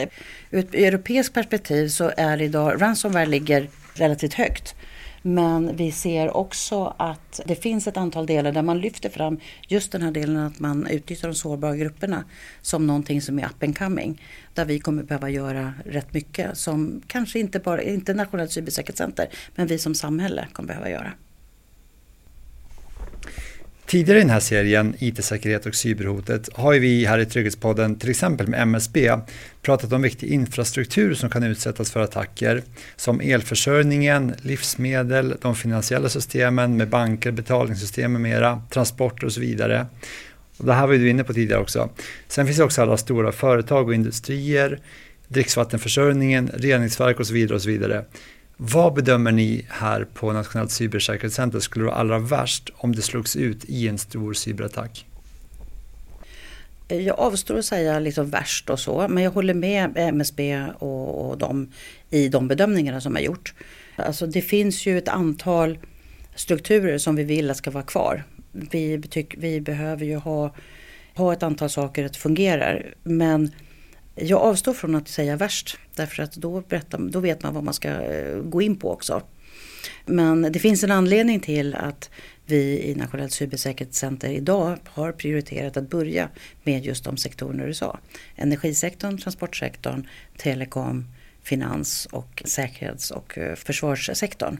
ur 0.51 0.59
ett 0.61 0.75
europeiskt 0.75 1.35
perspektiv 1.35 1.89
så 1.89 2.13
är 2.17 2.41
idag 2.41 2.83
ransomware 2.83 3.27
ligger 3.27 3.69
relativt 3.95 4.35
högt. 4.35 4.75
Men 5.23 5.77
vi 5.77 5.93
ser 5.93 6.37
också 6.37 6.95
att 6.99 7.41
det 7.47 7.55
finns 7.55 7.87
ett 7.87 7.97
antal 7.97 8.27
delar 8.27 8.53
där 8.53 8.63
man 8.63 8.79
lyfter 8.81 9.09
fram 9.09 9.41
just 9.69 9.93
den 9.93 10.03
här 10.03 10.11
delen 10.11 10.37
att 10.37 10.59
man 10.59 10.87
utnyttjar 10.87 11.29
de 11.29 11.35
sårbara 11.35 11.77
grupperna 11.77 12.25
som 12.63 12.87
någonting 12.87 13.23
som 13.23 13.39
är 13.39 13.45
up 13.45 13.63
and 13.63 13.79
coming. 13.79 14.23
Där 14.55 14.65
vi 14.65 14.79
kommer 14.79 15.03
behöva 15.03 15.31
göra 15.31 15.75
rätt 15.87 16.15
mycket 16.15 16.59
som 16.59 17.03
kanske 17.07 17.39
inte 17.39 17.59
bara 17.59 17.83
internationellt 17.83 18.53
cybersäkerhetscenter 18.53 19.29
men 19.55 19.67
vi 19.67 19.79
som 19.79 19.95
samhälle 19.95 20.49
kommer 20.53 20.67
behöva 20.67 20.91
göra. 20.91 21.13
Tidigare 23.91 24.19
i 24.19 24.21
den 24.21 24.31
här 24.31 24.41
serien, 24.41 24.95
IT-säkerhet 24.99 25.67
och 25.67 25.75
cyberhotet, 25.75 26.49
har 26.55 26.75
vi 26.75 27.05
här 27.05 27.19
i 27.19 27.27
Trygghetspodden, 27.27 27.97
till 27.97 28.11
exempel 28.11 28.47
med 28.47 28.63
MSB, 28.63 29.17
pratat 29.63 29.93
om 29.93 30.03
viktig 30.03 30.27
infrastruktur 30.31 31.15
som 31.15 31.31
kan 31.31 31.43
utsättas 31.43 31.91
för 31.91 32.01
attacker, 32.01 32.63
som 32.97 33.21
elförsörjningen, 33.21 34.35
livsmedel, 34.43 35.35
de 35.43 35.55
finansiella 35.55 36.09
systemen 36.09 36.77
med 36.77 36.89
banker, 36.89 37.31
betalningssystem 37.31 38.13
med 38.13 38.21
mera, 38.21 38.63
transporter 38.71 39.27
och 39.27 39.33
så 39.33 39.41
vidare. 39.41 39.87
Och 40.57 40.67
det 40.67 40.73
här 40.73 40.87
var 40.87 40.95
du 40.95 41.11
inne 41.11 41.25
på 41.25 41.35
tidigare 41.35 41.61
också. 41.61 41.91
Sen 42.29 42.47
finns 42.47 42.59
det 42.59 42.65
också 42.65 42.83
alla 42.83 42.97
stora 42.97 43.33
företag 43.33 43.89
och 43.89 43.95
industrier, 43.95 44.81
dricksvattenförsörjningen, 45.29 46.51
reningsverk 46.55 47.21
och 47.21 47.27
så 47.27 47.35
vidare. 47.35 47.55
och 47.55 47.63
så 47.63 47.69
vidare. 47.69 48.05
Vad 48.63 48.95
bedömer 48.95 49.33
ni 49.33 49.67
här 49.69 50.05
på 50.15 50.33
Nationellt 50.33 50.71
cybersäkerhetscenter 50.71 51.61
skulle 51.61 51.85
vara 51.85 51.95
allra 51.95 52.19
värst 52.19 52.71
om 52.75 52.95
det 52.95 53.03
slogs 53.03 53.37
ut 53.37 53.65
i 53.65 53.89
en 53.89 53.99
stor 53.99 54.35
cyberattack? 54.35 55.07
Jag 56.89 57.19
avstår 57.19 57.59
att 57.59 57.65
säga 57.65 57.99
liksom 57.99 58.31
värst 58.31 58.71
och 58.71 58.81
så, 58.81 59.09
men 59.09 59.23
jag 59.23 59.31
håller 59.31 59.55
med 59.55 59.93
MSB 59.97 60.65
och, 60.79 61.31
och 61.31 61.39
dem 61.39 61.73
i 62.11 62.29
de 62.29 62.49
bedömningarna 62.49 63.01
som 63.01 63.15
har 63.15 63.23
gjort. 63.23 63.55
Alltså 63.97 64.27
det 64.27 64.43
finns 64.43 64.87
ju 64.87 64.99
ett 64.99 65.09
antal 65.09 65.79
strukturer 66.35 66.99
som 66.99 67.17
vi 67.17 67.25
vill 67.25 67.51
att 67.51 67.57
ska 67.57 67.71
vara 67.71 67.85
kvar. 67.85 68.25
Vi, 68.53 69.03
tyck, 69.03 69.35
vi 69.39 69.61
behöver 69.61 70.05
ju 70.05 70.17
ha, 70.17 70.55
ha 71.15 71.33
ett 71.33 71.43
antal 71.43 71.71
saker 71.71 72.05
att 72.05 72.17
fungera, 72.17 72.79
men 73.03 73.51
jag 74.15 74.41
avstår 74.41 74.75
från 74.75 74.95
att 74.95 75.09
säga 75.09 75.37
värst 75.37 75.79
därför 75.95 76.23
att 76.23 76.33
då, 76.33 76.61
berättar, 76.61 76.99
då 76.99 77.21
vet 77.21 77.43
man 77.43 77.55
vad 77.55 77.65
man 77.65 77.75
ska 77.75 77.89
eh, 77.89 78.39
gå 78.39 78.63
in 78.63 78.77
på 78.77 78.91
också. 78.93 79.23
Men 80.07 80.43
det 80.43 80.59
finns 80.59 80.85
en 80.85 80.91
anledning 80.91 81.41
till 81.41 81.75
att 81.75 82.11
vi 82.47 82.83
i 82.83 82.95
Nationellt 82.95 83.33
cybersäkerhetscenter 83.33 84.29
idag 84.29 84.79
har 84.85 85.13
prioriterat 85.13 85.77
att 85.77 85.91
börja 85.91 86.29
med 86.63 86.85
just 86.85 87.05
de 87.05 87.17
sektorerna 87.17 87.67
du 87.67 87.75
sa. 87.75 87.99
Energisektorn, 88.37 89.19
transportsektorn, 89.19 90.07
telekom, 90.37 91.07
finans 91.43 92.07
och 92.07 92.43
säkerhets 92.45 93.11
och 93.11 93.39
eh, 93.39 93.55
försvarssektorn. 93.55 94.57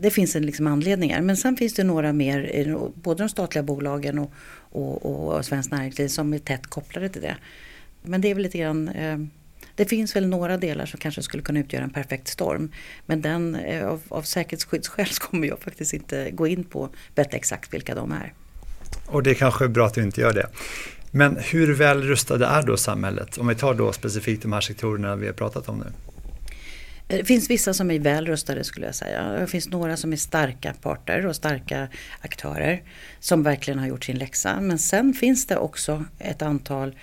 Det 0.00 0.10
finns 0.10 0.36
en 0.36 0.46
liksom 0.46 0.66
anledningar 0.66 1.20
men 1.20 1.36
sen 1.36 1.56
finns 1.56 1.74
det 1.74 1.84
några 1.84 2.12
mer, 2.12 2.90
både 2.94 3.22
de 3.22 3.28
statliga 3.28 3.62
bolagen 3.62 4.18
och, 4.18 4.32
och, 4.70 5.06
och 5.06 5.44
Svenskt 5.44 5.72
Näringsliv 5.72 6.08
som 6.08 6.34
är 6.34 6.38
tätt 6.38 6.66
kopplade 6.66 7.08
till 7.08 7.22
det. 7.22 7.36
Men 8.06 8.20
det 8.20 8.30
är 8.30 8.34
väl 8.34 8.42
lite 8.42 8.58
grann 8.58 8.88
eh, 8.88 9.18
det 9.76 9.84
finns 9.84 10.16
väl 10.16 10.26
några 10.26 10.56
delar 10.56 10.86
som 10.86 11.00
kanske 11.00 11.22
skulle 11.22 11.42
kunna 11.42 11.60
utgöra 11.60 11.84
en 11.84 11.90
perfekt 11.90 12.28
storm. 12.28 12.72
Men 13.06 13.20
den, 13.20 13.54
eh, 13.54 13.86
av, 13.86 14.02
av 14.08 14.22
säkerhetsskyddsskäl 14.22 15.06
kommer 15.20 15.48
jag 15.48 15.58
faktiskt 15.58 15.92
inte 15.92 16.30
gå 16.30 16.46
in 16.46 16.64
på 16.64 16.88
berätta 17.14 17.36
exakt 17.36 17.74
vilka 17.74 17.94
de 17.94 18.12
är. 18.12 18.32
Och 19.06 19.22
det 19.22 19.30
är 19.30 19.34
kanske 19.34 19.64
är 19.64 19.68
bra 19.68 19.86
att 19.86 19.94
du 19.94 20.02
inte 20.02 20.20
gör 20.20 20.32
det. 20.32 20.48
Men 21.10 21.36
hur 21.36 21.74
väl 21.74 22.02
rustade 22.02 22.46
är 22.46 22.62
då 22.62 22.76
samhället? 22.76 23.38
Om 23.38 23.46
vi 23.46 23.54
tar 23.54 23.74
då 23.74 23.92
specifikt 23.92 24.42
de 24.42 24.52
här 24.52 24.60
sektorerna 24.60 25.16
vi 25.16 25.26
har 25.26 25.32
pratat 25.32 25.68
om 25.68 25.78
nu. 25.78 25.92
Det 27.08 27.24
finns 27.24 27.50
vissa 27.50 27.74
som 27.74 27.90
är 27.90 27.98
väl 27.98 28.26
rustade 28.26 28.64
skulle 28.64 28.86
jag 28.86 28.94
säga. 28.94 29.32
Det 29.32 29.46
finns 29.46 29.68
några 29.68 29.96
som 29.96 30.12
är 30.12 30.16
starka 30.16 30.74
parter 30.82 31.26
och 31.26 31.36
starka 31.36 31.88
aktörer 32.20 32.82
som 33.20 33.42
verkligen 33.42 33.78
har 33.78 33.86
gjort 33.86 34.04
sin 34.04 34.18
läxa. 34.18 34.60
Men 34.60 34.78
sen 34.78 35.14
finns 35.14 35.46
det 35.46 35.56
också 35.56 36.04
ett 36.18 36.42
antal 36.42 36.94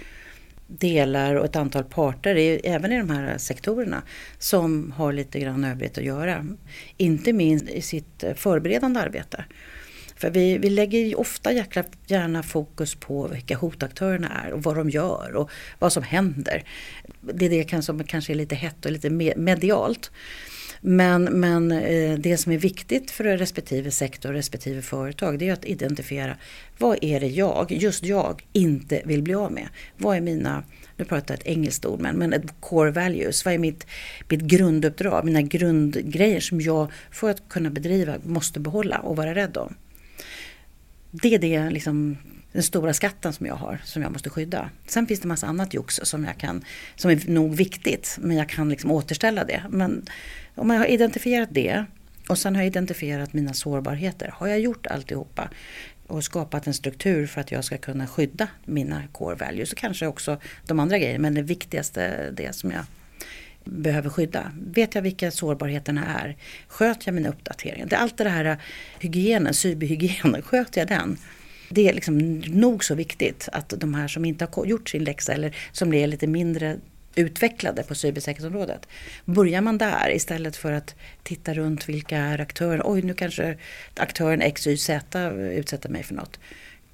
delar 0.80 1.36
och 1.36 1.46
ett 1.46 1.56
antal 1.56 1.84
parter, 1.84 2.60
även 2.64 2.92
i 2.92 2.98
de 2.98 3.10
här 3.10 3.38
sektorerna, 3.38 4.02
som 4.38 4.92
har 4.92 5.14
lite 5.14 5.40
grann 5.40 5.64
övrigt 5.64 5.98
att 5.98 6.04
göra. 6.04 6.46
Inte 6.98 7.34
minst 7.34 7.70
i 7.70 7.82
sitt 7.82 8.24
eh, 8.24 8.34
förberedande 8.34 9.00
arbete. 9.00 9.46
För 10.24 10.30
vi, 10.30 10.58
vi 10.58 10.70
lägger 10.70 11.20
ofta 11.20 11.52
jäkla, 11.52 11.84
gärna 12.08 12.44
fokus 12.44 12.96
på 12.96 13.28
vilka 13.28 13.58
hotaktörerna 13.58 14.44
är 14.46 14.54
och 14.54 14.64
vad 14.64 14.76
de 14.76 14.90
gör 14.90 15.36
och 15.36 15.50
vad 15.80 15.94
som 15.94 16.04
händer. 16.04 16.64
Det 17.22 17.46
är 17.46 17.66
det 17.66 17.82
som 17.82 18.04
kanske 18.04 18.34
är 18.34 18.36
lite 18.36 18.56
hett 18.56 18.86
och 18.86 18.92
lite 18.92 19.10
medialt. 19.36 20.12
Men, 20.82 21.24
men 21.24 21.72
eh, 21.72 22.18
det 22.18 22.38
som 22.38 22.52
är 22.52 22.58
viktigt 22.58 23.12
för 23.12 23.24
respektive 23.24 23.92
sektor 23.92 24.30
och 24.30 24.36
respektive 24.36 24.82
företag 24.82 25.40
det 25.40 25.50
är 25.50 25.54
att 25.54 25.66
identifiera 25.66 26.38
vad 26.78 26.98
är 27.02 27.20
det 27.20 27.28
jag, 27.28 27.72
just 27.72 28.04
jag, 28.04 28.46
inte 28.54 29.02
vill 29.06 29.24
bli 29.24 29.34
av 29.34 29.52
med. 29.52 29.68
Vad 29.98 30.18
är 30.18 30.22
mina 30.22 30.64
nu 30.98 31.06
pratar 31.06 31.34
jag 31.34 31.40
ett 31.40 31.48
engelskt 31.48 31.86
ord, 31.86 32.00
men, 32.00 32.16
men 32.16 32.34
ett 32.34 32.54
core 32.60 32.92
values. 32.92 33.46
Vad 33.46 33.54
är 33.54 33.58
mitt, 33.58 33.88
mitt 34.30 34.42
grunduppdrag, 34.42 35.26
mina 35.26 35.42
grundgrejer 35.42 36.40
som 36.40 36.62
jag 36.62 36.92
för 37.12 37.30
att 37.30 37.50
kunna 37.50 37.70
bedriva 37.70 38.16
måste 38.24 38.60
behålla 38.60 39.00
och 39.00 39.16
vara 39.16 39.36
rädd 39.36 39.58
om. 39.58 39.76
Det 41.12 41.36
är 41.36 41.40
det 41.40 41.70
liksom 41.70 42.18
den 42.52 42.64
stora 42.64 42.94
skatten 42.94 43.34
som 43.34 43.46
jag 43.46 43.56
har, 43.56 43.82
som 43.84 44.02
jag 44.02 44.12
måste 44.12 44.30
skydda. 44.30 44.70
Sen 44.88 45.08
finns 45.08 45.20
det 45.20 45.28
massa 45.28 45.48
annat 45.48 45.74
jox 45.74 46.00
som, 46.04 46.26
jag 46.26 46.38
kan, 46.38 46.66
som 46.96 47.12
är 47.12 47.30
nog 47.30 47.56
viktigt, 47.56 48.18
men 48.22 48.38
jag 48.38 48.50
kan 48.50 48.70
liksom 48.70 48.92
återställa 48.92 49.44
det. 49.44 49.64
Men 49.70 50.06
om 50.56 50.70
jag 50.70 50.78
har 50.78 50.86
identifierat 50.86 51.50
det 51.52 51.86
och 52.30 52.38
sen 52.38 52.56
har 52.56 52.62
jag 52.62 52.68
identifierat 52.68 53.34
mina 53.34 53.54
sårbarheter. 53.54 54.34
Har 54.34 54.48
jag 54.48 54.60
gjort 54.60 54.88
alltihopa 54.88 55.50
och 56.08 56.24
skapat 56.24 56.68
en 56.68 56.74
struktur 56.74 57.28
för 57.28 57.42
att 57.42 57.52
jag 57.52 57.64
ska 57.64 57.78
kunna 57.78 58.08
skydda 58.08 58.48
mina 58.66 59.04
core 59.12 59.36
values 59.36 59.72
och 59.72 59.78
kanske 59.78 60.08
också 60.08 60.38
de 60.68 60.80
andra 60.80 60.98
grejerna. 60.98 61.22
Men 61.22 61.34
det 61.34 61.42
viktigaste, 61.42 62.32
det 62.32 62.56
som 62.56 62.72
jag 62.72 62.86
behöver 63.64 64.10
skydda. 64.10 64.52
Vet 64.58 64.96
jag 64.96 65.02
vilka 65.02 65.32
sårbarheterna 65.32 66.06
är? 66.06 66.38
Sköter 66.68 67.08
jag 67.08 67.16
mina 67.16 67.30
uppdateringar? 67.30 67.86
Det 67.86 67.96
är 67.96 68.00
allt 68.00 68.18
det 68.18 68.30
här 68.30 68.46
eh, 68.46 68.58
hygienen, 69.00 69.54
cyberhygienen, 69.54 70.42
sköter 70.46 70.82
jag 70.82 70.88
den? 70.88 71.18
Det 71.70 71.90
är 71.90 71.94
liksom 71.94 72.40
nog 72.40 72.84
så 72.84 72.96
viktigt 72.96 73.50
att 73.52 73.74
de 73.78 73.94
här 73.94 74.08
som 74.08 74.26
inte 74.26 74.48
har 74.52 74.66
gjort 74.66 74.90
sin 74.90 75.04
läxa 75.04 75.34
eller 75.34 75.56
som 75.72 75.94
är 75.94 76.08
lite 76.08 76.28
mindre 76.28 76.78
utvecklade 77.16 77.84
på 77.84 77.96
cybersäkerhetsområdet. 77.96 78.88
Börjar 79.26 79.62
man 79.62 79.78
där 79.78 80.16
istället 80.16 80.56
för 80.56 80.72
att 80.72 80.96
titta 81.24 81.54
runt 81.54 81.90
vilka 81.90 82.18
är 82.18 82.42
aktörer. 82.42 82.82
Oj, 82.86 83.02
nu 83.02 83.14
kanske 83.14 83.58
aktören 83.96 84.42
X, 84.42 84.68
Y, 84.68 84.78
Z 84.78 85.32
utsätter 85.32 85.90
mig 85.90 86.04
för 86.04 86.16
något. 86.16 86.40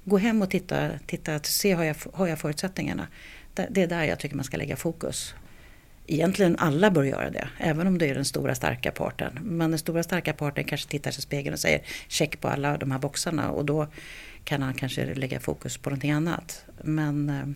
Gå 0.04 0.18
hem 0.18 0.42
och 0.42 0.50
titta, 0.50 0.88
titta 1.06 1.38
se 1.38 1.72
har 1.72 1.84
jag, 1.84 1.96
har 2.12 2.26
jag 2.26 2.38
förutsättningarna. 2.38 3.06
Det 3.70 3.82
är 3.82 3.86
där 3.86 4.04
jag 4.04 4.18
tycker 4.18 4.36
man 4.36 4.44
ska 4.44 4.56
lägga 4.56 4.76
fokus. 4.76 5.34
Egentligen 6.12 6.56
alla 6.58 6.90
bör 6.90 7.02
göra 7.02 7.30
det, 7.30 7.48
även 7.58 7.86
om 7.86 7.98
det 7.98 8.10
är 8.10 8.14
den 8.14 8.24
stora 8.24 8.54
starka 8.54 8.90
parten. 8.90 9.38
Men 9.42 9.70
den 9.70 9.78
stora 9.78 10.02
starka 10.02 10.32
parten 10.32 10.64
kanske 10.64 10.90
tittar 10.90 11.10
sig 11.10 11.18
i 11.18 11.22
spegeln 11.22 11.52
och 11.52 11.60
säger 11.60 11.80
check 12.08 12.40
på 12.40 12.48
alla 12.48 12.76
de 12.76 12.90
här 12.90 12.98
boxarna 12.98 13.50
och 13.50 13.64
då 13.64 13.86
kan 14.44 14.62
han 14.62 14.74
kanske 14.74 15.14
lägga 15.14 15.40
fokus 15.40 15.76
på 15.76 15.90
någonting 15.90 16.10
annat. 16.10 16.64
Men, 16.82 17.28
eh, 17.28 17.46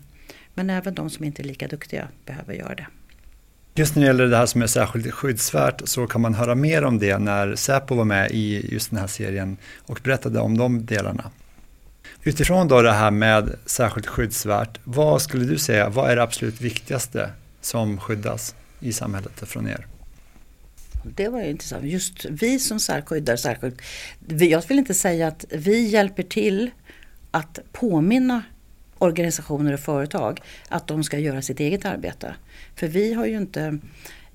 men 0.53 0.69
även 0.69 0.93
de 0.93 1.09
som 1.09 1.25
inte 1.25 1.41
är 1.41 1.43
lika 1.43 1.67
duktiga 1.67 2.07
behöver 2.25 2.53
göra 2.53 2.75
det. 2.75 2.87
Just 3.75 3.95
när 3.95 4.01
det 4.01 4.07
gäller 4.07 4.27
det 4.27 4.37
här 4.37 4.45
som 4.45 4.61
är 4.61 4.67
särskilt 4.67 5.11
skyddsvärt 5.11 5.81
så 5.85 6.07
kan 6.07 6.21
man 6.21 6.33
höra 6.33 6.55
mer 6.55 6.83
om 6.83 6.99
det 6.99 7.17
när 7.17 7.55
Säpo 7.55 7.95
var 7.95 8.05
med 8.05 8.31
i 8.31 8.73
just 8.73 8.89
den 8.89 8.99
här 8.99 9.07
serien 9.07 9.57
och 9.85 9.99
berättade 10.03 10.39
om 10.39 10.57
de 10.57 10.85
delarna. 10.85 11.31
Utifrån 12.23 12.67
då 12.67 12.81
det 12.81 12.93
här 12.93 13.11
med 13.11 13.55
särskilt 13.65 14.07
skyddsvärt, 14.07 14.79
vad 14.83 15.21
skulle 15.21 15.45
du 15.45 15.57
säga, 15.57 15.89
vad 15.89 16.11
är 16.11 16.15
det 16.15 16.23
absolut 16.23 16.61
viktigaste 16.61 17.29
som 17.65 17.99
skyddas 17.99 18.55
i 18.79 18.93
samhället 18.93 19.31
från 19.47 19.67
er? 19.67 19.87
Det 21.03 21.27
var 21.27 21.41
ju 21.41 21.49
intressant. 21.49 21.83
Just 21.83 22.25
vi 22.25 22.59
som 22.59 22.79
särskiddar 22.79 23.35
särskilt. 23.35 23.81
Jag 24.27 24.67
vill 24.67 24.79
inte 24.79 24.93
säga 24.93 25.27
att 25.27 25.45
vi 25.51 25.87
hjälper 25.87 26.23
till 26.23 26.71
att 27.31 27.59
påminna 27.71 28.43
organisationer 28.97 29.73
och 29.73 29.79
företag 29.79 30.41
att 30.69 30.87
de 30.87 31.03
ska 31.03 31.19
göra 31.19 31.41
sitt 31.41 31.59
eget 31.59 31.85
arbete. 31.85 32.35
För 32.75 32.87
vi 32.87 33.13
har 33.13 33.25
ju 33.25 33.37
inte 33.37 33.79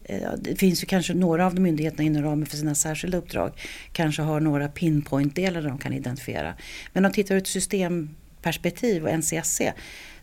eh, 0.04 0.30
det 0.38 0.56
finns 0.56 0.82
ju 0.82 0.86
kanske 0.86 1.14
några 1.14 1.46
av 1.46 1.60
myndigheterna 1.60 2.02
inom 2.02 2.22
ramen 2.22 2.46
för 2.46 2.56
sina 2.56 2.74
särskilda 2.74 3.18
uppdrag 3.18 3.52
kanske 3.92 4.22
har 4.22 4.40
några 4.40 4.68
pinpoint-delar 4.68 5.62
de 5.62 5.78
kan 5.78 5.92
identifiera. 5.92 6.54
Men 6.92 7.00
om 7.00 7.02
man 7.02 7.12
tittar 7.12 7.34
ur 7.34 7.38
ett 7.38 7.46
systemperspektiv 7.46 9.04
och 9.04 9.18
NCSC 9.18 9.60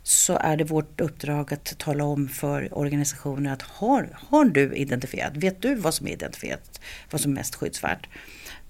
så 0.07 0.37
är 0.37 0.57
det 0.57 0.63
vårt 0.63 1.01
uppdrag 1.01 1.53
att 1.53 1.77
tala 1.77 2.03
om 2.03 2.29
för 2.29 2.77
organisationer 2.77 3.53
att 3.53 3.61
har, 3.61 4.09
har 4.13 4.45
du 4.45 4.75
identifierat, 4.75 5.37
vet 5.37 5.61
du 5.61 5.75
vad 5.75 5.93
som 5.93 6.07
är 6.07 6.11
identifierat, 6.11 6.81
vad 7.11 7.21
som 7.21 7.31
är 7.31 7.35
mest 7.35 7.55
skyddsvärt? 7.55 8.09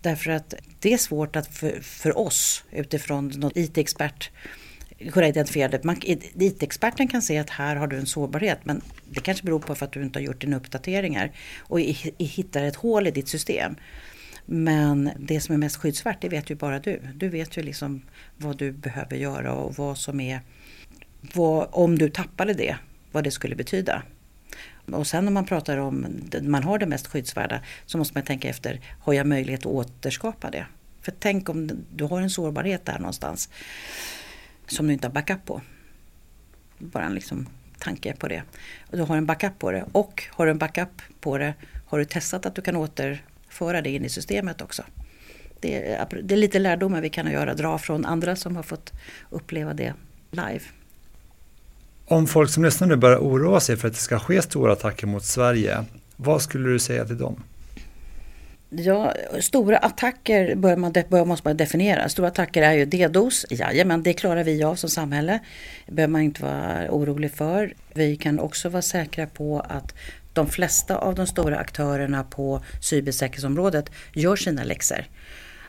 Därför 0.01 0.31
att 0.31 0.53
det 0.79 0.93
är 0.93 0.97
svårt 0.97 1.35
att 1.35 1.47
för, 1.47 1.81
för 1.81 2.17
oss 2.17 2.63
utifrån 2.71 3.27
någon 3.27 3.51
IT-expert 3.55 4.31
kunna 5.11 5.27
identifiera 5.27 5.67
det. 5.67 5.97
IT-experten 6.35 7.07
kan 7.07 7.21
se 7.21 7.37
att 7.37 7.49
här 7.49 7.75
har 7.75 7.87
du 7.87 7.97
en 7.97 8.05
sårbarhet 8.05 8.59
men 8.63 8.81
det 9.09 9.19
kanske 9.19 9.45
beror 9.45 9.59
på 9.59 9.75
för 9.75 9.85
att 9.85 9.91
du 9.91 10.03
inte 10.03 10.19
har 10.19 10.23
gjort 10.23 10.41
dina 10.41 10.57
uppdateringar 10.57 11.31
och 11.59 11.79
i, 11.79 12.13
i, 12.17 12.25
hittar 12.25 12.63
ett 12.63 12.75
hål 12.75 13.07
i 13.07 13.11
ditt 13.11 13.29
system. 13.29 13.75
Men 14.45 15.11
det 15.19 15.41
som 15.41 15.53
är 15.55 15.59
mest 15.59 15.75
skyddsvärt 15.75 16.21
det 16.21 16.29
vet 16.29 16.49
ju 16.49 16.55
bara 16.55 16.79
du. 16.79 17.01
Du 17.15 17.29
vet 17.29 17.57
ju 17.57 17.63
liksom 17.63 18.01
vad 18.37 18.57
du 18.57 18.71
behöver 18.71 19.17
göra 19.17 19.53
och 19.53 19.75
vad 19.75 19.97
som 19.97 20.19
är 20.19 20.41
vad, 21.33 21.67
om 21.71 21.97
du 21.97 22.09
tappade 22.09 22.53
det, 22.53 22.77
vad 23.11 23.23
det 23.23 23.31
skulle 23.31 23.55
betyda. 23.55 24.03
Och 24.91 25.07
sen 25.07 25.25
när 25.25 25.31
man 25.31 25.45
pratar 25.45 25.77
om, 25.77 26.05
man 26.41 26.63
har 26.63 26.79
det 26.79 26.85
mest 26.85 27.07
skyddsvärda, 27.07 27.61
så 27.85 27.97
måste 27.97 28.17
man 28.17 28.23
tänka 28.23 28.49
efter, 28.49 28.81
har 28.99 29.13
jag 29.13 29.27
möjlighet 29.27 29.59
att 29.59 29.65
återskapa 29.65 30.49
det? 30.49 30.65
För 31.01 31.13
tänk 31.19 31.49
om 31.49 31.71
du 31.95 32.03
har 32.03 32.21
en 32.21 32.29
sårbarhet 32.29 32.85
där 32.85 32.99
någonstans 32.99 33.49
som 34.67 34.87
du 34.87 34.93
inte 34.93 35.07
har 35.07 35.13
backup 35.13 35.45
på. 35.45 35.61
Bara 36.77 37.05
en 37.05 37.15
liksom 37.15 37.47
tanke 37.79 38.13
på 38.13 38.27
det. 38.27 38.43
Och 38.91 38.97
du 38.97 39.03
har 39.03 39.17
en 39.17 39.25
backup 39.25 39.59
på 39.59 39.71
det. 39.71 39.85
Och 39.91 40.23
har 40.31 40.45
du 40.45 40.51
en 40.51 40.57
backup 40.57 41.01
på 41.19 41.37
det, 41.37 41.53
har 41.85 41.99
du 41.99 42.05
testat 42.05 42.45
att 42.45 42.55
du 42.55 42.61
kan 42.61 42.75
återföra 42.75 43.81
det 43.81 43.89
in 43.89 44.05
i 44.05 44.09
systemet 44.09 44.61
också. 44.61 44.83
Det 45.59 45.91
är, 45.91 46.07
det 46.23 46.35
är 46.35 46.37
lite 46.37 46.59
lärdomar 46.59 47.01
vi 47.01 47.09
kan 47.09 47.31
göra, 47.31 47.53
dra 47.53 47.77
från 47.77 48.05
andra 48.05 48.35
som 48.35 48.55
har 48.55 48.63
fått 48.63 48.93
uppleva 49.29 49.73
det 49.73 49.93
live. 50.31 50.61
Om 52.09 52.27
folk 52.27 52.49
som 52.49 52.63
lyssnar 52.63 52.87
nu 52.87 52.95
börjar 52.95 53.17
oroa 53.17 53.59
sig 53.59 53.77
för 53.77 53.87
att 53.87 53.93
det 53.93 53.99
ska 53.99 54.19
ske 54.19 54.41
stora 54.41 54.73
attacker 54.73 55.07
mot 55.07 55.23
Sverige, 55.23 55.85
vad 56.15 56.41
skulle 56.41 56.69
du 56.69 56.79
säga 56.79 57.05
till 57.05 57.17
dem? 57.17 57.43
Ja, 58.69 59.13
stora 59.39 59.77
attacker 59.77 60.55
bör 60.55 60.75
man, 60.75 60.93
bör, 61.09 61.25
måste 61.25 61.47
man 61.47 61.57
definiera. 61.57 62.09
Stora 62.09 62.27
attacker 62.27 62.61
är 62.61 62.73
ju 62.73 62.85
DDoS, 62.85 63.45
men 63.85 64.03
det 64.03 64.13
klarar 64.13 64.43
vi 64.43 64.63
av 64.63 64.75
som 64.75 64.89
samhälle. 64.89 65.39
Det 65.85 65.91
behöver 65.91 66.11
man 66.11 66.21
inte 66.21 66.43
vara 66.43 66.91
orolig 66.91 67.31
för. 67.31 67.73
Vi 67.93 68.15
kan 68.15 68.39
också 68.39 68.69
vara 68.69 68.81
säkra 68.81 69.27
på 69.27 69.59
att 69.59 69.95
de 70.33 70.47
flesta 70.47 70.97
av 70.97 71.15
de 71.15 71.27
stora 71.27 71.57
aktörerna 71.57 72.23
på 72.23 72.63
cybersäkerhetsområdet 72.81 73.91
gör 74.13 74.35
sina 74.35 74.63
läxor. 74.63 75.05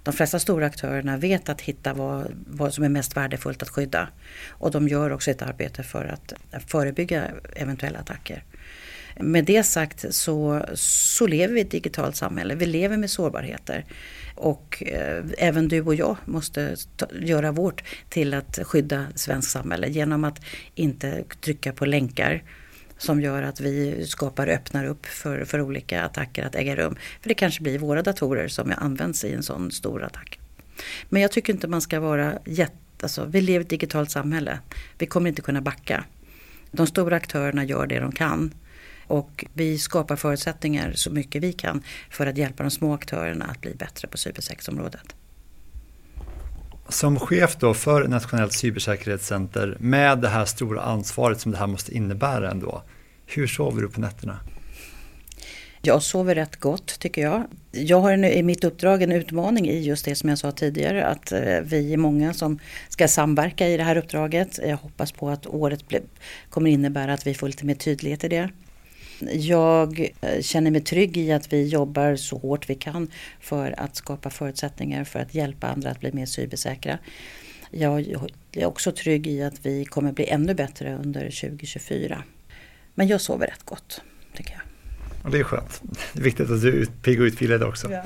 De 0.09 0.13
flesta 0.13 0.39
stora 0.39 0.67
aktörerna 0.67 1.17
vet 1.17 1.49
att 1.49 1.61
hitta 1.61 1.95
vad, 1.95 2.27
vad 2.47 2.75
som 2.75 2.85
är 2.85 2.89
mest 2.89 3.17
värdefullt 3.17 3.63
att 3.63 3.69
skydda. 3.69 4.09
Och 4.49 4.71
de 4.71 4.89
gör 4.89 5.11
också 5.11 5.31
ett 5.31 5.43
arbete 5.43 5.83
för 5.83 6.05
att 6.05 6.33
förebygga 6.67 7.25
eventuella 7.57 7.99
attacker. 7.99 8.45
Med 9.17 9.45
det 9.45 9.63
sagt 9.63 10.15
så, 10.15 10.65
så 10.75 11.27
lever 11.27 11.55
vi 11.55 11.61
i 11.61 11.63
ett 11.63 11.71
digitalt 11.71 12.17
samhälle. 12.17 12.55
Vi 12.55 12.67
lever 12.67 12.97
med 12.97 13.11
sårbarheter. 13.11 13.85
Och 14.35 14.83
eh, 14.87 15.25
även 15.39 15.69
du 15.69 15.81
och 15.81 15.95
jag 15.95 16.17
måste 16.25 16.77
ta, 16.97 17.07
göra 17.21 17.53
vårt 17.53 17.83
till 18.09 18.35
att 18.35 18.59
skydda 18.63 19.07
svenskt 19.15 19.51
samhälle 19.51 19.89
genom 19.89 20.25
att 20.25 20.41
inte 20.75 21.25
trycka 21.41 21.73
på 21.73 21.87
länkar 21.87 22.43
som 22.99 23.21
gör 23.21 23.43
att 23.43 23.61
vi 23.61 24.07
skapar 24.07 24.47
öppnar 24.47 24.85
upp 24.85 25.07
för, 25.07 25.45
för 25.45 25.61
olika 25.61 26.03
attacker 26.03 26.47
att 26.47 26.55
äga 26.55 26.77
rum. 26.77 26.97
För 27.21 27.29
det 27.29 27.35
kanske 27.35 27.63
blir 27.63 27.79
våra 27.79 28.03
datorer 28.03 28.49
som 28.49 28.75
används 28.77 29.25
i 29.25 29.35
en 29.35 29.43
sån 29.43 29.71
stor 29.71 30.03
attack. 30.05 30.39
Men 31.09 31.23
jag 31.23 31.33
tycker 31.33 31.53
inte 31.53 31.69
man 31.69 31.81
ska 31.81 32.01
vara 32.01 32.39
jätte... 32.45 32.75
Alltså, 33.03 33.25
vi 33.25 33.41
lever 33.41 33.61
i 33.61 33.63
ett 33.63 33.71
digitalt 33.71 34.11
samhälle. 34.11 34.59
Vi 34.99 35.07
kommer 35.07 35.29
inte 35.29 35.43
kunna 35.43 35.61
backa. 35.61 36.05
De 36.71 36.87
stora 36.87 37.17
aktörerna 37.17 37.65
gör 37.65 37.87
det 37.87 38.01
de 38.01 38.13
kan. 38.13 38.55
Och 39.07 39.45
vi 39.53 39.79
skapar 39.79 40.17
förutsättningar 40.17 40.93
så 40.95 41.11
mycket 41.11 41.43
vi 41.43 41.53
kan 41.53 41.83
för 42.11 42.27
att 42.27 42.37
hjälpa 42.37 42.63
de 42.63 42.71
små 42.71 42.95
aktörerna 42.95 43.45
att 43.45 43.61
bli 43.61 43.75
bättre 43.75 44.09
på 44.09 44.19
cybersexområdet. 44.19 45.15
Som 46.89 47.19
chef 47.19 47.57
då 47.57 47.75
för 47.75 48.09
Nationellt 48.09 48.53
cybersäkerhetscenter 48.53 49.77
med 49.81 50.19
det 50.19 50.29
här 50.29 50.45
stora 50.45 50.81
ansvaret 50.81 51.41
som 51.41 51.53
det 51.53 51.59
här 51.59 51.67
måste 51.67 51.95
innebära 51.95 52.51
ändå. 52.51 52.83
Hur 53.27 53.47
sover 53.47 53.83
du 53.83 53.89
på 53.89 54.01
nätterna? 54.01 54.39
Jag 55.83 56.03
sover 56.03 56.35
rätt 56.35 56.57
gott 56.57 56.99
tycker 56.99 57.23
jag. 57.23 57.45
Jag 57.73 58.01
har 58.01 58.13
en, 58.13 58.25
i 58.25 58.43
mitt 58.43 58.65
uppdrag 58.65 59.03
en 59.03 59.13
utmaning 59.13 59.69
i 59.69 59.81
just 59.81 60.05
det 60.05 60.15
som 60.15 60.29
jag 60.29 60.39
sa 60.39 60.53
tidigare 60.53 61.07
att 61.07 61.33
eh, 61.33 61.61
vi 61.63 61.93
är 61.93 61.97
många 61.97 62.35
som 62.35 62.59
ska 62.89 63.09
samverka 63.09 63.69
i 63.69 63.77
det 63.77 63.83
här 63.83 63.97
uppdraget. 63.97 64.59
Jag 64.67 64.77
hoppas 64.77 65.13
på 65.13 65.31
att 65.31 65.47
året 65.47 65.85
kommer 66.51 66.71
innebära 66.71 67.13
att 67.13 67.27
vi 67.27 67.35
får 67.35 67.47
lite 67.47 67.67
mer 67.67 67.75
tydlighet 67.75 68.25
i 68.25 68.29
det. 68.29 68.51
Jag 69.33 70.11
eh, 70.21 70.41
känner 70.41 70.71
mig 70.71 70.81
trygg 70.81 71.17
i 71.17 71.33
att 71.33 71.53
vi 71.53 71.69
jobbar 71.69 72.17
så 72.17 72.39
hårt 72.39 72.71
vi 72.71 72.75
kan 72.75 73.11
för 73.41 73.81
att 73.81 73.97
skapa 73.97 74.31
förutsättningar 74.31 75.05
för 75.05 75.19
att 75.19 75.35
hjälpa 75.35 75.67
andra 75.67 75.91
att 75.91 76.01
bli 76.01 76.13
mer 76.13 76.27
cybersäkra. 76.27 76.99
Jag 77.71 78.15
är 78.53 78.67
också 78.67 78.93
trygg 78.93 79.27
i 79.27 79.43
att 79.43 79.67
vi 79.67 79.85
kommer 79.85 80.13
bli 80.13 80.29
ännu 80.29 80.55
bättre 80.55 80.95
under 80.95 81.21
2024. 81.21 82.23
Men 82.95 83.09
jag 83.09 83.21
sover 83.21 83.47
rätt 83.47 83.65
gott, 83.65 84.03
tycker 84.37 84.53
jag. 84.53 84.63
Och 85.25 85.31
det 85.31 85.39
är 85.39 85.45
skönt. 85.45 85.83
Det 86.13 86.21
är 86.21 86.25
viktigt 86.25 86.51
att 86.51 86.63
du 86.63 86.83
är 86.83 86.87
pigg 86.87 87.21
och 87.21 87.25
utvilad 87.25 87.63
också. 87.63 87.93
Ja. 87.93 88.05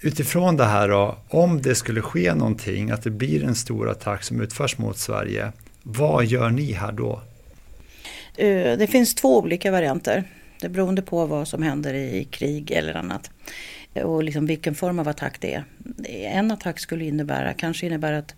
Utifrån 0.00 0.56
det 0.56 0.64
här 0.64 0.88
då, 0.88 1.18
om 1.28 1.62
det 1.62 1.74
skulle 1.74 2.00
ske 2.00 2.34
någonting, 2.34 2.90
att 2.90 3.02
det 3.02 3.10
blir 3.10 3.44
en 3.44 3.54
stor 3.54 3.90
attack 3.90 4.22
som 4.22 4.40
utförs 4.40 4.78
mot 4.78 4.98
Sverige, 4.98 5.52
vad 5.82 6.24
gör 6.24 6.50
ni 6.50 6.72
här 6.72 6.92
då? 6.92 7.22
Eh, 8.36 8.78
det 8.78 8.86
finns 8.90 9.14
två 9.14 9.38
olika 9.38 9.70
varianter. 9.70 10.24
Det 10.60 10.68
beroende 10.68 11.02
på 11.02 11.26
vad 11.26 11.48
som 11.48 11.62
händer 11.62 11.94
i 11.94 12.24
krig 12.24 12.70
eller 12.70 12.94
annat. 12.94 13.30
Eh, 13.94 14.02
och 14.02 14.24
liksom 14.24 14.46
vilken 14.46 14.74
form 14.74 14.98
av 14.98 15.08
attack 15.08 15.40
det 15.40 15.54
är. 15.54 15.64
En 16.08 16.50
attack 16.50 16.80
skulle 16.80 17.04
innebära, 17.04 17.52
kanske 17.52 17.86
innebära 17.86 18.18
att 18.18 18.34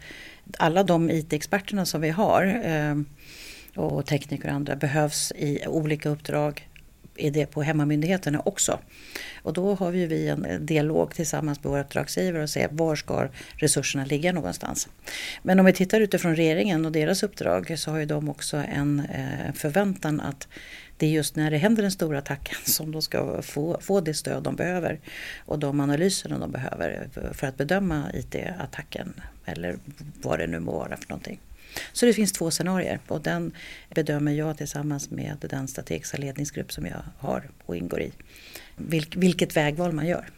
alla 0.58 0.82
de 0.82 1.10
IT-experterna 1.10 1.86
som 1.86 2.00
vi 2.00 2.10
har 2.10 2.62
eh, 2.64 2.96
och 3.82 4.06
tekniker 4.06 4.48
och 4.48 4.54
andra 4.54 4.76
behövs 4.76 5.32
i 5.36 5.66
olika 5.66 6.08
uppdrag 6.08 6.68
i 7.16 7.30
det 7.30 7.46
på 7.46 7.62
hemmamyndigheterna 7.62 8.42
också. 8.44 8.78
Och 9.42 9.52
då 9.52 9.74
har 9.74 9.90
vi, 9.90 10.06
vi 10.06 10.28
en 10.28 10.66
dialog 10.66 11.14
tillsammans 11.14 11.64
med 11.64 11.70
våra 11.70 11.80
uppdragsgivare 11.80 12.42
och 12.42 12.50
ser 12.50 12.68
var 12.72 12.96
ska 12.96 13.28
resurserna 13.56 14.04
ligga 14.04 14.32
någonstans. 14.32 14.88
Men 15.42 15.60
om 15.60 15.66
vi 15.66 15.72
tittar 15.72 16.00
utifrån 16.00 16.36
regeringen 16.36 16.86
och 16.86 16.92
deras 16.92 17.22
uppdrag 17.22 17.78
så 17.78 17.90
har 17.90 17.98
ju 17.98 18.06
de 18.06 18.28
också 18.28 18.56
en 18.56 19.00
eh, 19.00 19.54
förväntan 19.54 20.20
att 20.20 20.48
det 20.96 21.06
är 21.06 21.10
just 21.10 21.36
när 21.36 21.50
det 21.50 21.56
händer 21.56 21.82
den 21.82 21.90
stora 21.90 22.18
attacken 22.18 22.56
som 22.64 22.92
de 22.92 23.02
ska 23.02 23.42
få, 23.42 23.78
få 23.80 24.00
det 24.00 24.14
stöd 24.14 24.42
de 24.42 24.56
behöver 24.56 25.00
och 25.38 25.58
de 25.58 25.80
analyserna 25.80 26.38
de 26.38 26.50
behöver 26.50 27.08
för 27.32 27.46
att 27.46 27.56
bedöma 27.56 28.10
IT-attacken 28.14 29.20
eller 29.44 29.76
vad 30.22 30.38
det 30.38 30.46
nu 30.46 30.60
må 30.60 30.72
vara 30.72 30.96
för 30.96 31.08
någonting. 31.08 31.40
Så 31.92 32.06
det 32.06 32.12
finns 32.12 32.32
två 32.32 32.50
scenarier 32.50 33.00
och 33.08 33.20
den 33.20 33.52
bedömer 33.94 34.32
jag 34.32 34.58
tillsammans 34.58 35.10
med 35.10 35.46
den 35.50 35.68
strategiska 35.68 36.16
ledningsgrupp 36.16 36.72
som 36.72 36.86
jag 36.86 37.02
har 37.18 37.50
och 37.64 37.76
ingår 37.76 38.00
i. 38.00 38.12
Vilk, 38.76 39.16
vilket 39.16 39.56
vägval 39.56 39.92
man 39.92 40.06
gör. 40.06 40.30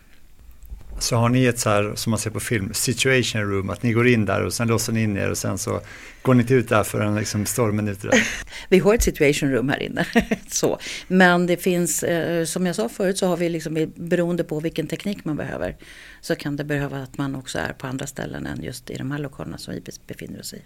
Så 0.98 1.16
har 1.16 1.28
ni 1.28 1.44
ett 1.44 1.58
så 1.58 1.70
här, 1.70 1.92
som 1.94 2.10
man 2.10 2.18
ser 2.18 2.30
på 2.30 2.40
film, 2.40 2.74
situation 2.74 3.42
room, 3.42 3.70
att 3.70 3.82
ni 3.82 3.92
går 3.92 4.08
in 4.08 4.24
där 4.24 4.42
och 4.42 4.52
sen 4.54 4.68
låser 4.68 4.92
ni 4.92 5.02
in 5.02 5.16
er 5.16 5.30
och 5.30 5.38
sen 5.38 5.58
så 5.58 5.80
går 6.22 6.34
ni 6.34 6.40
inte 6.40 6.54
ut 6.54 6.68
där 6.68 6.84
förrän 6.84 7.14
liksom 7.14 7.46
stormen 7.46 7.88
är 7.88 7.92
ute. 7.92 8.10
Vi 8.68 8.78
har 8.78 8.94
ett 8.94 9.02
situation 9.02 9.52
room 9.52 9.68
här 9.68 9.82
inne. 9.82 10.06
så. 10.48 10.78
Men 11.08 11.46
det 11.46 11.56
finns, 11.56 12.02
eh, 12.02 12.44
som 12.44 12.66
jag 12.66 12.76
sa 12.76 12.88
förut, 12.88 13.18
så 13.18 13.26
har 13.26 13.36
vi 13.36 13.48
liksom, 13.48 13.92
beroende 13.94 14.44
på 14.44 14.60
vilken 14.60 14.86
teknik 14.86 15.24
man 15.24 15.36
behöver, 15.36 15.76
så 16.20 16.36
kan 16.36 16.56
det 16.56 16.64
behöva 16.64 17.02
att 17.02 17.18
man 17.18 17.34
också 17.34 17.58
är 17.58 17.72
på 17.72 17.86
andra 17.86 18.06
ställen 18.06 18.46
än 18.46 18.62
just 18.62 18.90
i 18.90 18.96
de 18.96 19.10
här 19.10 19.18
lokalerna 19.18 19.58
som 19.58 19.74
vi 19.74 19.82
befinner 20.06 20.40
oss 20.40 20.54
i. 20.54 20.62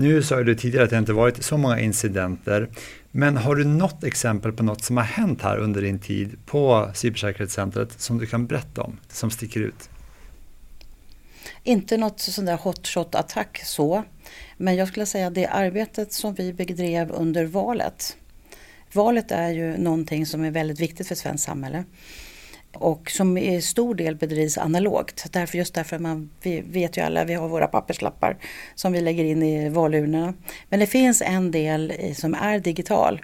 Nu 0.00 0.22
sa 0.22 0.42
du 0.42 0.54
tidigare 0.54 0.84
att 0.84 0.90
det 0.90 0.98
inte 0.98 1.12
varit 1.12 1.42
så 1.42 1.56
många 1.56 1.80
incidenter, 1.80 2.68
men 3.10 3.36
har 3.36 3.56
du 3.56 3.64
något 3.64 4.04
exempel 4.04 4.52
på 4.52 4.62
något 4.62 4.84
som 4.84 4.96
har 4.96 5.04
hänt 5.04 5.42
här 5.42 5.58
under 5.58 5.82
din 5.82 5.98
tid 5.98 6.38
på 6.46 6.90
cybersäkerhetscentret 6.94 8.00
som 8.00 8.18
du 8.18 8.26
kan 8.26 8.46
berätta 8.46 8.82
om, 8.82 8.98
som 9.08 9.30
sticker 9.30 9.60
ut? 9.60 9.90
Inte 11.62 11.96
något 11.96 12.20
sån 12.20 12.44
där 12.44 12.56
hotshot 12.56 13.14
attack 13.14 13.60
så, 13.64 14.04
men 14.56 14.76
jag 14.76 14.88
skulle 14.88 15.06
säga 15.06 15.30
det 15.30 15.46
arbetet 15.46 16.12
som 16.12 16.34
vi 16.34 16.52
bedrev 16.52 17.10
under 17.12 17.44
valet. 17.44 18.16
Valet 18.92 19.30
är 19.30 19.50
ju 19.50 19.78
någonting 19.78 20.26
som 20.26 20.44
är 20.44 20.50
väldigt 20.50 20.80
viktigt 20.80 21.08
för 21.08 21.14
svenskt 21.14 21.44
samhälle 21.44 21.84
och 22.80 23.10
som 23.10 23.38
i 23.38 23.62
stor 23.62 23.94
del 23.94 24.16
bedrivs 24.16 24.58
analogt. 24.58 25.26
Därför, 25.32 25.58
just 25.58 25.74
därför 25.74 25.98
man, 25.98 26.30
vi 26.42 26.60
vet 26.60 26.96
ju 26.96 27.00
alla, 27.00 27.24
vi 27.24 27.34
har 27.34 27.48
våra 27.48 27.66
papperslappar 27.66 28.36
som 28.74 28.92
vi 28.92 29.00
lägger 29.00 29.24
in 29.24 29.42
i 29.42 29.68
valurnorna. 29.68 30.34
Men 30.68 30.80
det 30.80 30.86
finns 30.86 31.22
en 31.22 31.50
del 31.50 32.14
som 32.14 32.34
är 32.34 32.58
digital 32.58 33.20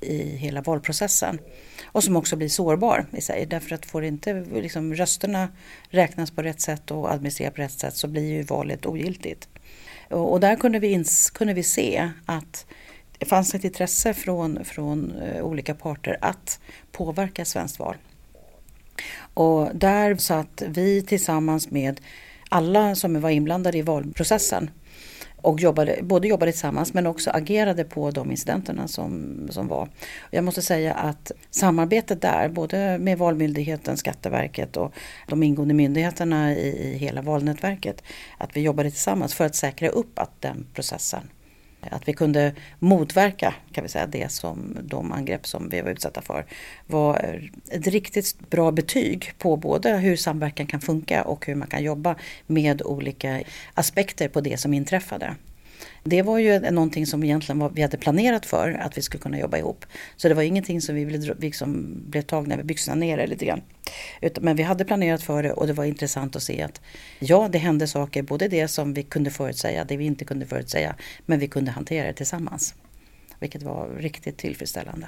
i 0.00 0.36
hela 0.36 0.60
valprocessen 0.60 1.38
och 1.84 2.04
som 2.04 2.16
också 2.16 2.36
blir 2.36 2.48
sårbar 2.48 3.06
i 3.12 3.20
sig. 3.20 3.46
Därför 3.46 3.74
att 3.74 3.86
får 3.86 4.04
inte 4.04 4.44
liksom, 4.54 4.94
rösterna 4.94 5.48
räknas 5.90 6.30
på 6.30 6.42
rätt 6.42 6.60
sätt 6.60 6.90
och 6.90 7.12
administreras 7.12 7.54
på 7.54 7.62
rätt 7.62 7.80
sätt 7.80 7.96
så 7.96 8.08
blir 8.08 8.28
ju 8.28 8.42
valet 8.42 8.86
ogiltigt. 8.86 9.48
Och, 10.10 10.32
och 10.32 10.40
där 10.40 10.56
kunde 10.56 10.78
vi, 10.78 10.88
ins, 10.88 11.30
kunde 11.30 11.54
vi 11.54 11.62
se 11.62 12.10
att 12.26 12.66
det 13.18 13.26
fanns 13.26 13.54
ett 13.54 13.64
intresse 13.64 14.14
från, 14.14 14.64
från 14.64 15.12
eh, 15.22 15.42
olika 15.42 15.74
parter 15.74 16.18
att 16.20 16.60
påverka 16.92 17.44
svenskt 17.44 17.78
val. 17.78 17.96
Och 19.34 19.68
där 19.74 20.16
satt 20.16 20.62
vi 20.66 21.02
tillsammans 21.02 21.70
med 21.70 22.00
alla 22.48 22.94
som 22.94 23.20
var 23.20 23.30
inblandade 23.30 23.78
i 23.78 23.82
valprocessen 23.82 24.70
och 25.42 25.60
jobbade, 25.60 25.98
både 26.02 26.28
jobbade 26.28 26.52
tillsammans 26.52 26.94
men 26.94 27.06
också 27.06 27.30
agerade 27.30 27.84
på 27.84 28.10
de 28.10 28.30
incidenterna 28.30 28.88
som, 28.88 29.38
som 29.50 29.68
var. 29.68 29.88
Jag 30.30 30.44
måste 30.44 30.62
säga 30.62 30.94
att 30.94 31.32
samarbetet 31.50 32.22
där, 32.22 32.48
både 32.48 32.98
med 32.98 33.18
Valmyndigheten, 33.18 33.96
Skatteverket 33.96 34.76
och 34.76 34.94
de 35.28 35.42
ingående 35.42 35.74
myndigheterna 35.74 36.52
i, 36.52 36.92
i 36.92 36.96
hela 36.96 37.22
valnätverket, 37.22 38.02
att 38.38 38.56
vi 38.56 38.60
jobbade 38.60 38.90
tillsammans 38.90 39.34
för 39.34 39.44
att 39.46 39.54
säkra 39.54 39.88
upp 39.88 40.18
att 40.18 40.40
den 40.40 40.66
processen 40.74 41.28
att 41.90 42.08
vi 42.08 42.12
kunde 42.12 42.54
motverka 42.78 43.54
kan 43.72 43.84
vi 43.84 43.90
säga, 43.90 44.06
det 44.06 44.32
som 44.32 44.76
de 44.82 45.12
angrepp 45.12 45.46
som 45.46 45.68
vi 45.68 45.80
var 45.80 45.90
utsatta 45.90 46.22
för 46.22 46.44
var 46.86 47.40
ett 47.70 47.86
riktigt 47.86 48.50
bra 48.50 48.70
betyg 48.70 49.32
på 49.38 49.56
både 49.56 49.96
hur 49.96 50.16
samverkan 50.16 50.66
kan 50.66 50.80
funka 50.80 51.24
och 51.24 51.46
hur 51.46 51.54
man 51.54 51.68
kan 51.68 51.82
jobba 51.82 52.16
med 52.46 52.82
olika 52.82 53.42
aspekter 53.74 54.28
på 54.28 54.40
det 54.40 54.60
som 54.60 54.74
inträffade. 54.74 55.36
Det 56.04 56.22
var 56.22 56.38
ju 56.38 56.60
någonting 56.70 57.06
som 57.06 57.24
egentligen 57.24 57.58
var, 57.58 57.70
vi 57.70 57.82
hade 57.82 57.98
planerat 57.98 58.46
för 58.46 58.72
att 58.72 58.98
vi 58.98 59.02
skulle 59.02 59.22
kunna 59.22 59.38
jobba 59.38 59.58
ihop. 59.58 59.86
Så 60.16 60.28
det 60.28 60.34
var 60.34 60.42
ingenting 60.42 60.80
som 60.80 60.94
vi 60.94 61.06
blev, 61.06 61.40
liksom, 61.40 61.96
blev 62.06 62.22
tagna 62.22 62.56
med 62.56 62.66
byxorna 62.66 62.94
nere 62.94 63.26
lite 63.26 63.44
grann. 63.44 63.62
Utan, 64.20 64.44
men 64.44 64.56
vi 64.56 64.62
hade 64.62 64.84
planerat 64.84 65.22
för 65.22 65.42
det 65.42 65.52
och 65.52 65.66
det 65.66 65.72
var 65.72 65.84
intressant 65.84 66.36
att 66.36 66.42
se 66.42 66.62
att 66.62 66.80
ja, 67.18 67.48
det 67.52 67.58
hände 67.58 67.86
saker, 67.86 68.22
både 68.22 68.48
det 68.48 68.68
som 68.68 68.94
vi 68.94 69.02
kunde 69.02 69.30
förutsäga, 69.30 69.84
det 69.84 69.96
vi 69.96 70.04
inte 70.04 70.24
kunde 70.24 70.46
förutsäga, 70.46 70.96
men 71.26 71.38
vi 71.38 71.48
kunde 71.48 71.70
hantera 71.70 72.06
det 72.06 72.12
tillsammans. 72.12 72.74
Vilket 73.38 73.62
var 73.62 73.88
riktigt 73.98 74.38
tillfredsställande. 74.38 75.06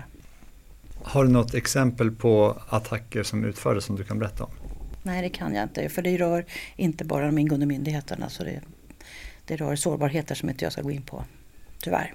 Har 1.02 1.24
du 1.24 1.30
något 1.30 1.54
exempel 1.54 2.10
på 2.10 2.58
attacker 2.68 3.22
som 3.22 3.44
utfördes 3.44 3.84
som 3.84 3.96
du 3.96 4.04
kan 4.04 4.18
berätta 4.18 4.44
om? 4.44 4.50
Nej, 5.02 5.22
det 5.22 5.28
kan 5.28 5.54
jag 5.54 5.62
inte, 5.62 5.88
för 5.88 6.02
det 6.02 6.16
rör 6.16 6.44
inte 6.76 7.04
bara 7.04 7.26
de 7.26 7.38
ingående 7.38 7.66
myndigheterna. 7.66 8.28
Så 8.28 8.44
det, 8.44 8.60
det 9.46 9.56
rör 9.56 9.76
sårbarheter 9.76 10.34
som 10.34 10.48
inte 10.48 10.64
jag 10.64 10.72
ska 10.72 10.82
gå 10.82 10.90
in 10.90 11.02
på, 11.02 11.24
tyvärr. 11.78 12.14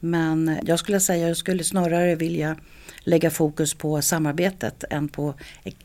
Men 0.00 0.58
jag 0.62 0.78
skulle 0.78 1.00
säga, 1.00 1.28
jag 1.28 1.36
skulle 1.36 1.64
snarare 1.64 2.14
vilja 2.14 2.56
lägga 2.98 3.30
fokus 3.30 3.74
på 3.74 4.02
samarbetet 4.02 4.84
än 4.90 5.08
på 5.08 5.34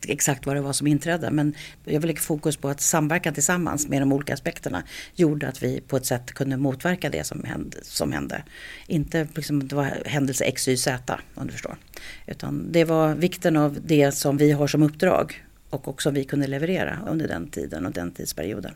exakt 0.06 0.46
vad 0.46 0.56
det 0.56 0.60
var 0.60 0.72
som 0.72 0.86
inträdde. 0.86 1.30
Men 1.30 1.54
jag 1.84 2.00
vill 2.00 2.08
lägga 2.08 2.20
fokus 2.20 2.56
på 2.56 2.68
att 2.68 2.80
samverkan 2.80 3.34
tillsammans 3.34 3.88
med 3.88 4.02
de 4.02 4.12
olika 4.12 4.34
aspekterna 4.34 4.82
gjorde 5.14 5.48
att 5.48 5.62
vi 5.62 5.80
på 5.80 5.96
ett 5.96 6.06
sätt 6.06 6.32
kunde 6.32 6.56
motverka 6.56 7.10
det 7.10 7.24
som 7.24 7.44
hände. 7.44 7.76
Som 7.82 8.12
hände. 8.12 8.42
Inte 8.86 9.28
liksom 9.34 9.68
det 9.68 9.76
var 9.76 10.02
händelse 10.04 10.44
X, 10.44 10.68
Y, 10.68 10.76
Z 10.76 11.20
om 11.34 11.46
du 11.46 11.52
förstår. 11.52 11.76
Utan 12.26 12.72
det 12.72 12.84
var 12.84 13.14
vikten 13.14 13.56
av 13.56 13.78
det 13.84 14.12
som 14.12 14.36
vi 14.36 14.52
har 14.52 14.66
som 14.66 14.82
uppdrag 14.82 15.44
och 15.70 15.88
också 15.88 16.10
vi 16.10 16.24
kunde 16.24 16.46
leverera 16.46 16.98
under 17.08 17.28
den 17.28 17.50
tiden 17.50 17.86
och 17.86 17.92
den 17.92 18.10
tidsperioden. 18.10 18.74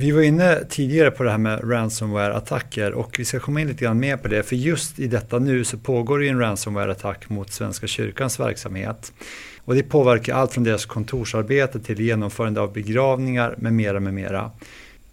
Vi 0.00 0.10
var 0.10 0.22
inne 0.22 0.64
tidigare 0.64 1.10
på 1.10 1.22
det 1.22 1.30
här 1.30 1.38
med 1.38 1.60
ransomware-attacker 1.64 2.92
och 2.92 3.18
vi 3.18 3.24
ska 3.24 3.40
komma 3.40 3.60
in 3.60 3.68
lite 3.68 3.84
grann 3.84 4.00
mer 4.00 4.16
på 4.16 4.28
det. 4.28 4.42
För 4.42 4.56
just 4.56 4.98
i 4.98 5.06
detta 5.06 5.38
nu 5.38 5.64
så 5.64 5.78
pågår 5.78 6.18
det 6.18 6.28
en 6.28 6.40
ransomware-attack 6.40 7.28
mot 7.28 7.52
Svenska 7.52 7.86
kyrkans 7.86 8.40
verksamhet. 8.40 9.12
Och 9.64 9.74
det 9.74 9.82
påverkar 9.82 10.34
allt 10.34 10.52
från 10.52 10.64
deras 10.64 10.86
kontorsarbete 10.86 11.80
till 11.80 12.00
genomförande 12.00 12.60
av 12.60 12.72
begravningar 12.72 13.54
med 13.58 13.72
mera, 13.72 14.00
med 14.00 14.14
mera. 14.14 14.50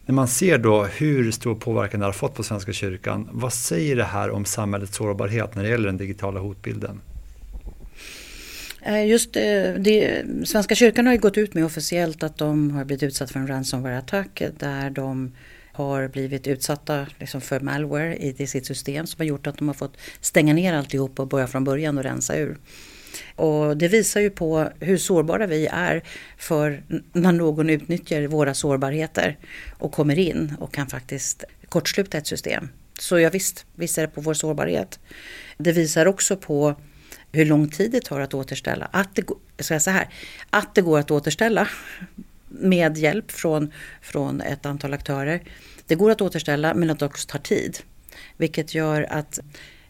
När 0.06 0.16
man 0.16 0.28
ser 0.28 0.58
då 0.58 0.84
hur 0.84 1.32
stor 1.32 1.56
påverkan 1.56 2.00
det 2.00 2.06
har 2.06 2.14
fått 2.14 2.36
på 2.36 2.44
Svenska 2.44 2.74
kyrkan, 2.74 3.30
vad 3.32 3.54
säger 3.54 3.96
det 3.96 4.04
här 4.04 4.32
om 4.32 4.46
samhällets 4.46 4.96
sårbarhet 4.98 5.56
när 5.56 5.64
det 5.64 5.70
gäller 5.70 5.88
den 5.88 5.98
digitala 5.98 6.40
hotbilden? 6.40 7.02
Eh, 8.86 9.06
just 9.08 9.36
eh, 9.36 9.74
det, 9.78 10.26
Svenska 10.44 10.76
kyrkan 10.76 11.06
har 11.06 11.14
ju 11.14 11.20
gått 11.20 11.38
ut 11.38 11.54
med 11.54 11.66
officiellt 11.66 12.24
att 12.24 12.38
de 12.38 12.72
har 12.72 12.86
blivit 12.86 13.04
utsatta 13.04 13.34
för 13.34 13.40
en 13.40 13.48
ransomware-attack 13.48 14.42
där 14.58 14.90
de 14.90 15.32
har 15.72 16.08
blivit 16.08 16.48
utsatta 16.48 17.08
liksom 17.20 17.42
för 17.42 17.60
malware 17.60 18.18
i 18.18 18.48
sitt 18.48 18.66
system 18.66 19.08
som 19.08 19.18
har 19.18 19.26
gjort 19.26 19.48
att 19.48 19.58
de 19.58 19.68
har 19.68 19.76
fått 19.76 19.98
stänga 20.22 20.54
ner 20.54 20.74
alltihop 20.74 21.20
och 21.20 21.28
börja 21.28 21.48
från 21.48 21.64
början 21.64 21.98
och 21.98 22.04
rensa 22.04 22.38
ur. 22.38 22.58
Och 23.36 23.78
det 23.78 23.88
visar 23.88 24.22
ju 24.22 24.30
på 24.30 24.70
hur 24.80 24.98
sårbara 24.98 25.48
vi 25.48 25.68
är 25.68 26.04
för 26.38 26.84
när 27.14 27.32
någon 27.32 27.70
utnyttjar 27.70 28.28
våra 28.28 28.54
sårbarheter 28.54 29.38
och 29.80 29.92
kommer 29.92 30.20
in 30.20 30.56
och 30.60 30.74
kan 30.74 30.88
faktiskt 30.88 31.44
kortsluta 31.70 32.18
ett 32.18 32.28
system. 32.28 32.70
Så 33.00 33.20
ja, 33.20 33.30
visst, 33.30 33.66
är 33.78 34.02
det 34.02 34.08
på 34.08 34.22
vår 34.22 34.34
sårbarhet. 34.34 35.00
Det 35.58 35.72
visar 35.72 36.06
också 36.06 36.38
på 36.38 36.76
hur 37.36 37.46
lång 37.46 37.70
tid 37.70 37.92
det 37.92 38.04
tar 38.04 38.20
att 38.20 38.34
återställa. 38.34 38.90
Att 38.92 39.16
det, 39.16 39.24
ska 39.64 39.80
så 39.80 39.92
här, 39.92 40.10
att 40.50 40.76
det 40.76 40.82
går 40.82 41.00
att 41.00 41.12
återställa 41.12 41.68
med 42.48 42.98
hjälp 42.98 43.32
från, 43.32 43.72
från 44.02 44.42
ett 44.42 44.66
antal 44.66 44.94
aktörer. 44.94 45.42
Det 45.88 45.96
går 45.96 46.12
att 46.12 46.22
återställa 46.22 46.74
men 46.74 46.90
att 46.90 47.00
det 47.00 47.06
också 47.06 47.28
tar 47.28 47.40
tid. 47.40 47.78
Vilket 48.38 48.76
gör 48.76 49.08
att 49.10 49.40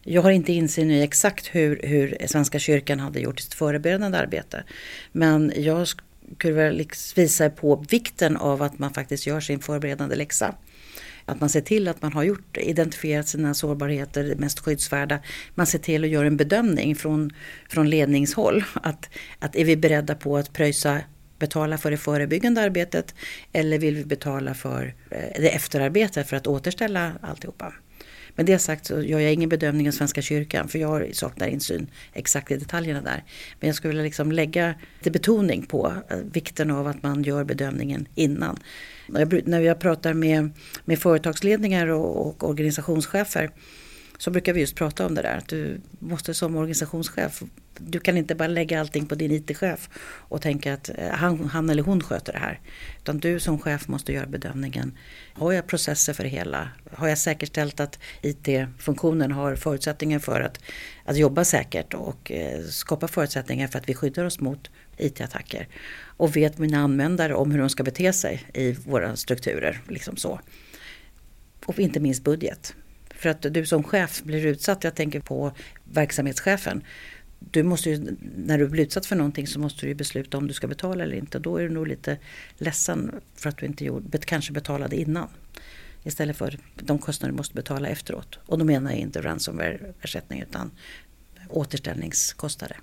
jag 0.02 0.22
har 0.22 0.30
inte 0.30 0.52
insyn 0.52 0.90
i 0.90 1.02
exakt 1.02 1.46
hur, 1.46 1.80
hur 1.82 2.16
Svenska 2.26 2.58
kyrkan 2.58 3.00
hade 3.00 3.20
gjort 3.20 3.40
sitt 3.40 3.54
förberedande 3.54 4.18
arbete. 4.18 4.64
Men 5.12 5.52
jag 5.56 5.88
skulle 5.88 6.54
vilja 6.54 6.70
liksom 6.70 7.22
visa 7.22 7.50
på 7.50 7.84
vikten 7.90 8.36
av 8.36 8.62
att 8.62 8.78
man 8.78 8.94
faktiskt 8.94 9.26
gör 9.26 9.40
sin 9.40 9.60
förberedande 9.60 10.16
läxa. 10.16 10.54
Att 11.26 11.40
man 11.40 11.48
ser 11.48 11.60
till 11.60 11.88
att 11.88 12.02
man 12.02 12.12
har 12.12 12.22
gjort, 12.22 12.56
identifierat 12.56 13.28
sina 13.28 13.54
sårbarheter, 13.54 14.24
det 14.24 14.36
mest 14.36 14.60
skyddsvärda. 14.60 15.18
Man 15.54 15.66
ser 15.66 15.78
till 15.78 16.04
att 16.04 16.10
göra 16.10 16.26
en 16.26 16.36
bedömning 16.36 16.96
från, 16.96 17.30
från 17.68 17.90
ledningshåll. 17.90 18.64
Att, 18.74 19.10
att 19.38 19.56
är 19.56 19.64
vi 19.64 19.76
beredda 19.76 20.14
på 20.14 20.36
att 20.36 20.52
pröjsa 20.52 21.00
betala 21.38 21.78
för 21.78 21.90
det 21.90 21.96
förebyggande 21.96 22.60
arbetet 22.60 23.14
eller 23.52 23.78
vill 23.78 23.96
vi 23.96 24.04
betala 24.04 24.54
för 24.54 24.94
eh, 25.10 25.18
det 25.42 25.48
efterarbetet 25.48 26.28
för 26.28 26.36
att 26.36 26.46
återställa 26.46 27.12
alltihopa. 27.20 27.72
Med 28.34 28.46
det 28.46 28.58
sagt 28.58 28.86
så 28.86 29.02
gör 29.02 29.20
jag 29.20 29.32
ingen 29.32 29.48
bedömning 29.48 29.88
av 29.88 29.92
Svenska 29.92 30.22
kyrkan 30.22 30.68
för 30.68 30.78
jag 30.78 31.14
saknar 31.14 31.46
insyn 31.46 31.86
exakt 32.12 32.50
i 32.50 32.56
detaljerna 32.56 33.00
där. 33.00 33.24
Men 33.60 33.66
jag 33.66 33.76
skulle 33.76 33.88
vilja 33.88 34.04
liksom 34.04 34.32
lägga 34.32 34.74
lite 34.98 35.10
betoning 35.10 35.66
på 35.66 35.92
eh, 36.10 36.16
vikten 36.32 36.70
av 36.70 36.86
att 36.86 37.02
man 37.02 37.22
gör 37.22 37.44
bedömningen 37.44 38.08
innan. 38.14 38.58
När 39.08 39.60
jag 39.60 39.78
pratar 39.78 40.14
med, 40.14 40.50
med 40.84 40.98
företagsledningar 40.98 41.86
och, 41.86 42.26
och 42.26 42.48
organisationschefer 42.48 43.50
så 44.18 44.30
brukar 44.30 44.52
vi 44.52 44.60
just 44.60 44.76
prata 44.76 45.06
om 45.06 45.14
det 45.14 45.22
där. 45.22 45.36
Att 45.36 45.48
du 45.48 45.80
måste 45.98 46.34
som 46.34 46.56
organisationschef, 46.56 47.42
du 47.78 48.00
kan 48.00 48.16
inte 48.16 48.34
bara 48.34 48.48
lägga 48.48 48.80
allting 48.80 49.06
på 49.06 49.14
din 49.14 49.32
IT-chef 49.32 49.88
och 50.28 50.42
tänka 50.42 50.74
att 50.74 50.88
eh, 50.88 51.08
han, 51.10 51.44
han 51.44 51.70
eller 51.70 51.82
hon 51.82 52.02
sköter 52.02 52.32
det 52.32 52.38
här. 52.38 52.60
Utan 52.98 53.18
du 53.18 53.40
som 53.40 53.58
chef 53.58 53.88
måste 53.88 54.12
göra 54.12 54.26
bedömningen. 54.26 54.98
Har 55.32 55.52
jag 55.52 55.66
processer 55.66 56.12
för 56.12 56.22
det 56.22 56.28
hela? 56.28 56.68
Har 56.92 57.08
jag 57.08 57.18
säkerställt 57.18 57.80
att 57.80 57.98
IT-funktionen 58.22 59.32
har 59.32 59.56
förutsättningar 59.56 60.18
för 60.18 60.40
att, 60.40 60.60
att 61.04 61.16
jobba 61.16 61.44
säkert 61.44 61.94
och 61.94 62.32
eh, 62.32 62.62
skapa 62.62 63.08
förutsättningar 63.08 63.68
för 63.68 63.78
att 63.78 63.88
vi 63.88 63.94
skyddar 63.94 64.24
oss 64.24 64.40
mot 64.40 64.70
IT-attacker? 64.96 65.68
Och 65.98 66.36
vet 66.36 66.58
mina 66.58 66.78
användare 66.78 67.34
om 67.34 67.50
hur 67.50 67.58
de 67.58 67.68
ska 67.68 67.82
bete 67.82 68.12
sig 68.12 68.42
i 68.54 68.72
våra 68.72 69.16
strukturer? 69.16 69.80
Liksom 69.88 70.16
så. 70.16 70.40
Och 71.66 71.78
inte 71.78 72.00
minst 72.00 72.24
budget. 72.24 72.74
För 73.16 73.28
att 73.28 73.42
du 73.42 73.66
som 73.66 73.82
chef 73.82 74.22
blir 74.22 74.46
utsatt, 74.46 74.84
jag 74.84 74.94
tänker 74.94 75.20
på 75.20 75.52
verksamhetschefen. 75.84 76.82
Du 77.38 77.62
måste 77.62 77.90
ju, 77.90 78.16
när 78.36 78.58
du 78.58 78.68
blir 78.68 78.84
utsatt 78.84 79.06
för 79.06 79.16
någonting 79.16 79.46
så 79.46 79.60
måste 79.60 79.80
du 79.80 79.88
ju 79.88 79.94
besluta 79.94 80.38
om 80.38 80.48
du 80.48 80.54
ska 80.54 80.66
betala 80.66 81.04
eller 81.04 81.16
inte. 81.16 81.38
Då 81.38 81.56
är 81.56 81.62
du 81.62 81.68
nog 81.68 81.86
lite 81.86 82.18
ledsen 82.56 83.20
för 83.34 83.48
att 83.48 83.58
du 83.58 83.66
inte 83.66 83.84
gjorde, 83.84 84.18
kanske 84.18 84.52
betalade 84.52 84.96
innan. 84.96 85.28
Istället 86.02 86.36
för 86.36 86.58
de 86.74 86.98
kostnader 86.98 87.32
du 87.32 87.36
måste 87.36 87.54
betala 87.54 87.88
efteråt. 87.88 88.38
Och 88.46 88.58
då 88.58 88.64
menar 88.64 88.90
jag 88.90 89.00
inte 89.00 89.22
ransomware-ersättning 89.22 90.40
utan 90.42 90.70
återställningskostnader. 91.48 92.76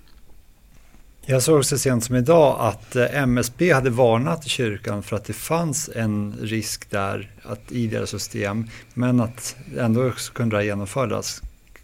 Jag 1.26 1.42
såg 1.42 1.64
så 1.64 1.78
sent 1.78 2.04
som 2.04 2.16
idag 2.16 2.56
att 2.60 2.96
eh, 2.96 3.22
MSB 3.22 3.72
hade 3.72 3.90
varnat 3.90 4.46
kyrkan 4.46 5.02
för 5.02 5.16
att 5.16 5.24
det 5.24 5.32
fanns 5.32 5.90
en 5.94 6.34
risk 6.40 6.90
där 6.90 7.30
att 7.42 7.72
i 7.72 7.86
deras 7.86 8.10
system 8.10 8.70
men 8.94 9.20
att 9.20 9.56
ändå 9.78 10.10
kunde 10.10 10.56
det 10.56 10.64
genomföras. 10.64 11.42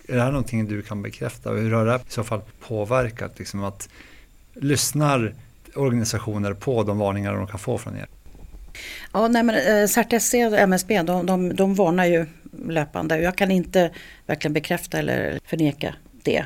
Är 0.08 0.16
det 0.16 0.22
här 0.22 0.30
någonting 0.30 0.66
du 0.66 0.82
kan 0.82 1.02
bekräfta? 1.02 1.50
Hur 1.50 1.72
har 1.72 1.86
det 1.86 1.94
i 1.94 2.12
så 2.12 2.24
fall 2.24 2.40
påverkat? 2.60 3.38
Liksom 3.38 3.64
att 3.64 3.88
lyssnar 4.54 5.34
organisationer 5.74 6.54
på 6.54 6.82
de 6.82 6.98
varningar 6.98 7.34
de 7.34 7.46
kan 7.46 7.58
få 7.58 7.78
från 7.78 7.96
er? 7.96 8.06
Ja, 9.12 9.28
nej 9.28 9.42
men 9.42 9.54
eh, 9.54 9.86
CERT-SC 9.86 10.34
och 10.34 10.58
MSB 10.58 11.02
de, 11.02 11.26
de, 11.26 11.56
de 11.56 11.74
varnar 11.74 12.04
ju 12.04 12.26
löpande. 12.68 13.20
Jag 13.20 13.36
kan 13.36 13.50
inte 13.50 13.90
verkligen 14.26 14.52
bekräfta 14.52 14.98
eller 14.98 15.40
förneka 15.44 15.94
det. 16.22 16.44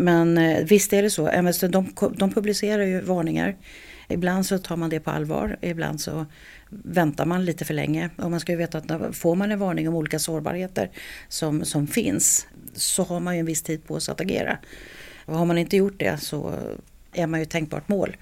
Men 0.00 0.38
eh, 0.38 0.64
visst 0.64 0.92
är 0.92 1.02
det 1.02 1.10
så. 1.10 1.30
de, 1.68 1.94
de 2.16 2.32
publicerar 2.32 2.82
ju 2.82 3.00
varningar. 3.00 3.56
Ibland 4.08 4.46
så 4.46 4.58
tar 4.58 4.76
man 4.76 4.90
det 4.90 5.00
på 5.00 5.10
allvar, 5.10 5.56
ibland 5.60 6.00
så 6.00 6.26
väntar 6.68 7.26
man 7.26 7.44
lite 7.44 7.64
för 7.64 7.74
länge. 7.74 8.10
Och 8.16 8.30
man 8.30 8.40
ska 8.40 8.52
ju 8.52 8.58
veta 8.58 8.78
att 8.78 9.16
får 9.16 9.34
man 9.34 9.52
en 9.52 9.58
varning 9.58 9.88
om 9.88 9.94
olika 9.94 10.18
sårbarheter 10.18 10.90
som, 11.28 11.64
som 11.64 11.86
finns 11.86 12.46
så 12.74 13.02
har 13.02 13.20
man 13.20 13.34
ju 13.34 13.40
en 13.40 13.46
viss 13.46 13.62
tid 13.62 13.86
på 13.86 14.00
sig 14.00 14.12
att 14.12 14.20
agera. 14.20 14.58
Och 15.24 15.38
har 15.38 15.44
man 15.46 15.58
inte 15.58 15.76
gjort 15.76 15.98
det 15.98 16.18
så 16.20 16.54
är 17.12 17.26
man 17.26 17.40
ju 17.40 17.46
tänkbart 17.46 17.88
mål 17.88 18.16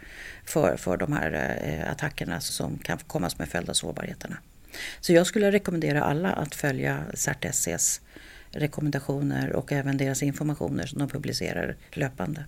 för, 0.45 0.77
för 0.77 0.97
de 0.97 1.13
här 1.13 1.59
eh, 1.65 1.91
attackerna 1.91 2.35
alltså 2.35 2.53
som 2.53 2.79
kan 2.79 2.99
komma 3.07 3.31
som 3.31 3.41
en 3.41 3.47
följd 3.47 3.71
av 3.71 3.75
sårbarheterna. 3.75 4.37
Så 5.01 5.13
jag 5.13 5.27
skulle 5.27 5.53
rekommendera 5.53 6.03
alla 6.03 6.33
att 6.33 6.55
följa 6.55 7.05
CERT-SCs 7.15 8.01
rekommendationer 8.59 9.53
och 9.53 9.73
även 9.73 9.97
deras 9.97 10.23
informationer 10.23 10.87
som 10.87 10.99
de 10.99 11.09
publicerar 11.09 11.77
löpande. 11.93 12.45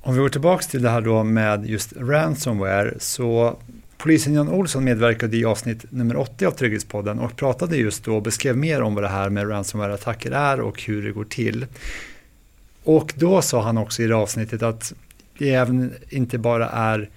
Om 0.00 0.14
vi 0.14 0.20
går 0.20 0.28
tillbaka 0.28 0.62
till 0.62 0.82
det 0.82 0.90
här 0.90 1.00
då 1.00 1.24
med 1.24 1.66
just 1.66 1.92
ransomware 1.96 2.94
så 2.98 3.58
Polisen 3.98 4.34
Jan 4.34 4.48
Olsson 4.48 4.84
medverkade 4.84 5.36
i 5.36 5.44
avsnitt 5.44 5.92
nummer 5.92 6.16
80 6.16 6.46
av 6.46 6.50
Trygghetspodden 6.50 7.18
och 7.18 7.36
pratade 7.36 7.76
just 7.76 8.04
då 8.04 8.16
och 8.16 8.22
beskrev 8.22 8.56
mer 8.56 8.82
om 8.82 8.94
vad 8.94 9.04
det 9.04 9.08
här 9.08 9.30
med 9.30 9.50
ransomware-attacker 9.50 10.30
är 10.30 10.60
och 10.60 10.82
hur 10.82 11.02
det 11.02 11.12
går 11.12 11.24
till. 11.24 11.66
Och 12.84 13.14
då 13.16 13.42
sa 13.42 13.62
han 13.62 13.78
också 13.78 14.02
i 14.02 14.06
det 14.06 14.16
avsnittet 14.16 14.62
att 14.62 14.94
det 15.38 15.54
även 15.54 15.92
inte 16.08 16.38
bara 16.38 16.68
är, 16.68 17.08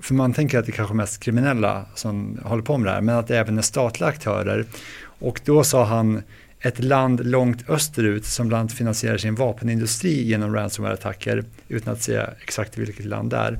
för 0.00 0.14
man 0.14 0.32
tänker 0.32 0.58
att 0.58 0.66
det 0.66 0.72
kanske 0.72 0.92
är 0.92 0.96
mest 0.96 1.20
kriminella 1.20 1.84
som 1.94 2.40
håller 2.44 2.62
på 2.62 2.78
med 2.78 2.86
det 2.86 2.94
här, 2.94 3.00
men 3.00 3.16
att 3.16 3.28
det 3.28 3.38
även 3.38 3.58
är 3.58 3.62
statliga 3.62 4.08
aktörer. 4.08 4.66
Och 5.18 5.40
då 5.44 5.64
sa 5.64 5.84
han 5.84 6.22
ett 6.60 6.84
land 6.84 7.26
långt 7.26 7.70
österut 7.70 8.24
som 8.24 8.48
bland 8.48 8.60
annat 8.60 8.72
finansierar 8.72 9.18
sin 9.18 9.34
vapenindustri 9.34 10.22
genom 10.22 10.54
ransomware-attacker 10.54 11.44
utan 11.68 11.92
att 11.92 12.02
säga 12.02 12.30
exakt 12.42 12.78
vilket 12.78 13.04
land 13.04 13.30
det 13.30 13.36
är. 13.36 13.58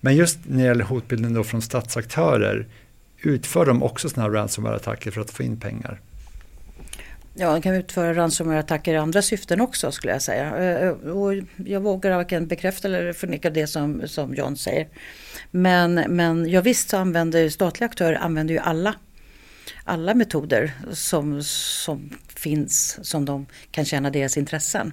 Men 0.00 0.16
just 0.16 0.38
när 0.42 0.58
det 0.58 0.64
gäller 0.64 0.84
hotbilden 0.84 1.34
då 1.34 1.44
från 1.44 1.62
statsaktörer 1.62 2.66
utför 3.18 3.66
de 3.66 3.82
också 3.82 4.08
sådana 4.08 4.28
här 4.28 4.34
ransomware-attacker 4.34 5.10
för 5.10 5.20
att 5.20 5.30
få 5.30 5.42
in 5.42 5.60
pengar? 5.60 6.00
Ja, 7.34 7.52
de 7.52 7.62
kan 7.62 7.74
utföra 7.74 8.14
ransomware-attacker 8.14 8.94
i 8.94 8.96
andra 8.96 9.22
syften 9.22 9.60
också 9.60 9.92
skulle 9.92 10.12
jag 10.12 10.22
säga. 10.22 10.56
Eh, 10.56 10.88
eh, 10.88 10.92
och 10.92 11.34
jag 11.56 11.80
vågar 11.80 12.16
varken 12.16 12.46
bekräfta 12.46 12.88
eller 12.88 13.12
förneka 13.12 13.50
det 13.50 13.66
som, 13.66 14.02
som 14.06 14.34
John 14.34 14.56
säger. 14.56 14.88
Men, 15.50 15.94
men 15.94 16.50
ja, 16.50 16.60
visst 16.60 16.90
så 16.90 16.96
använder 16.96 17.48
statliga 17.48 17.88
aktörer 17.88 18.14
använder 18.14 18.54
ju 18.54 18.60
alla 18.60 18.94
alla 19.84 20.14
metoder 20.14 20.72
som, 20.92 21.42
som 21.42 22.10
finns 22.36 22.98
som 23.02 23.24
de 23.24 23.46
kan 23.70 23.84
tjäna 23.84 24.10
deras 24.10 24.36
intressen. 24.36 24.92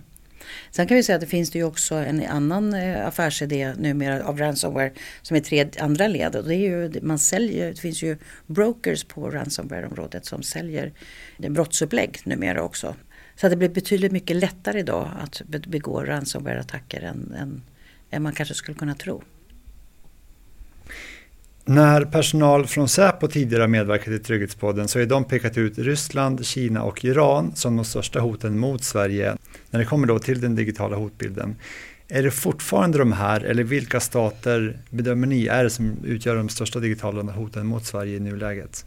Sen 0.71 0.87
kan 0.87 0.97
vi 0.97 1.03
säga 1.03 1.15
att 1.15 1.21
det 1.21 1.27
finns 1.27 1.51
det 1.51 1.59
ju 1.59 1.65
också 1.65 1.95
en 1.95 2.25
annan 2.25 2.73
eh, 2.73 3.07
affärsidé 3.07 3.73
numera 3.77 4.25
av 4.25 4.37
ransomware 4.37 4.91
som 5.21 5.37
är 5.37 5.41
tre 5.41 5.69
andra 5.79 6.07
led. 6.07 6.35
Och 6.35 6.43
det, 6.43 6.55
är 6.55 6.59
ju, 6.59 7.01
man 7.01 7.19
säljer, 7.19 7.69
det 7.69 7.81
finns 7.81 8.03
ju 8.03 8.17
brokers 8.45 9.03
på 9.03 9.29
ransomware-området 9.29 10.25
som 10.25 10.43
säljer 10.43 10.93
brottsupplägg 11.37 12.19
numera 12.23 12.63
också. 12.63 12.95
Så 13.35 13.49
det 13.49 13.55
blir 13.55 13.69
betydligt 13.69 14.11
mycket 14.11 14.35
lättare 14.35 14.79
idag 14.79 15.11
att 15.19 15.41
begå 15.47 16.03
ransomware-attacker 16.03 17.01
än, 17.01 17.33
än, 17.37 17.61
än 18.09 18.23
man 18.23 18.33
kanske 18.33 18.55
skulle 18.55 18.77
kunna 18.77 18.95
tro. 18.95 19.23
När 21.69 22.05
personal 22.05 22.67
från 22.67 22.89
Säpo 22.89 23.27
tidigare 23.27 23.63
har 23.63 23.67
medverkat 23.67 24.07
i 24.07 24.19
Trygghetspodden 24.19 24.87
så 24.87 24.99
har 24.99 25.05
de 25.05 25.23
pekat 25.23 25.57
ut 25.57 25.77
Ryssland, 25.77 26.45
Kina 26.45 26.83
och 26.83 27.05
Iran 27.05 27.55
som 27.55 27.75
de 27.75 27.85
största 27.85 28.19
hoten 28.19 28.59
mot 28.59 28.83
Sverige 28.83 29.37
när 29.69 29.79
det 29.79 29.85
kommer 29.85 30.07
då 30.07 30.19
till 30.19 30.41
den 30.41 30.55
digitala 30.55 30.95
hotbilden. 30.95 31.55
Är 32.07 32.23
det 32.23 32.31
fortfarande 32.31 32.97
de 32.97 33.11
här 33.11 33.41
eller 33.41 33.63
vilka 33.63 33.99
stater 33.99 34.79
bedömer 34.89 35.27
ni 35.27 35.47
är 35.47 35.63
det 35.63 35.69
som 35.69 35.97
utgör 36.03 36.35
de 36.35 36.49
största 36.49 36.79
digitala 36.79 37.31
hoten 37.31 37.65
mot 37.65 37.85
Sverige 37.85 38.17
i 38.17 38.19
nuläget? 38.19 38.85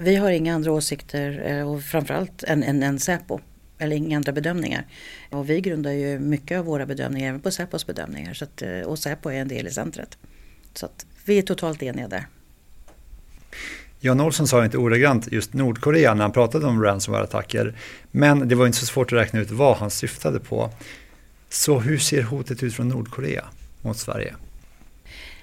Vi 0.00 0.16
har 0.16 0.30
inga 0.30 0.54
andra 0.54 0.72
åsikter 0.72 1.42
eh, 1.46 1.70
och 1.70 1.82
framförallt 1.82 2.42
än, 2.42 2.62
än, 2.62 2.82
än 2.82 2.98
Säpo 2.98 3.40
eller 3.78 3.96
inga 3.96 4.16
andra 4.16 4.32
bedömningar. 4.32 4.86
Och 5.30 5.50
vi 5.50 5.60
grundar 5.60 5.92
ju 5.92 6.18
mycket 6.18 6.58
av 6.58 6.64
våra 6.64 6.86
bedömningar 6.86 7.28
även 7.28 7.40
på 7.40 7.50
Säpos 7.50 7.86
bedömningar 7.86 8.34
så 8.34 8.44
att, 8.44 8.62
eh, 8.62 8.80
och 8.80 8.98
Säpo 8.98 9.30
är 9.30 9.40
en 9.40 9.48
del 9.48 9.66
i 9.66 9.70
centret. 9.70 10.18
Så 10.74 10.86
att 10.86 11.06
vi 11.28 11.38
är 11.38 11.42
totalt 11.42 11.82
eniga 11.82 12.08
där. 12.08 12.26
Jan 14.00 14.20
Olsson 14.20 14.46
sa 14.46 14.64
inte 14.64 14.78
ordagrant 14.78 15.32
just 15.32 15.52
Nordkorea 15.52 16.14
när 16.14 16.22
han 16.22 16.32
pratade 16.32 16.66
om 16.66 16.84
ransomware-attacker. 16.84 17.74
Men 18.10 18.48
det 18.48 18.54
var 18.54 18.66
inte 18.66 18.78
så 18.78 18.86
svårt 18.86 19.12
att 19.12 19.18
räkna 19.18 19.40
ut 19.40 19.50
vad 19.50 19.76
han 19.76 19.90
syftade 19.90 20.40
på. 20.40 20.70
Så 21.48 21.80
hur 21.80 21.98
ser 21.98 22.22
hotet 22.22 22.62
ut 22.62 22.74
från 22.74 22.88
Nordkorea 22.88 23.44
mot 23.82 23.96
Sverige? 23.96 24.34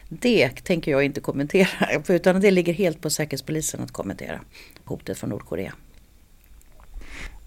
Det 0.10 0.50
tänker 0.50 0.92
jag 0.92 1.04
inte 1.04 1.22
kommentera, 1.22 1.68
utan 2.08 2.42
det 2.42 2.52
ligger 2.52 2.74
helt 2.74 3.02
på 3.02 3.10
Säkerhetspolisen 3.10 3.82
att 3.82 3.92
kommentera 3.92 4.40
hotet 4.86 5.18
från 5.18 5.30
Nordkorea. 5.30 5.74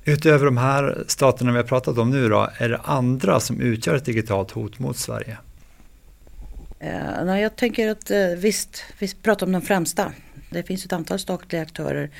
Utöver 0.04 0.44
de 0.44 0.56
här 0.56 1.04
staterna 1.06 1.52
vi 1.52 1.56
har 1.56 1.64
pratat 1.64 1.98
om 1.98 2.10
nu 2.10 2.28
då, 2.28 2.48
är 2.58 2.68
det 2.68 2.78
andra 2.78 3.40
som 3.40 3.60
utgör 3.60 3.94
ett 3.94 4.04
digitalt 4.04 4.50
hot 4.50 4.78
mot 4.78 4.96
Sverige? 4.96 5.38
Eh, 6.80 7.24
nej, 7.24 7.42
jag 7.42 7.56
tänker 7.56 7.90
att 7.90 8.10
eh, 8.10 8.26
visst, 8.36 8.82
vi 8.98 9.14
pratar 9.14 9.46
om 9.46 9.52
de 9.52 9.62
främsta. 9.62 10.12
Det 10.50 10.62
finns 10.62 10.84
ett 10.84 10.92
antal 10.92 11.18
statliga 11.18 11.62
aktörer 11.62 12.10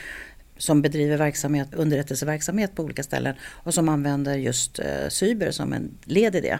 som 0.56 0.82
bedriver 0.82 1.16
verksamhet, 1.16 1.68
underrättelseverksamhet 1.74 2.74
på 2.74 2.82
olika 2.82 3.02
ställen 3.02 3.34
och 3.42 3.74
som 3.74 3.88
använder 3.88 4.34
just 4.34 4.78
eh, 4.78 5.08
cyber 5.08 5.50
som 5.50 5.72
en 5.72 5.90
led 6.04 6.36
i 6.36 6.40
det. 6.40 6.58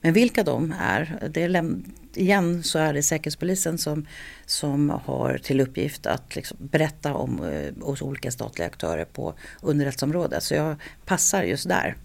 Men 0.00 0.12
vilka 0.12 0.42
de 0.42 0.74
är, 0.80 1.18
det 1.30 1.42
är 1.42 1.74
igen 2.14 2.62
så 2.62 2.78
är 2.78 2.94
det 2.94 3.02
Säkerhetspolisen 3.02 3.78
som, 3.78 4.06
som 4.46 4.90
har 5.04 5.38
till 5.38 5.60
uppgift 5.60 6.06
att 6.06 6.36
liksom 6.36 6.56
berätta 6.60 7.14
om 7.14 7.62
hos 7.80 8.02
olika 8.02 8.30
statliga 8.30 8.68
aktörer 8.68 9.04
på 9.04 9.34
underrättelseområdet. 9.62 10.42
Så 10.42 10.54
jag 10.54 10.76
passar 11.04 11.42
just 11.42 11.68
där. 11.68 11.96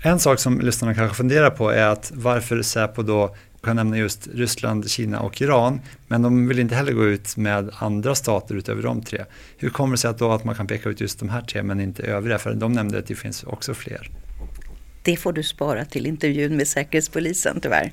En 0.00 0.20
sak 0.20 0.40
som 0.40 0.60
lyssnarna 0.60 0.94
kanske 0.94 1.16
funderar 1.16 1.50
på 1.50 1.70
är 1.70 1.86
att 1.86 2.12
varför 2.14 2.62
Säpo 2.62 3.02
då 3.02 3.36
kan 3.64 3.76
nämna 3.76 3.98
just 3.98 4.28
Ryssland, 4.34 4.90
Kina 4.90 5.20
och 5.20 5.42
Iran. 5.42 5.80
Men 6.08 6.22
de 6.22 6.48
vill 6.48 6.58
inte 6.58 6.74
heller 6.74 6.92
gå 6.92 7.04
ut 7.06 7.36
med 7.36 7.70
andra 7.78 8.14
stater 8.14 8.54
utöver 8.54 8.82
de 8.82 9.02
tre. 9.02 9.24
Hur 9.58 9.70
kommer 9.70 9.92
det 9.92 9.98
sig 9.98 10.10
att, 10.10 10.18
då 10.18 10.32
att 10.32 10.44
man 10.44 10.54
kan 10.54 10.66
peka 10.66 10.88
ut 10.88 11.00
just 11.00 11.18
de 11.18 11.28
här 11.28 11.42
tre 11.42 11.62
men 11.62 11.80
inte 11.80 12.02
övriga? 12.02 12.38
För 12.38 12.54
de 12.54 12.72
nämnde 12.72 12.98
att 12.98 13.06
det 13.06 13.14
finns 13.14 13.44
också 13.44 13.74
fler. 13.74 14.10
Det 15.02 15.16
får 15.16 15.32
du 15.32 15.42
spara 15.42 15.84
till 15.84 16.06
intervjun 16.06 16.56
med 16.56 16.68
Säkerhetspolisen 16.68 17.60
tyvärr. 17.60 17.92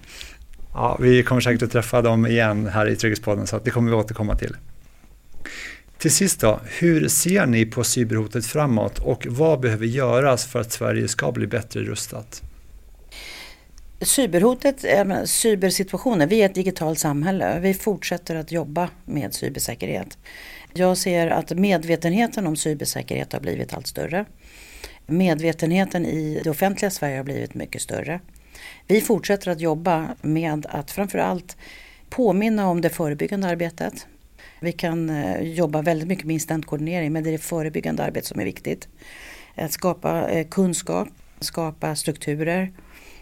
Ja, 0.73 0.97
vi 1.01 1.23
kommer 1.23 1.41
säkert 1.41 1.63
att 1.63 1.71
träffa 1.71 2.01
dem 2.01 2.25
igen 2.25 2.67
här 2.67 2.85
i 2.85 2.95
Trygghetspodden 2.95 3.47
så 3.47 3.59
det 3.63 3.71
kommer 3.71 3.91
vi 3.91 3.97
återkomma 3.97 4.35
till. 4.35 4.55
Till 5.97 6.11
sist 6.11 6.41
då, 6.41 6.59
hur 6.65 7.07
ser 7.07 7.45
ni 7.45 7.65
på 7.65 7.83
cyberhotet 7.83 8.45
framåt 8.45 8.99
och 8.99 9.27
vad 9.29 9.59
behöver 9.59 9.85
göras 9.85 10.45
för 10.45 10.59
att 10.59 10.71
Sverige 10.71 11.07
ska 11.07 11.31
bli 11.31 11.47
bättre 11.47 11.79
rustat? 11.79 12.41
Cyberhotet, 14.01 14.85
cybersituationen, 15.29 16.29
vi 16.29 16.41
är 16.41 16.45
ett 16.45 16.55
digitalt 16.55 16.99
samhälle. 16.99 17.59
Vi 17.59 17.73
fortsätter 17.73 18.35
att 18.35 18.51
jobba 18.51 18.89
med 19.05 19.33
cybersäkerhet. 19.33 20.17
Jag 20.73 20.97
ser 20.97 21.27
att 21.27 21.51
medvetenheten 21.51 22.47
om 22.47 22.55
cybersäkerhet 22.55 23.33
har 23.33 23.39
blivit 23.39 23.73
allt 23.73 23.87
större. 23.87 24.25
Medvetenheten 25.05 26.05
i 26.05 26.41
det 26.43 26.49
offentliga 26.49 26.91
Sverige 26.91 27.17
har 27.17 27.23
blivit 27.23 27.53
mycket 27.53 27.81
större. 27.81 28.19
Vi 28.87 29.01
fortsätter 29.01 29.51
att 29.51 29.61
jobba 29.61 30.07
med 30.21 30.65
att 30.69 30.91
framförallt 30.91 31.57
påminna 32.09 32.69
om 32.69 32.81
det 32.81 32.89
förebyggande 32.89 33.47
arbetet. 33.47 34.07
Vi 34.59 34.71
kan 34.71 35.09
eh, 35.09 35.41
jobba 35.41 35.81
väldigt 35.81 36.07
mycket 36.07 36.25
med 36.25 36.33
incidentkoordinering 36.33 37.13
men 37.13 37.23
det 37.23 37.29
är 37.29 37.31
det 37.31 37.37
förebyggande 37.37 38.03
arbetet 38.03 38.27
som 38.27 38.39
är 38.39 38.45
viktigt. 38.45 38.87
Att 39.55 39.71
skapa 39.71 40.29
eh, 40.29 40.47
kunskap, 40.47 41.07
skapa 41.39 41.95
strukturer, 41.95 42.71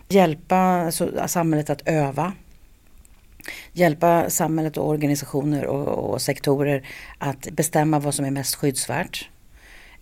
hjälpa 0.10 0.58
alltså, 0.58 1.28
samhället 1.28 1.70
att 1.70 1.82
öva. 1.86 2.34
Hjälpa 3.74 4.30
samhället 4.30 4.78
och 4.78 4.88
organisationer 4.88 5.66
och, 5.66 6.14
och 6.14 6.22
sektorer 6.22 6.88
att 7.18 7.48
bestämma 7.52 8.00
vad 8.00 8.14
som 8.14 8.26
är 8.26 8.32
mest 8.32 8.56
skyddsvärt 8.56 9.30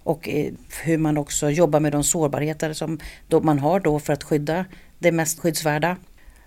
och 0.03 0.29
eh, 0.29 0.53
hur 0.83 0.97
man 0.97 1.17
också 1.17 1.49
jobbar 1.49 1.79
med 1.79 1.91
de 1.91 2.03
sårbarheter 2.03 2.73
som 2.73 2.99
man 3.41 3.59
har 3.59 3.79
då 3.79 3.99
för 3.99 4.13
att 4.13 4.23
skydda 4.23 4.65
det 4.99 5.11
mest 5.11 5.39
skyddsvärda. 5.39 5.97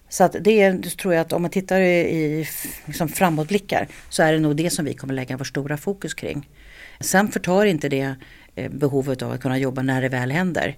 Så 0.09 0.25
att 0.25 0.37
det 0.41 0.61
är, 0.61 0.79
tror 0.79 1.15
jag 1.15 1.21
att 1.21 1.33
om 1.33 1.43
man 1.43 1.51
tittar 1.51 1.81
i 1.81 2.49
liksom 2.85 3.09
framåtblickar 3.09 3.89
så 4.09 4.23
är 4.23 4.33
det 4.33 4.39
nog 4.39 4.57
det 4.57 4.71
som 4.71 4.85
vi 4.85 4.95
kommer 4.95 5.15
lägga 5.15 5.37
vår 5.37 5.45
stora 5.45 5.77
fokus 5.77 6.15
kring. 6.15 6.49
Sen 7.01 7.29
förtar 7.29 7.65
inte 7.65 7.89
det 7.89 8.15
eh, 8.55 8.71
behovet 8.71 9.23
av 9.23 9.33
att 9.33 9.41
kunna 9.41 9.59
jobba 9.59 9.83
när 9.83 10.03
det 10.03 10.09
väl 10.09 10.31
händer. 10.31 10.77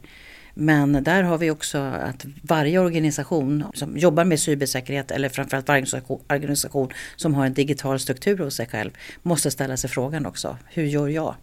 Men 0.54 1.04
där 1.04 1.22
har 1.22 1.38
vi 1.38 1.50
också 1.50 1.78
att 1.78 2.26
varje 2.42 2.78
organisation 2.78 3.64
som 3.74 3.98
jobbar 3.98 4.24
med 4.24 4.40
cybersäkerhet 4.40 5.10
eller 5.10 5.28
framförallt 5.28 5.68
varje 5.68 5.86
organisation 6.28 6.88
som 7.16 7.34
har 7.34 7.46
en 7.46 7.54
digital 7.54 7.98
struktur 7.98 8.38
hos 8.38 8.56
sig 8.56 8.66
själv 8.66 8.90
måste 9.22 9.50
ställa 9.50 9.76
sig 9.76 9.90
frågan 9.90 10.26
också. 10.26 10.58
Hur 10.70 10.84
gör 10.84 11.08
jag? 11.08 11.34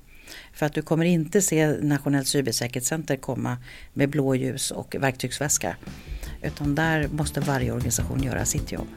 För 0.54 0.66
att 0.66 0.74
du 0.74 0.82
kommer 0.82 1.06
inte 1.06 1.42
se 1.42 1.68
Nationellt 1.68 2.28
cybersäkerhetscenter 2.28 3.16
komma 3.16 3.58
med 3.94 4.10
blåljus 4.10 4.72
och 4.72 4.96
verktygsväska. 5.00 5.76
Utan 6.42 6.76
där 6.76 7.08
måste 7.08 7.40
varje 7.40 7.72
organisation 7.72 8.24
göra 8.24 8.46
sitt 8.46 8.72
jobb. 8.72 8.88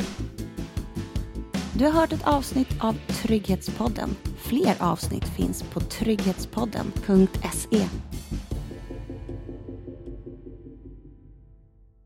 Du 1.74 1.84
har 1.84 1.92
hört 1.92 2.12
ett 2.12 2.24
avsnitt 2.24 2.68
av 2.80 2.96
Trygghetspodden. 3.08 4.16
Fler 4.38 4.74
avsnitt 4.78 5.24
finns 5.24 5.62
på 5.62 5.80
trygghetspodden.se. 5.80 7.86